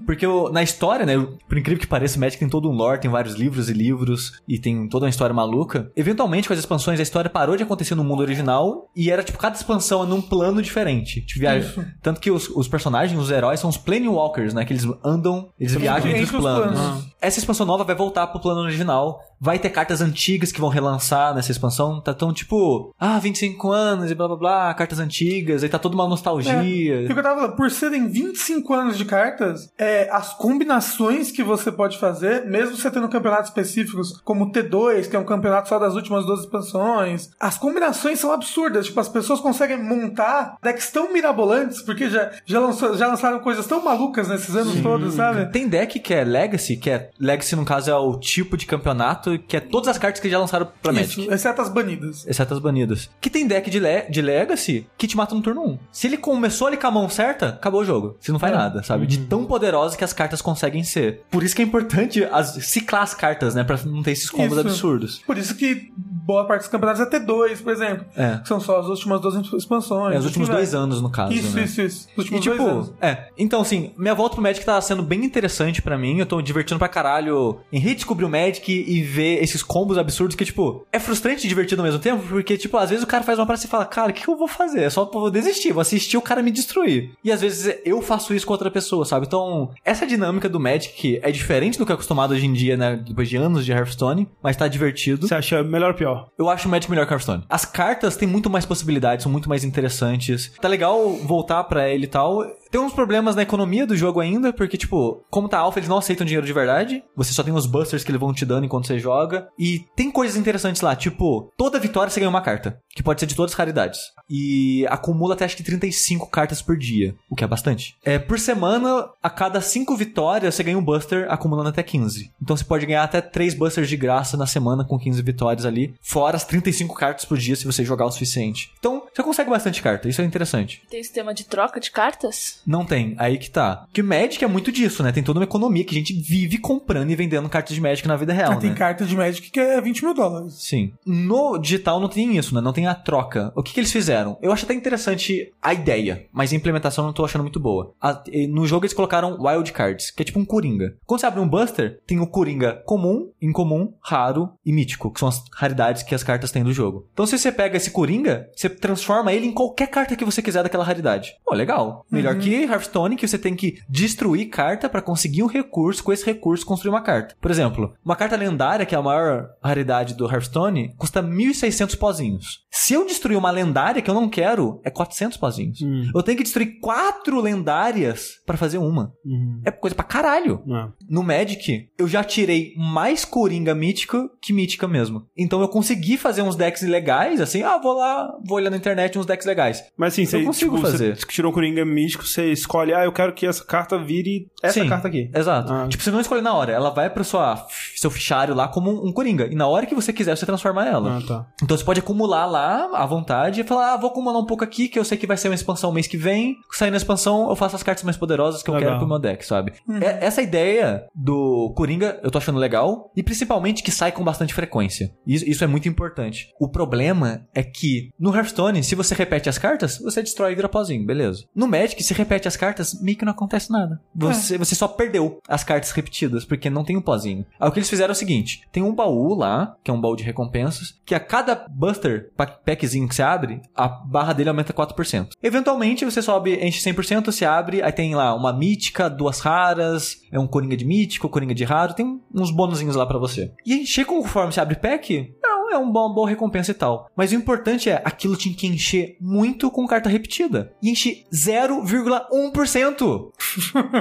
[0.06, 1.14] Porque o- na história, né?
[1.48, 4.32] Por incrível que pareça, o Magic tem todo um lore, tem vários livros e livros,
[4.48, 5.90] e tem toda uma história maluca.
[5.96, 9.38] Eventualmente, com as expansões, a história parou de acontecer no mundo original, e era tipo,
[9.38, 11.20] cada expansão é num plano diferente.
[11.26, 14.64] Tipo, via- Tanto que os, os personagens, os heróis, são os Planewalkers, né?
[14.64, 16.78] Que eles andam, eles viajam entre os entre os planos.
[16.80, 17.04] planos.
[17.20, 19.18] Essa expansão nova vai voltar pro plano original.
[19.44, 22.00] Vai ter cartas antigas que vão relançar nessa expansão.
[22.00, 25.94] Tá tão tipo, ah, 25 anos e blá blá blá, cartas antigas, aí tá toda
[25.94, 27.00] uma É, nostalgia.
[27.02, 31.42] o que eu tava falando, por serem 25 anos de cartas, é, as combinações que
[31.42, 35.68] você pode fazer, mesmo você tendo campeonatos específicos, como o T2, que é um campeonato
[35.68, 38.86] só das últimas 12 expansões, as combinações são absurdas.
[38.86, 43.66] Tipo, as pessoas conseguem montar decks tão mirabolantes, porque já, já, lançou- já lançaram coisas
[43.66, 45.50] tão malucas nesses anos todos, sabe?
[45.52, 49.33] Tem deck que é Legacy, que é Legacy no caso é o tipo de campeonato,
[49.38, 51.20] que é todas as cartas que já lançaram pra Magic.
[51.22, 52.26] Isso, exceto as banidas.
[52.26, 53.10] Exceto as banidas.
[53.20, 55.78] Que tem deck de, le de Legacy que te mata no turno 1.
[55.92, 58.16] Se ele começou ali com a mão certa, acabou o jogo.
[58.20, 58.56] Você não faz É.
[58.56, 59.06] nada, sabe?
[59.06, 61.22] De tão poderosa que as cartas conseguem ser.
[61.30, 63.64] Por isso que é importante as, ciclar as cartas, né?
[63.64, 64.66] Pra não ter esses combos Isso.
[64.68, 65.18] absurdos.
[65.26, 68.04] Por isso que boa parte dos campeonatos é T2, por exemplo.
[68.16, 68.38] É.
[68.38, 70.14] Que são só as últimas duas expansões.
[70.14, 70.80] É, os últimos Assim dois vai.
[70.82, 71.64] anos, no caso, Isso, né?
[71.64, 72.08] isso, isso.
[72.16, 72.92] Os E últimos dois tipo, anos.
[73.00, 73.28] é.
[73.36, 76.18] Então, assim, minha volta pro Magic tá sendo bem interessante pra mim.
[76.18, 80.36] Eu tô me divertindo pra caralho em redescobrir o Magic e ver esses combos absurdos
[80.36, 83.22] que, tipo, é frustrante e divertido ao mesmo tempo, porque, tipo, às vezes o cara
[83.22, 84.82] faz uma parada e fala, cara, o que, eu vou fazer?
[84.82, 87.10] É só vou desistir, vou assistir o cara me destruir.
[87.22, 89.26] E às vezes eu faço isso com outra pessoa, sabe?
[89.26, 92.96] Então, essa dinâmica do Magic é diferente do que é acostumado hoje em dia, né?
[92.96, 95.26] Depois de anos de Hearthstone, mas tá divertido.
[95.26, 96.28] Você acha melhor ou pior?
[96.38, 97.44] Eu acho o Magic melhor que Hearthstone.
[97.48, 100.52] As cartas têm muito mais possibilidades, são muito mais interessantes.
[100.60, 102.44] Tá legal voltar pra ele e tal.
[102.74, 105.98] Tem uns problemas na economia do jogo ainda, porque, tipo, como tá alfa, eles não
[105.98, 107.04] aceitam dinheiro de verdade.
[107.14, 109.46] Você só tem os busters que eles vão te dando enquanto você joga.
[109.56, 113.26] E tem coisas interessantes lá, tipo, toda vitória você ganha uma carta, que pode ser
[113.26, 114.00] de todas as raridades.
[114.28, 117.94] E acumula até acho que 35 cartas por dia, o que é bastante.
[118.04, 122.32] É, por semana, a cada 5 vitórias, você ganha um buster, acumulando até 15.
[122.42, 125.94] Então você pode ganhar até 3 busters de graça na semana com 15 vitórias ali,
[126.02, 128.72] fora as 35 cartas por dia se você jogar o suficiente.
[128.80, 130.82] Então, você consegue bastante carta, isso é interessante.
[130.90, 132.63] Tem sistema de troca de cartas?
[132.66, 133.86] Não tem, aí que tá.
[133.92, 135.12] Que o Magic é muito disso, né?
[135.12, 138.16] Tem toda uma economia que a gente vive comprando e vendendo cartas de Magic na
[138.16, 138.76] vida real, Ah, tem né?
[138.76, 140.54] carta de Magic que é 20 mil dólares.
[140.54, 140.92] Sim.
[141.04, 142.60] No digital não tem isso, né?
[142.60, 143.52] Não tem a troca.
[143.54, 144.38] O que, que eles fizeram?
[144.42, 147.92] Eu acho até interessante a ideia, mas a implementação eu não tô achando muito boa.
[148.00, 150.96] A- no jogo eles colocaram wild cards, que é tipo um coringa.
[151.06, 155.28] Quando você abre um buster, tem o coringa comum, incomum, raro e mítico, que são
[155.28, 157.06] as raridades que as cartas têm do jogo.
[157.12, 160.62] Então se você pega esse coringa, você transforma ele em qualquer carta que você quiser
[160.62, 161.34] daquela raridade.
[161.44, 162.04] Pô, legal.
[162.10, 166.24] Melhor que Hearthstone, que você tem que destruir carta pra conseguir um recurso, com esse
[166.24, 167.34] recurso construir uma carta.
[167.40, 172.64] Por exemplo, uma carta lendária, que é a maior raridade do Hearthstone, custa 1.600 pozinhos.
[172.70, 175.80] Se eu destruir uma lendária que eu não quero, é 400 pozinhos.
[175.82, 176.10] Hum.
[176.14, 179.12] Eu tenho que destruir quatro lendárias pra fazer uma.
[179.24, 179.60] Uhum.
[179.64, 180.62] É coisa pra caralho.
[180.68, 180.88] É.
[181.08, 185.26] No Magic, eu já tirei mais Coringa mítica que mítica mesmo.
[185.36, 189.18] Então eu consegui fazer uns decks legais, assim, ah, vou lá, vou olhar na internet
[189.18, 189.82] uns decks legais.
[189.96, 191.16] Mas assim, você, consigo tipo, fazer.
[191.16, 194.88] você tirou Coringa místico, você escolhe, ah, eu quero que essa carta vire essa Sim,
[194.88, 195.30] carta aqui.
[195.34, 195.72] Exato.
[195.72, 195.86] Ah.
[195.88, 197.66] Tipo, você não escolhe na hora, ela vai pro sua,
[197.96, 199.46] seu fichário lá como um, um Coringa.
[199.46, 201.18] E na hora que você quiser, você transforma ela.
[201.18, 201.46] Ah, tá.
[201.62, 204.88] Então você pode acumular lá à vontade e falar, ah, vou acumular um pouco aqui,
[204.88, 206.56] que eu sei que vai ser uma expansão mês que vem.
[206.72, 208.90] Saindo a expansão, eu faço as cartas mais poderosas que eu Legal.
[208.90, 209.72] quero pro meu deck, sabe?
[210.00, 213.10] É- essa ideia do Coringa eu tô achando legal.
[213.16, 215.12] E principalmente que sai com bastante frequência.
[215.26, 216.48] Isso, isso é muito importante.
[216.58, 220.68] O problema é que no Hearthstone, se você repete as cartas, você destrói e vira
[220.68, 221.44] pozinho, beleza.
[221.54, 224.00] No Magic, se repete as cartas, meio que não acontece nada.
[224.14, 227.44] Você, você só perdeu as cartas repetidas, porque não tem um pozinho.
[227.58, 230.00] Aí o que eles fizeram é o seguinte: tem um baú lá, que é um
[230.00, 232.30] baú de recompensas, que a cada Buster,
[232.64, 235.28] packzinho que você abre, a barra dele aumenta 4%.
[235.42, 240.38] Eventualmente, você sobe, enche 100%, você abre, aí tem lá uma mítica, duas raras, é
[240.38, 243.52] um coringa de mítico, coringa de raro, tem uns bônusinhos lá pra você.
[243.64, 245.34] E encher conforme você abre pack,
[245.64, 247.10] não, é um bom, uma boa recompensa e tal.
[247.16, 250.72] Mas o importante é, aquilo tinha que encher muito com carta repetida.
[250.82, 253.32] E enche 0,1%.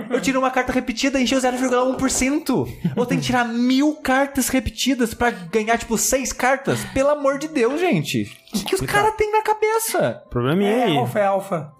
[0.10, 2.68] Eu tiro uma carta repetida e encheu 0,1%.
[2.96, 6.80] Eu tenho que tirar mil cartas repetidas pra ganhar, tipo, seis cartas.
[6.94, 8.24] Pelo amor de Deus, gente.
[8.54, 10.22] O que, que os caras têm na cabeça?
[10.30, 10.98] Probleminha É, aí.
[10.98, 11.74] alfa é alfa.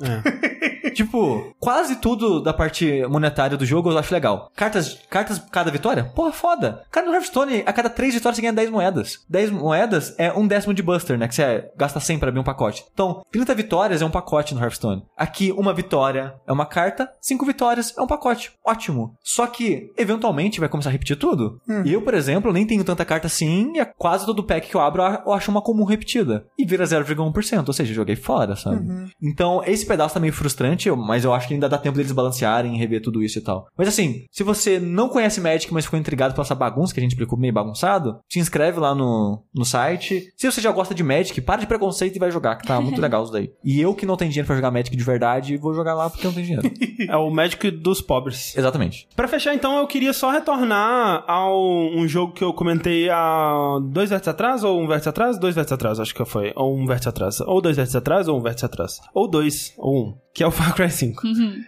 [0.96, 4.50] tipo, quase tudo da parte monetária do jogo eu acho legal.
[4.56, 6.06] Cartas, cartas cada vitória?
[6.16, 6.84] Porra, foda.
[6.90, 9.20] Cara, no Hearthstone, a cada três vitórias você ganha 10 moedas.
[9.30, 9.73] 10 moedas
[10.18, 11.28] é um décimo de Buster, né?
[11.28, 12.84] Que você gasta 100 pra abrir um pacote.
[12.94, 15.04] Então, 30 vitórias é um pacote no Hearthstone.
[15.18, 18.52] Aqui, uma vitória é uma carta, 5 vitórias é um pacote.
[18.66, 19.16] Ótimo.
[19.24, 21.60] Só que, eventualmente, vai começar a repetir tudo.
[21.86, 24.76] E eu, por exemplo, nem tenho tanta carta assim, e a- quase todo pack que
[24.76, 26.46] eu abro eu acho uma comum repetida.
[26.58, 28.78] E vira 0,1%, ou seja, joguei fora, sabe?
[29.22, 32.76] Então, esse pedaço tá meio frustrante, mas eu acho que ainda dá tempo deles balancearem
[32.76, 33.68] e rever tudo isso e tal.
[33.78, 37.04] Mas assim, se você não conhece Magic, mas ficou intrigado pela essa bagunça que a
[37.04, 40.32] gente explicou meio bagunçado, se inscreve lá no, no site.
[40.36, 43.00] Se você já gosta de Magic, para de preconceito e vai jogar, que tá muito
[43.02, 43.52] legal isso daí.
[43.64, 46.26] E eu que não tenho dinheiro pra jogar Magic de verdade, vou jogar lá porque
[46.26, 46.74] eu não tenho dinheiro.
[47.10, 48.56] É o Magic dos pobres.
[48.56, 49.08] Exatamente.
[49.16, 51.60] Pra fechar, então, eu queria só retornar ao
[51.94, 55.38] um jogo que eu comentei há dois vértices atrás, ou um vértice atrás?
[55.40, 56.54] Dois vértices atrás, acho que foi.
[56.56, 57.40] Ou um vértice atrás.
[57.42, 59.02] Ou dois vértices atrás, ou um vértice atrás.
[59.14, 60.18] Ou dois, ou um.
[60.34, 61.22] Que é o Far Cry 5.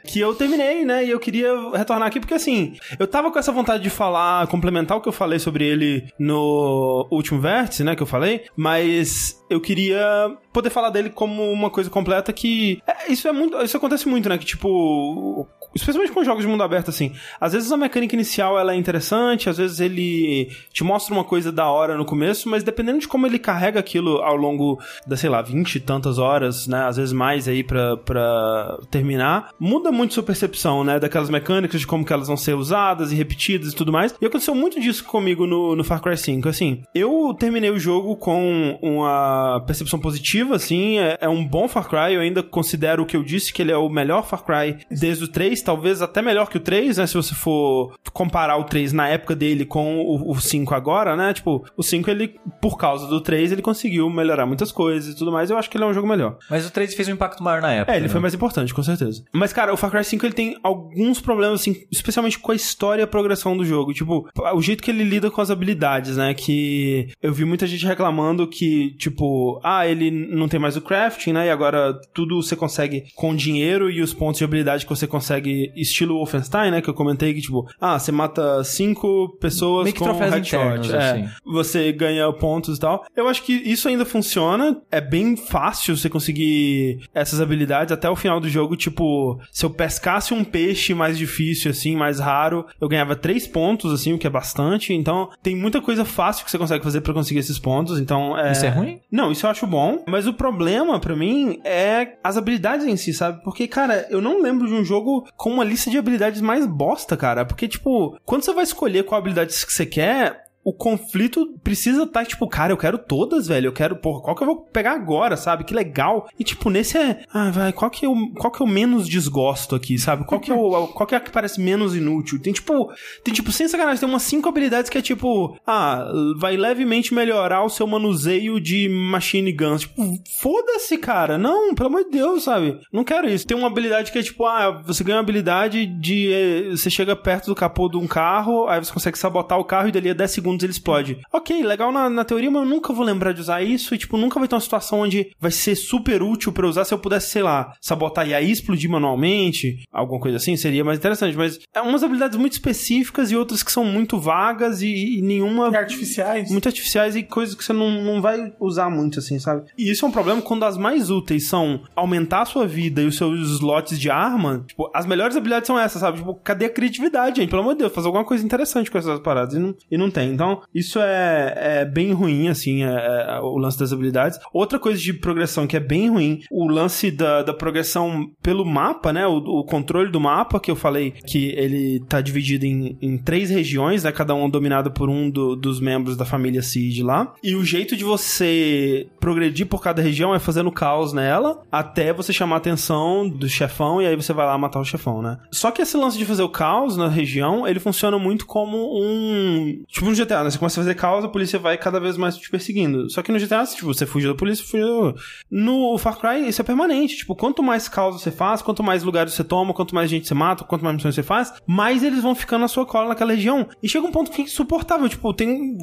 [0.08, 1.06] Que eu terminei, né?
[1.06, 4.98] E eu queria retornar aqui porque, assim, eu tava com essa vontade de falar, complementar
[4.98, 7.96] o que eu falei sobre ele no último vértice, né?
[7.96, 8.46] Que eu falei.
[8.56, 12.82] Mas eu queria poder falar dele como uma coisa completa que...
[12.88, 13.58] é, isso é muito...
[13.62, 14.38] Isso acontece muito, né?
[14.38, 15.48] Que, tipo...
[15.76, 17.12] Especialmente com jogos de mundo aberto, assim.
[17.40, 21.52] Às vezes a mecânica inicial ela é interessante, às vezes ele te mostra uma coisa
[21.52, 25.30] da hora no começo, mas dependendo de como ele carrega aquilo ao longo das, sei
[25.30, 26.86] lá, 20 e tantas horas, né?
[26.86, 31.00] Às vezes mais aí pra terminar, muda muito sua percepção, né?
[31.00, 34.16] Daquelas mecânicas, de como que elas vão ser usadas e repetidas e tudo mais.
[34.22, 36.48] E aconteceu muito disso comigo no, no Far Cry 5.
[36.48, 41.00] Assim, eu terminei o jogo com uma percepção positiva, assim.
[41.00, 42.14] É, é um bom Far Cry.
[42.14, 45.26] Eu ainda considero o que eu disse, que ele é o melhor Far Cry desde
[45.26, 47.08] o 3, talvez até melhor que o 3, né?
[47.08, 51.34] Se você for comparar o 3 na época dele com o, o 5 agora, né?
[51.34, 55.32] Tipo, o 5, ele, por causa do 3, ele conseguiu melhorar muitas coisas e tudo
[55.32, 55.50] mais.
[55.50, 56.38] Eu acho que ele é um jogo melhor.
[56.50, 57.92] Mas o 3 fez um impacto maior na época.
[57.92, 58.10] É, ele né?
[58.10, 59.24] foi mais importante, com certeza.
[59.34, 63.02] Mas, cara, o Far Cry 5 ele tem alguns problemas, assim, especialmente com a história
[63.02, 63.94] e a progressão do jogo.
[63.94, 66.34] Tipo, o jeito que ele lida com as habilidades, né?
[66.34, 71.34] Que eu vi muita gente reclamando que, tipo, ah, ele não tem mais o crafting,
[71.34, 71.48] né?
[71.48, 75.55] E agora tudo você consegue com dinheiro e os pontos de habilidade que você consegue,
[75.76, 76.82] estilo Wolfenstein, né?
[76.82, 80.56] Que eu comentei que, tipo, ah, você mata cinco pessoas com troféus headshot.
[80.56, 81.30] internos, é, assim.
[81.46, 83.06] você ganha pontos e tal.
[83.16, 84.78] Eu acho que isso ainda funciona.
[84.92, 88.76] É bem fácil você conseguir essas habilidades até o final do jogo.
[88.76, 93.94] Tipo, se eu pescasse um peixe mais difícil, assim, mais raro, eu ganhava três pontos,
[93.94, 94.94] assim, o que é bastante.
[94.94, 98.00] Então, tem muita coisa fácil que você consegue fazer pra conseguir esses pontos.
[98.00, 98.52] Então, é...
[98.52, 99.00] Isso é ruim?
[99.12, 100.04] Não, isso eu acho bom.
[100.08, 103.44] Mas o problema, pra mim, é as habilidades em si, sabe?
[103.44, 107.16] Porque, cara, eu não lembro de um jogo com uma lista de habilidades mais bosta,
[107.16, 107.46] cara.
[107.46, 112.26] Porque, tipo, quando você vai escolher qual habilidade que você quer, o conflito precisa estar,
[112.26, 113.68] tipo, cara, eu quero todas, velho.
[113.68, 115.64] Eu quero, porra, qual que eu vou pegar agora, sabe?
[115.64, 116.28] Que legal.
[116.40, 117.24] E, tipo, nesse é.
[117.32, 120.26] Ah, vai, qual que eu, qual que eu menos desgosto aqui, sabe?
[120.26, 120.88] Qual que é o.
[120.98, 122.42] qual que é a que parece menos inútil?
[122.42, 122.92] Tem, tipo.
[123.24, 125.56] Tem, tipo, sem sacanagem, tem umas cinco habilidades que é tipo.
[125.68, 129.82] Ah, vai levemente melhorar o seu manuseio de machine guns.
[129.82, 130.02] Tipo,
[130.42, 131.38] foda-se, cara.
[131.38, 132.80] Não, pelo amor de Deus, sabe?
[132.92, 133.46] Não quero isso.
[133.46, 136.34] Tem uma habilidade que é tipo, ah, você ganha uma habilidade de.
[136.34, 139.90] eh, Você chega perto do capô de um carro, aí você consegue sabotar o carro
[139.90, 141.18] e dali a 10 segundos ele explode.
[141.34, 144.18] Ok, legal na, na teoria, mas eu nunca vou lembrar de usar isso e, tipo,
[144.18, 147.00] nunca vai ter uma situação onde vai ser super útil pra eu usar se eu
[147.00, 151.36] pudesse, sei lá, sabotar e aí explodir manualmente, alguma coisa assim, seria mais interessante.
[151.38, 155.70] Mas é umas habilidades muito específicas e outras que são muito vagas e, e nenhuma
[155.70, 156.50] E artificiais.
[156.52, 159.64] muito artificiais e coisas que você não, não vai usar muito, assim, sabe?
[159.78, 163.06] E isso é um problema quando as mais úteis são aumentar a sua vida e
[163.06, 164.64] os seus slots de arma.
[164.68, 166.18] Tipo, as melhores habilidades são essas, sabe?
[166.20, 167.50] Tipo, cadê a criatividade, gente?
[167.50, 169.56] Pelo amor de Deus, fazer alguma coisa interessante com essas paradas.
[169.56, 170.32] E não, e não tem.
[170.32, 172.88] Então, isso é, é bem ruim, assim, é,
[173.36, 174.40] é o lance das habilidades.
[174.54, 179.12] Outra coisa de progressão que é bem ruim, o lance da, da progressão pelo mapa,
[179.14, 179.26] né?
[179.28, 183.50] O, o controle do mapa, que eu falei que ele tá dividido em, em três
[183.50, 184.12] regiões, né?
[184.12, 187.34] Cada uma dominada por um do- dos membros da família Seed lá.
[187.44, 192.32] E o jeito de você progredir por cada região é fazendo caos nela, até você
[192.34, 195.38] chamar a atenção do chefão e aí você vai lá matar o chefão, né?
[195.52, 199.84] Só que esse lance de fazer o caos na região, ele funciona muito como um.
[199.88, 200.50] Tipo um GTA GTA, né?
[200.50, 203.10] Você começa a fazer causa, a polícia vai cada vez mais te perseguindo.
[203.10, 205.16] Só que no GTA, tipo, você fugiu da polícia, fugiu.
[205.50, 207.18] No Far Cry, isso é permanente.
[207.18, 210.34] Tipo, quanto mais causa você faz, quanto mais lugares você toma, quanto mais gente você
[210.34, 213.68] mata, quanto mais missões você faz, mais eles vão ficando na sua cola naquela região.
[213.82, 215.08] E chega um ponto que é insuportável.
[215.08, 215.78] Tipo, tem.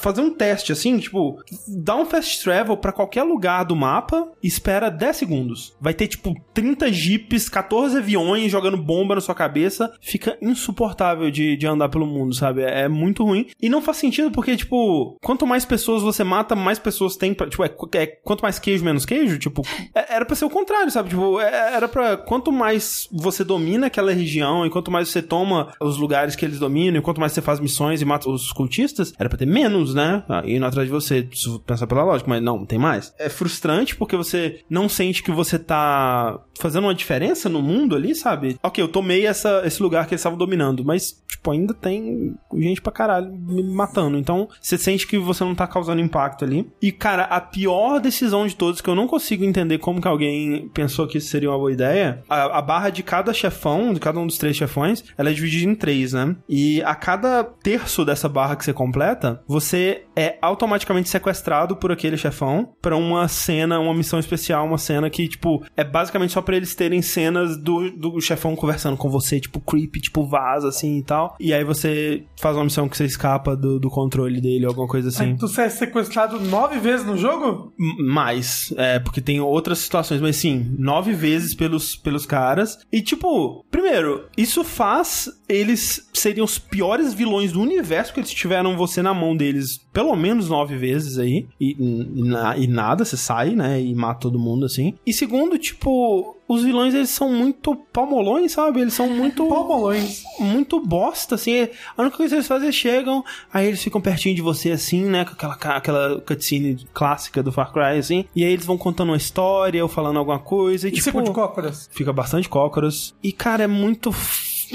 [0.00, 1.36] Fazer um teste assim, tipo,
[1.68, 5.76] dá um fast travel pra qualquer lugar do mapa espera 10 segundos.
[5.80, 9.92] Vai ter, tipo, 30 jeeps, 14 aviões jogando bomba na sua cabeça.
[10.00, 12.62] Fica insuportável de, de andar pelo mundo, sabe?
[12.62, 13.46] É, é muito ruim.
[13.60, 17.48] E não faz sentido porque, tipo, quanto mais pessoas você mata, mais pessoas tem pra.
[17.48, 19.38] Tipo, é, é quanto mais queijo, menos queijo.
[19.38, 19.62] Tipo,
[19.94, 21.10] é- era pra ser o contrário, sabe?
[21.10, 22.16] Tipo, é- era pra.
[22.16, 26.58] Quanto mais você domina aquela região e quanto mais você toma os lugares que eles
[26.58, 29.94] dominam e quanto mais você faz missões e mata os cultistas, era pra ter menos,
[29.94, 30.22] né?
[30.28, 33.12] Ah, Indo atrás de você, se pensar pela lógica, mas não, tem mais.
[33.18, 38.14] É frustrante porque você não sente que você tá fazendo uma diferença no mundo ali,
[38.14, 38.58] sabe?
[38.62, 42.80] Ok, eu tomei essa, esse lugar que eles estavam dominando, mas, tipo, ainda tem gente
[42.80, 44.18] pra caralho me matando.
[44.18, 46.68] Então, você sente que você não tá causando impacto ali.
[46.82, 50.68] E, cara, a pior decisão de todos, que eu não consigo entender como que alguém
[50.74, 54.18] pensou que isso seria uma boa ideia, a, a barra de cada chefão, de cada
[54.18, 56.36] um dos três chefões, ela é dividida em três, né?
[56.48, 62.16] E a cada terço dessa barra que você completa, você é automaticamente sequestrado por aquele
[62.16, 66.56] chefão pra uma cena, uma missão especial, uma cena que, tipo, é basicamente só pra
[66.56, 71.02] eles terem cenas do, do chefão conversando com você, tipo, creep, tipo, vaza, assim e
[71.02, 71.36] tal.
[71.38, 75.08] E aí você faz uma missão que você escapa do, do controle dele, alguma coisa
[75.08, 75.24] assim.
[75.32, 77.72] Aí tu é sequestrado nove vezes no jogo?
[77.76, 82.78] M- Mais, é, porque tem outras situações, mas sim, nove vezes pelos, pelos caras.
[82.92, 88.76] E, tipo, primeiro, isso faz eles serem os piores vilões do universo, porque eles tiveram
[88.76, 91.46] você na mão deles pelo menos nove vezes aí.
[91.60, 94.94] E, e, na- e nada, você sai, né, e mata todo mundo, assim.
[95.06, 98.80] E segundo, tipo, os vilões, eles são muito palmolões, sabe?
[98.80, 100.22] Eles são muito Palmolões.
[100.40, 101.68] muito bosta, assim.
[101.96, 103.22] A única coisa que eles fazem é chegam,
[103.52, 105.24] aí eles ficam pertinho de você, assim, né?
[105.24, 108.24] Com aquela, aquela cutscene clássica do Far Cry, assim.
[108.34, 110.88] E aí eles vão contando uma história ou falando alguma coisa.
[110.88, 111.88] E, E tipo, de cócoras.
[111.92, 113.14] fica bastante cócoras.
[113.22, 114.10] E, cara, é muito.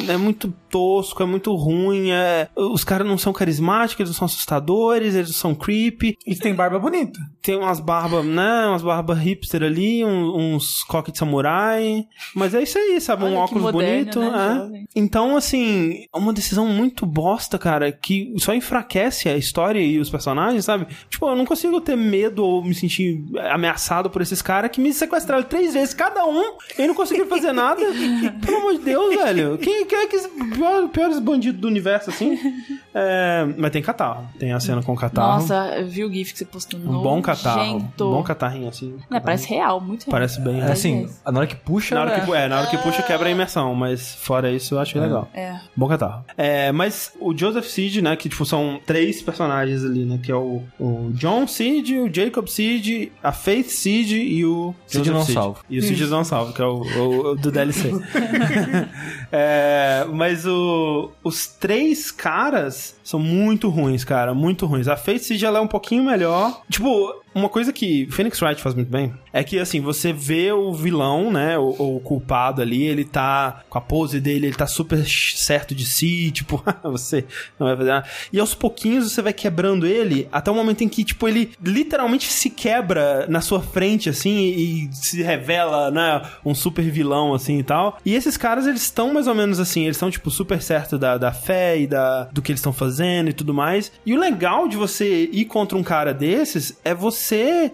[0.08, 2.12] É muito tosco, é muito ruim.
[2.12, 2.50] É...
[2.56, 6.18] Os caras não são carismáticos, eles não são assustadores, eles não são creepy.
[6.26, 7.20] E tem barba bonita.
[7.42, 8.66] Tem umas barbas, né?
[8.68, 12.06] Umas barbas hipster ali, um- uns coques de samurai.
[12.36, 13.24] Mas é isso aí, sabe?
[13.26, 14.20] Olha um óculos moderno, bonito.
[14.32, 14.84] né, é.
[14.96, 20.10] Então, assim, é uma decisão muito bosta, cara, que só enfraquece a história e os
[20.10, 20.88] personagens, sabe?
[21.10, 24.94] Tipo, eu não consigo ter medo ou me sentir ameaçado por esses caras que me
[24.94, 27.82] sequestraram três vezes cada um e não conseguiram fazer nada.
[28.46, 29.58] Pelo amor de Deus, velho.
[29.58, 30.18] Quem, quem é que
[30.56, 32.38] pior, piores bandidos do universo, assim?
[32.96, 34.28] É, mas tem catarro.
[34.38, 35.40] Tem a cena com catarro.
[35.42, 36.80] Nossa, eu vi o GIF que você postou.
[36.80, 37.78] Um bom catarro.
[37.78, 39.00] Um bom catarrinho, assim.
[39.10, 40.12] Não, parece real, muito real.
[40.12, 40.60] Parece bem.
[40.62, 40.72] É, né?
[40.72, 41.96] assim, na hora que puxa.
[41.96, 44.76] Na hora, que, é- é, na hora que puxa, quebra a imersão, mas fora isso,
[44.76, 45.28] eu achei legal.
[45.34, 45.56] É.
[45.76, 46.24] Bom catarro.
[46.38, 50.36] É, mas o Joseph Seed, né, que tipo, são três personagens ali, né, que é
[50.36, 55.66] o, o John Seed, o Jacob Seed, a Faith Seed e o Seed não salvo.
[55.68, 57.90] E o Seed não salvo, que é o, o- o do DLC.
[59.36, 59.73] É,
[60.12, 64.88] mas o, os três caras são muito ruins, cara, muito ruins.
[64.88, 66.62] A Seed, ela é um pouquinho melhor.
[66.70, 70.72] Tipo, uma coisa que Phoenix Wright faz muito bem é que, assim, você vê o
[70.74, 75.04] vilão, né, o, o culpado ali, ele tá com a pose dele, ele tá super
[75.06, 77.26] certo de si, tipo, você
[77.60, 78.08] não vai fazer nada.
[78.32, 82.32] E aos pouquinhos você vai quebrando ele até o momento em que, tipo, ele literalmente
[82.32, 87.64] se quebra na sua frente, assim, e, se revela, né, um super vilão, assim, e
[87.64, 87.98] tal.
[88.06, 91.18] E esses caras, eles estão mais ou menos assim, eles estão, tipo, super certo da,
[91.18, 93.92] da fé e da, do que eles estão fazendo e tudo mais.
[94.06, 97.23] E o legal de você ir contra um cara desses é você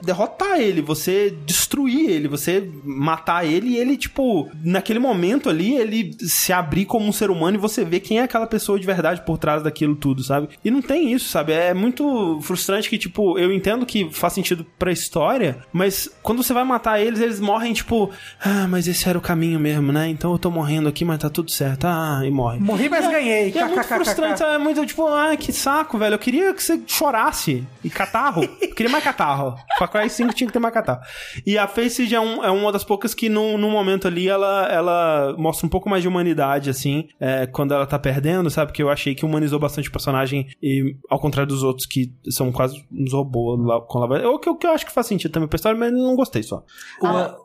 [0.01, 6.15] derrotar ele, você destruir ele, você matar ele e ele, tipo, naquele momento ali, ele
[6.19, 9.21] se abrir como um ser humano e você vê quem é aquela pessoa de verdade
[9.26, 10.49] por trás daquilo tudo, sabe?
[10.63, 11.53] E não tem isso, sabe?
[11.53, 16.53] É muito frustrante que, tipo, eu entendo que faz sentido pra história, mas quando você
[16.53, 18.11] vai matar eles, eles morrem, tipo,
[18.43, 20.07] ah, mas esse era o caminho mesmo, né?
[20.09, 21.85] Então eu tô morrendo aqui, mas tá tudo certo.
[21.85, 22.59] Ah, e morre.
[22.59, 23.51] Morri, mas ganhei.
[23.53, 24.55] E é muito frustrante, sabe?
[24.55, 26.15] É muito tipo, ah, que saco, velho.
[26.15, 27.63] Eu queria que você chorasse.
[27.84, 28.43] E catarro.
[28.61, 29.38] Eu queria mais catarro.
[29.77, 31.01] Far Cry 5 tinha que ter mais catarro.
[31.45, 34.67] E a Face é, um, é uma das poucas que, no, no momento ali, ela,
[34.71, 38.71] ela mostra um pouco mais de humanidade, assim, é, quando ela tá perdendo, sabe?
[38.71, 42.51] Porque eu achei que humanizou bastante o personagem, e ao contrário dos outros que são
[42.51, 44.27] quase uns robôs lá com lava.
[44.27, 46.43] O que, o que eu acho que faz sentido também pra história, mas não gostei
[46.43, 46.63] só.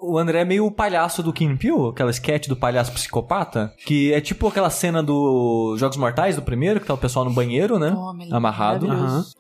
[0.01, 3.73] O, o André é meio o palhaço do Kim Peele, aquela sketch do palhaço psicopata,
[3.87, 7.31] que é tipo aquela cena do Jogos Mortais, do primeiro, que tá o pessoal no
[7.33, 7.95] banheiro, né?
[7.97, 8.87] Oh, Amarrado.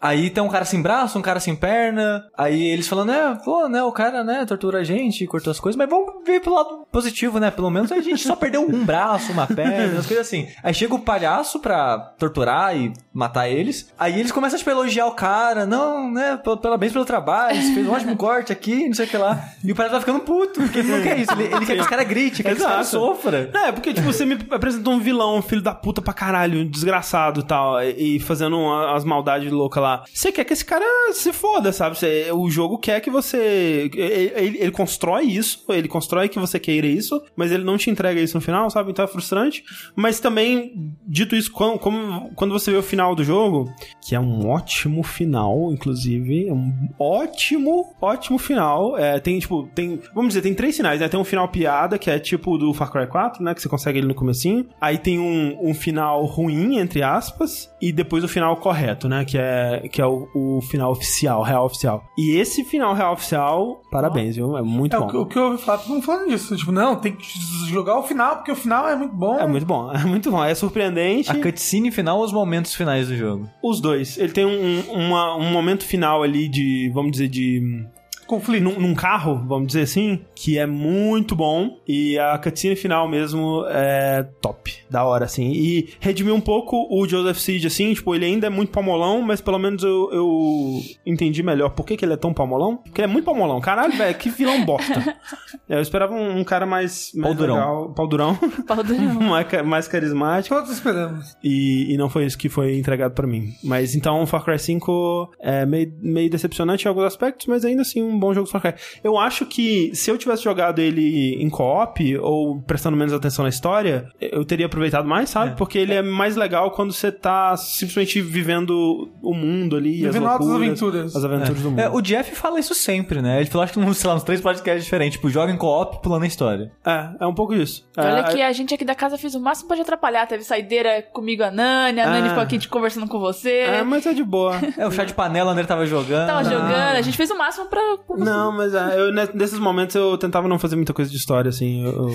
[0.00, 3.68] Aí tem um cara sem braço, um cara sem perna, Aí eles falando, né, pô,
[3.68, 6.86] né, o cara, né, tortura a gente, cortou as coisas, mas vamos ver pelo lado
[6.92, 7.50] positivo, né?
[7.50, 10.46] Pelo menos a gente só perdeu um braço, uma perna, as coisas assim.
[10.62, 13.90] Aí chega o palhaço pra torturar e matar eles.
[13.98, 17.86] Aí eles começam tipo, a elogiar o cara, não, né, parabéns pelo trabalho, você fez
[17.86, 19.42] um ótimo corte aqui, não sei o que lá.
[19.64, 21.80] E o palhaço tá ficando puto, porque ele não quer isso, ele, ele quer que
[21.80, 23.04] os caras gritem, quer que os caras Exato.
[23.06, 23.38] sofram.
[23.54, 26.68] É, porque, tipo, você me apresentou um vilão, um filho da puta pra caralho, um
[26.68, 28.56] desgraçado e tal, e, fazendo
[28.94, 30.04] as maldades loucas lá.
[30.12, 31.98] Você quer que esse cara se foda, sabe?
[31.98, 33.90] Você- o jogo quer que você.
[33.94, 38.20] Ele, ele- constrói isso, ele constrói que você queira isso, mas ele não te entrega
[38.20, 38.90] isso no final, sabe?
[38.90, 39.62] Então é frustrante.
[39.94, 43.70] Mas também, dito isso, quando, como- quando você vê o final do jogo,
[44.06, 48.96] que é um ótimo final, inclusive, é um ótimo, ótimo final.
[48.98, 50.00] É, tem, tipo, tem.
[50.14, 51.08] Vamos dizer, tem três finais, né?
[51.08, 53.54] Tem um final piada, que é tipo do Far Cry 4, né?
[53.54, 54.66] Que você consegue ele no comecinho.
[54.80, 59.24] Aí tem um, um final ruim, entre aspas, e depois o final correto, né?
[59.24, 62.04] Que é, que é o, o final oficial, real oficial.
[62.18, 64.56] E esse final real oficial, parabéns, viu?
[64.56, 65.06] É muito É bom.
[65.06, 66.56] o, que- o que eu ouvi falar, todo mundo falando disso.
[66.56, 67.24] Tipo, não, tem que
[67.70, 69.38] jogar o final, porque o final é muito bom.
[69.38, 70.44] É muito bom, é muito bom.
[70.44, 71.30] É surpreendente.
[71.30, 73.48] A cutscene final ou os momentos finais do jogo?
[73.62, 74.18] Os dois.
[74.18, 77.84] Ele tem um, uma- um momento final ali de, vamos dizer, de.
[78.26, 78.62] Conflito.
[78.62, 81.78] Num, num carro, vamos dizer assim, que é muito bom.
[81.86, 84.74] E a cutscene final mesmo é top.
[84.90, 85.52] Da hora, assim.
[85.52, 87.94] E redimiu um pouco o Joseph Seed, assim.
[87.94, 91.96] Tipo, ele ainda é muito palmolão, mas pelo menos eu, eu entendi melhor por que,
[91.96, 92.76] que ele é tão palmolão.
[92.76, 93.60] Porque ele é muito palmolão.
[93.60, 95.16] Caralho, velho, que vilão bosta.
[95.68, 97.54] eu esperava um, um cara mais, mais Pau durão.
[97.54, 97.92] legal.
[97.94, 98.34] Pau durão.
[98.66, 99.14] Pau durão.
[99.22, 100.54] mais, mais carismático.
[100.54, 101.36] Todos esperamos.
[101.42, 103.52] E, e não foi isso que foi entregado pra mim.
[103.62, 107.82] Mas então o Far Cry 5 é meio, meio decepcionante em alguns aspectos, mas ainda
[107.82, 108.74] assim um bom jogo do Far Cry.
[109.02, 113.48] Eu acho que se eu tivesse jogado ele em co-op ou prestando menos atenção na
[113.48, 115.56] história, eu teria aproveitado mais, sabe?
[115.56, 120.38] Porque ele é mais legal quando você tá simplesmente vivendo o mundo ali, Vivendo as
[120.38, 121.16] loucuras, aventuras.
[121.16, 121.80] as aventuras do mundo.
[121.80, 123.38] É, o Jeff fala isso sempre, né?
[123.40, 125.16] Ele falou, acho que, sei lá, uns três podcasts diferentes.
[125.16, 126.70] Tipo, joga em co-op pulando a história.
[126.84, 127.88] É, é um pouco isso.
[127.96, 130.26] Olha é, que a gente aqui da casa fez o máximo pra te atrapalhar.
[130.26, 132.28] Teve saideira comigo a Nani, a Nani Ah.
[132.30, 133.50] ficou aqui te conversando com você.
[133.60, 134.54] É, mas é de boa.
[134.76, 136.26] É, o chá de panela onde ele tava jogando.
[136.26, 137.80] Tava jogando, a gente fez o máximo pra.
[138.08, 141.48] Não, mas é, eu, ne- nesses momentos eu tentava não fazer muita coisa de história,
[141.48, 141.84] assim.
[141.84, 142.10] Eu, eu-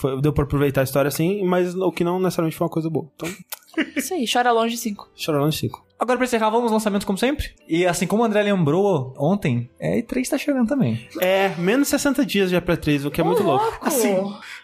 [0.00, 2.88] foi- deu pra aproveitar a história, assim, mas o que não necessariamente foi uma coisa
[2.88, 3.06] boa.
[3.16, 3.28] Então,
[3.96, 5.08] Isso aí, chora longe 5.
[5.14, 5.84] chorando 5.
[5.98, 7.50] Agora, pra encerrar, vamos aos lançamentos como sempre.
[7.68, 11.06] E assim como o André lembrou ontem, é, E3 tá chegando também.
[11.20, 13.64] É, menos 60 dias já pra 3, o que é muito louco.
[13.80, 14.16] Assim,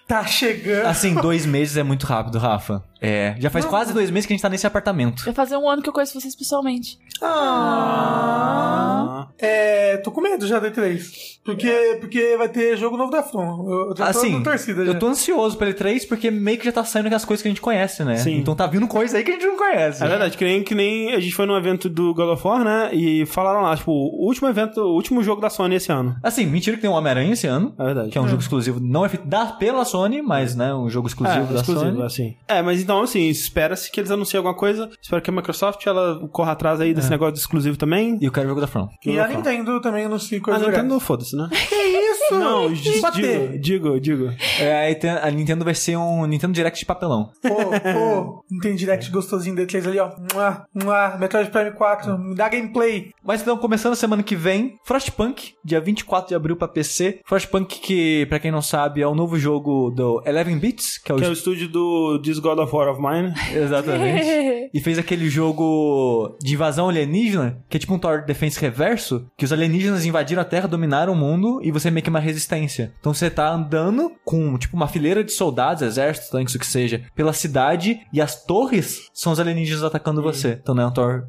[0.09, 0.87] tá chegando.
[0.87, 2.83] Assim, dois meses é muito rápido, Rafa.
[3.01, 5.25] É, já faz quase dois meses que a gente tá nesse apartamento.
[5.25, 6.99] Vai fazer um ano que eu conheço vocês pessoalmente.
[7.23, 9.29] Ah.
[9.39, 11.01] É, tô com medo já da E3.
[11.45, 13.67] Porque, porque vai ter jogo novo da From.
[13.69, 14.93] Eu, eu Assim, torcida já.
[14.93, 17.53] eu tô ansioso pelo E3 porque meio que já tá saindo aquelas coisas que a
[17.53, 18.17] gente conhece, né?
[18.17, 18.39] Sim.
[18.39, 20.03] Então tá vindo coisa aí que a gente não conhece.
[20.03, 22.65] É verdade, que nem, que nem a gente foi num evento do God of War,
[22.65, 22.91] né?
[22.93, 26.17] E falaram lá, tipo, o último evento, o último jogo da Sony esse ano.
[26.23, 27.73] Assim, mentira que tem um Homem-Aranha esse ano.
[27.79, 28.11] É verdade.
[28.11, 31.09] Que é um jogo exclusivo, não é feito da, pela Sony, mas, né, um jogo
[31.09, 32.03] exclusivo é, da exclusivo, Sony.
[32.03, 32.37] assim.
[32.47, 34.91] É, mas então, assim, espera-se que eles anunciem alguma coisa.
[35.01, 38.19] Espero que a Microsoft, ela corra atrás aí desse negócio de exclusivo também.
[38.21, 38.89] E eu quero o jogo da From.
[39.05, 41.03] E a Nintendo também anuncia A coisas Nintendo, legais.
[41.03, 41.49] foda-se, né?
[41.69, 42.35] Que isso?
[42.35, 44.31] Não, digo, digo, digo.
[44.61, 47.31] É, a Nintendo vai ser um Nintendo Direct de papelão.
[47.43, 50.11] Pô, pô, tem direct gostosinho da E3 ali, ó.
[50.35, 53.11] Mua, mua, Metroid Prime 4, me dá gameplay.
[53.25, 57.21] Mas então, começando a semana que vem, Frostpunk, dia 24 de abril pra PC.
[57.25, 61.15] Frostpunk, que, pra quem não sabe, é o novo jogo do Eleven Bits, que é
[61.15, 61.19] o...
[61.19, 63.35] Que é o estúdio do This God of War of Mine.
[63.55, 64.71] Exatamente.
[64.73, 69.45] e fez aquele jogo de invasão alienígena, que é tipo um Tower Defense reverso, que
[69.45, 72.93] os alienígenas invadiram a Terra, dominaram o mundo, e você é meio que uma resistência.
[73.01, 77.03] Então você tá andando com, tipo, uma fileira de soldados, exércitos, tanques, o que seja,
[77.15, 80.59] pela cidade, e as torres são os alienígenas atacando você.
[80.61, 81.25] Então não é um Tower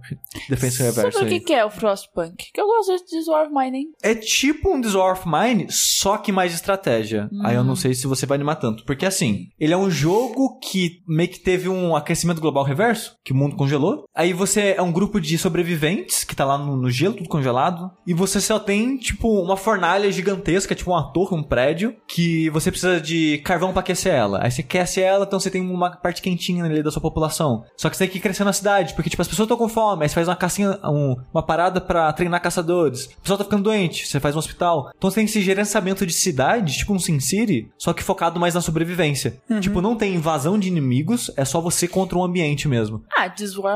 [0.50, 2.52] Defense reverso Sobre o que, é o Frostpunk?
[2.54, 3.88] Que eu gosto de Dwarf Mine, hein?
[4.02, 7.30] É tipo um This War of Mine, só que mais estratégia.
[7.44, 8.84] Aí eu não sei se você vai tanto.
[8.86, 13.34] Porque assim, ele é um jogo que meio que teve um aquecimento global reverso, que
[13.34, 14.04] o mundo congelou.
[14.16, 17.90] Aí você é um grupo de sobreviventes que tá lá no, no gelo, tudo congelado.
[18.08, 22.72] E você só tem, tipo, uma fornalha gigantesca, tipo uma torre, um prédio, que você
[22.72, 24.40] precisa de carvão pra aquecer ela.
[24.44, 27.64] Aí você aquece ela, então você tem uma parte quentinha ali da sua população.
[27.78, 29.68] Só que você tem que ir crescendo na cidade, porque, tipo, as pessoas estão com
[29.70, 30.04] fome.
[30.04, 33.06] Aí você faz uma cacinha, um- uma parada pra treinar caçadores.
[33.06, 34.90] O pessoal tá ficando doente, você faz um hospital.
[34.98, 38.54] Então você tem esse gerenciamento de cidade, tipo um Sin City, só que focado mais
[38.54, 39.38] na sobrevivência.
[39.62, 43.02] Tipo, não tem invasão de inimigos, é só você contra o ambiente mesmo.
[43.18, 43.30] Ah,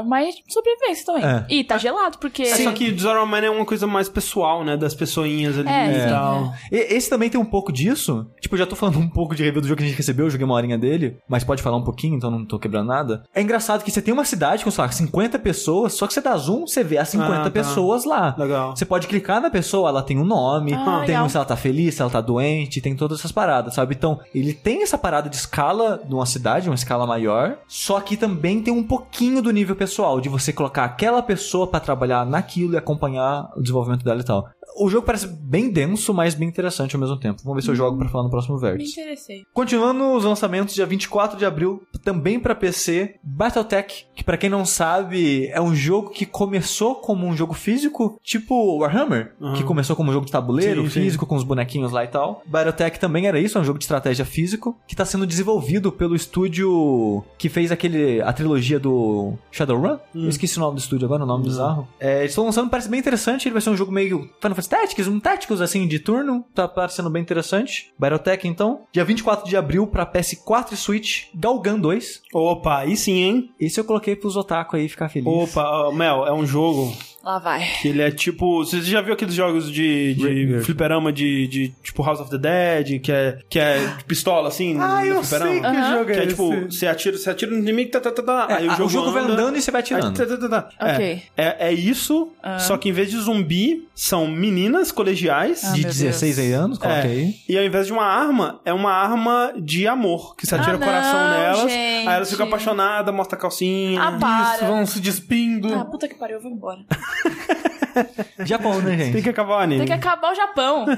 [0.03, 1.23] Mine é sobrevivência também.
[1.25, 1.45] É.
[1.49, 2.43] E tá gelado, porque...
[2.43, 4.75] É só que Mine é uma coisa mais pessoal, né?
[4.75, 6.53] Das pessoinhas ali É, e sim, tal.
[6.71, 8.27] E- esse também tem um pouco disso.
[8.41, 10.25] Tipo, eu já tô falando um pouco de review do jogo que a gente recebeu,
[10.25, 13.23] eu joguei uma horinha dele, mas pode falar um pouquinho, então não tô quebrando nada.
[13.34, 16.21] É engraçado que você tem uma cidade com, sei lá, 50 pessoas, só que você
[16.21, 17.51] dá zoom, você vê as 50 Ah, tá.
[17.51, 18.35] pessoas lá.
[18.38, 18.75] Legal.
[18.75, 21.30] Você pode clicar na pessoa, ela tem um nome, Ah, tem legal.
[21.30, 23.95] se ela tá feliz, se ela tá doente, tem todas essas paradas, sabe?
[23.95, 28.18] Então, ele tem essa parada de escala de uma cidade, uma escala maior, só que
[28.18, 32.74] também tem um pouquinho do nível pessoal, de você colocar aquela pessoa pra trabalhar naquilo
[32.74, 34.49] e acompanhar o desenvolvimento dela e tal.
[34.75, 37.41] O jogo parece bem denso, mas bem interessante ao mesmo tempo.
[37.43, 38.99] Vamos ver se eu jogo pra falar no próximo Me vértice.
[38.99, 39.45] interessei.
[39.53, 44.65] Continuando os lançamentos, dia 24 de abril, também pra PC, Battletech, que pra quem não
[44.65, 49.53] sabe, é um jogo que começou como um jogo físico, tipo Warhammer, Uhum.
[49.53, 51.01] que começou como um jogo de tabuleiro, Sim, sim.
[51.01, 52.41] físico, com os bonequinhos lá e tal.
[52.45, 56.15] Battletech também era isso, é um jogo de estratégia físico, que tá sendo desenvolvido pelo
[56.15, 59.97] estúdio que fez aquele a trilogia do Shadowrun.
[60.15, 60.23] Hum.
[60.23, 61.87] Eu esqueci o nome do estúdio agora, o nome bizarro.
[61.99, 64.69] É, eles estão lançando, parece bem interessante, ele vai ser um jogo meio Final Fantasy
[64.69, 67.94] Tactics, um Tactics assim de turno, tá parecendo bem interessante.
[67.98, 72.23] Battletech então, dia 24 de abril pra PS4 e Switch, Galgan 2.
[72.34, 73.52] Opa, aí sim, hein?
[73.60, 75.27] Esse eu coloquei pros otaku aí ficar feliz.
[75.27, 77.63] Opa, Mel, é um jogo Lá vai.
[77.81, 78.65] que ele é tipo.
[78.65, 82.99] Você já viu aqueles jogos de, de fliperama de, de tipo House of the Dead,
[83.01, 84.77] que é, que é de pistola assim?
[84.79, 85.51] Ah, no eu fliperama?
[85.51, 85.93] sei que Aham.
[85.93, 88.47] jogo Que é, é tipo, você atira, você atira no inimigo, tá, tá, tá, tá,
[88.49, 90.13] É, aí ah, o jogo, vai anda, andando e você vai aí atirando.
[90.17, 90.69] tá, tá, tá, tá.
[90.85, 91.23] É, Ok.
[91.37, 92.29] É, é isso,
[92.59, 95.63] só que em vez de zumbi, são meninas colegiais.
[95.63, 96.45] Ah, de meu 16 Deus.
[96.47, 97.03] aí anos, coloca É.
[97.03, 97.35] aí.
[97.47, 100.35] E ao invés de uma arma, é uma arma de amor.
[100.35, 101.59] Que você atira Ah, o coração não, nelas.
[101.71, 102.07] gente.
[102.07, 104.01] Aí elas ficam apaixonadas, mostra a calcinha.
[104.01, 104.55] Ah, para.
[104.55, 105.73] Isso, vão se despindo.
[105.73, 106.79] Ah, puta que pariu, eu vou embora.
[108.45, 109.13] Japão, né, gente?
[109.13, 109.85] Tem que acabar o anime.
[109.85, 110.85] Tem que acabar o Japão.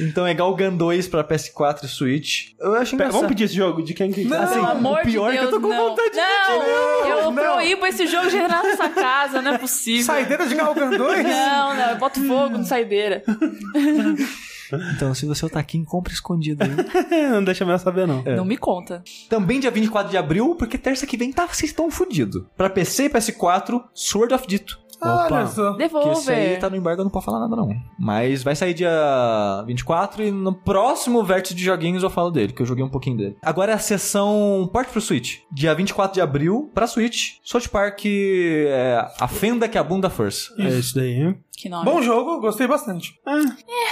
[0.00, 2.52] Então é Galgan 2 pra PS4 e Switch.
[2.58, 3.16] Eu acho engraçado.
[3.16, 5.40] vamos pedir esse jogo de quem que Não, Assim, Pelo amor o pior de é
[5.40, 5.88] Deus, que eu tô com não.
[5.90, 7.34] vontade de não, eu Não.
[7.34, 10.04] proíbo esse jogo de entrar nessa casa, não é possível.
[10.04, 11.22] Saideira de Galgan 2?
[11.24, 13.22] Não, não, eu boto fogo no saideira.
[14.94, 17.30] Então, se você tá aqui, compra escondido aí.
[17.30, 18.22] não deixa a Mel saber, não.
[18.22, 19.02] Não me conta.
[19.26, 22.42] Também dia 24 de abril, porque terça que vem tá, vocês estão fudidos.
[22.54, 24.78] Pra PC e PS4, Sword of Dito.
[25.00, 25.74] Olha só.
[25.74, 27.68] Que esse aí tá no embargo, eu não posso falar nada não.
[27.98, 28.90] Mas vai sair dia
[29.66, 33.16] 24 e no próximo vértice de joguinhos eu falo dele, que eu joguei um pouquinho
[33.16, 33.36] dele.
[33.42, 35.38] Agora é a sessão Port pro Switch.
[35.52, 40.52] Dia 24 de abril, pra Switch, South Park é a fenda que abunda a força.
[40.58, 41.38] É isso daí, hein?
[41.60, 41.84] Que nome.
[41.84, 43.18] Bom jogo, gostei bastante.
[43.26, 43.32] é,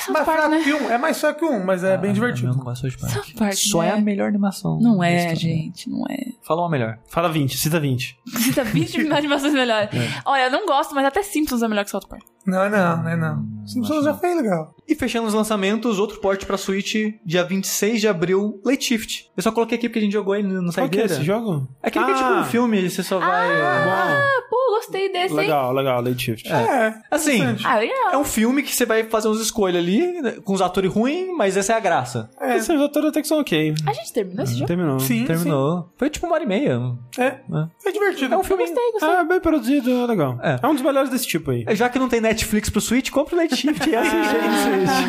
[0.01, 0.63] South mais Park, né?
[0.63, 2.55] que um, é mais fraco que um, mas é bem Eu divertido.
[2.55, 3.13] não gosto de South Park.
[3.27, 3.93] South Park, Só é né?
[3.95, 4.79] a melhor animação.
[4.81, 5.37] Não é, história.
[5.37, 6.17] gente, não é.
[6.43, 6.99] Fala uma melhor.
[7.09, 8.17] Fala 20, cita 20.
[8.39, 9.91] Cita 20 animações melhores.
[10.25, 12.23] Olha, eu não gosto, mas até Simpsons é melhor que South Park.
[12.47, 13.45] Não, não, não é não.
[13.67, 14.73] Simpsons já fez legal.
[14.89, 16.95] E fechando os lançamentos, outro porte pra Switch,
[17.25, 19.29] dia 26 de abril, Late Shift.
[19.37, 21.13] Eu só coloquei aqui porque a gente jogou ele no Qual que é saideira.
[21.13, 21.69] esse jogo?
[21.83, 22.41] É aquele que é tipo Ah.
[22.43, 23.61] um filme, você só vai...
[23.61, 25.41] Ah, pô, gostei desse, hein?
[25.41, 26.49] Legal, legal, Late Shift.
[26.53, 26.95] É.
[27.11, 27.67] Assim, interessante.
[27.67, 31.27] Ah, é um filme que você vai fazer umas escolhas ali, com os atores ruins,
[31.37, 32.31] mas essa é a graça.
[32.41, 32.57] É.
[32.57, 33.75] Esses atores até que são ok.
[33.85, 34.67] A gente terminou esse jogo?
[34.69, 35.01] Terminou.
[35.01, 35.89] Sim, Terminou.
[35.97, 36.81] Foi tipo uma hora e meia.
[37.19, 37.41] É.
[37.85, 38.35] É divertido.
[38.35, 38.63] É um filme...
[38.65, 39.09] Gostei, gostei.
[39.11, 40.39] Ah, bem produzido, é legal.
[40.41, 40.61] É.
[40.63, 40.67] É.
[40.69, 41.65] um dos melhores desse tipo aí.
[41.75, 44.87] Já que não tem Netflix pro Switch, compra o Late Shift e assiste aí no
[44.87, 45.09] Switch.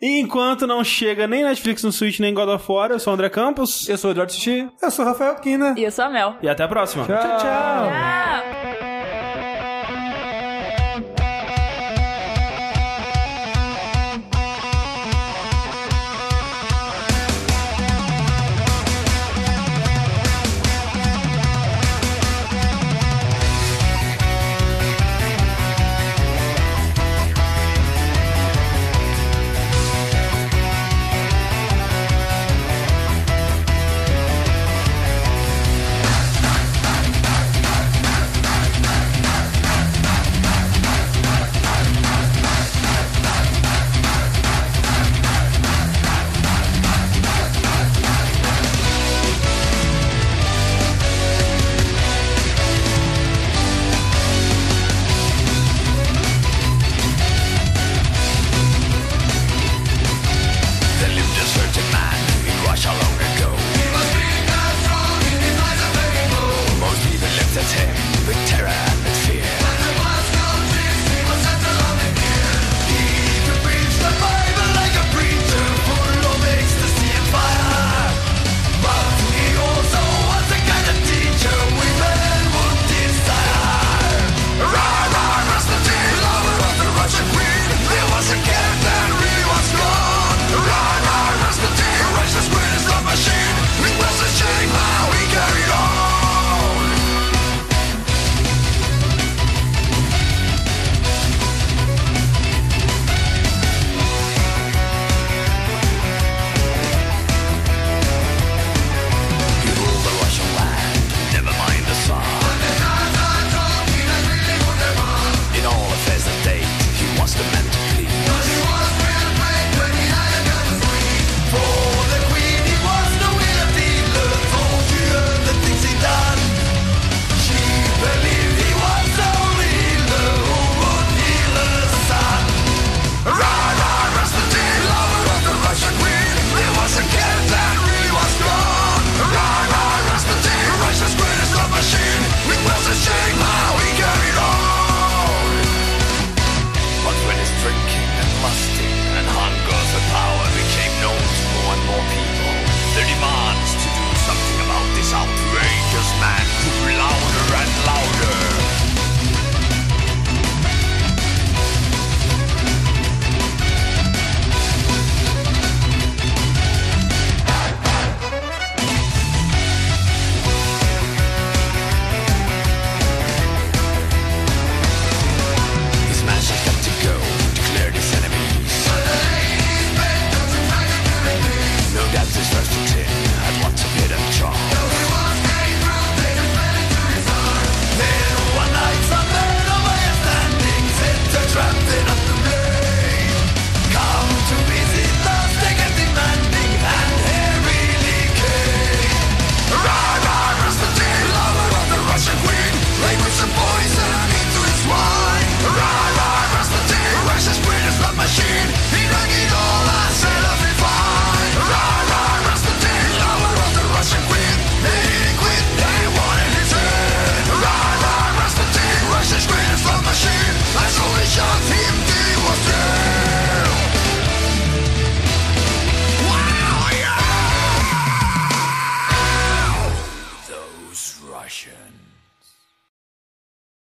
[0.00, 3.14] E enquanto não chega nem Netflix no Switch, nem God of War, eu sou o
[3.14, 3.88] André Campos.
[3.88, 4.68] Eu sou o Eduardo Sushi.
[4.80, 5.74] Eu sou o Rafael Kina.
[5.76, 6.36] e eu sou a Mel.
[6.42, 7.04] E até a próxima.
[7.04, 7.38] Tchau, tchau.
[7.38, 8.61] Tchau.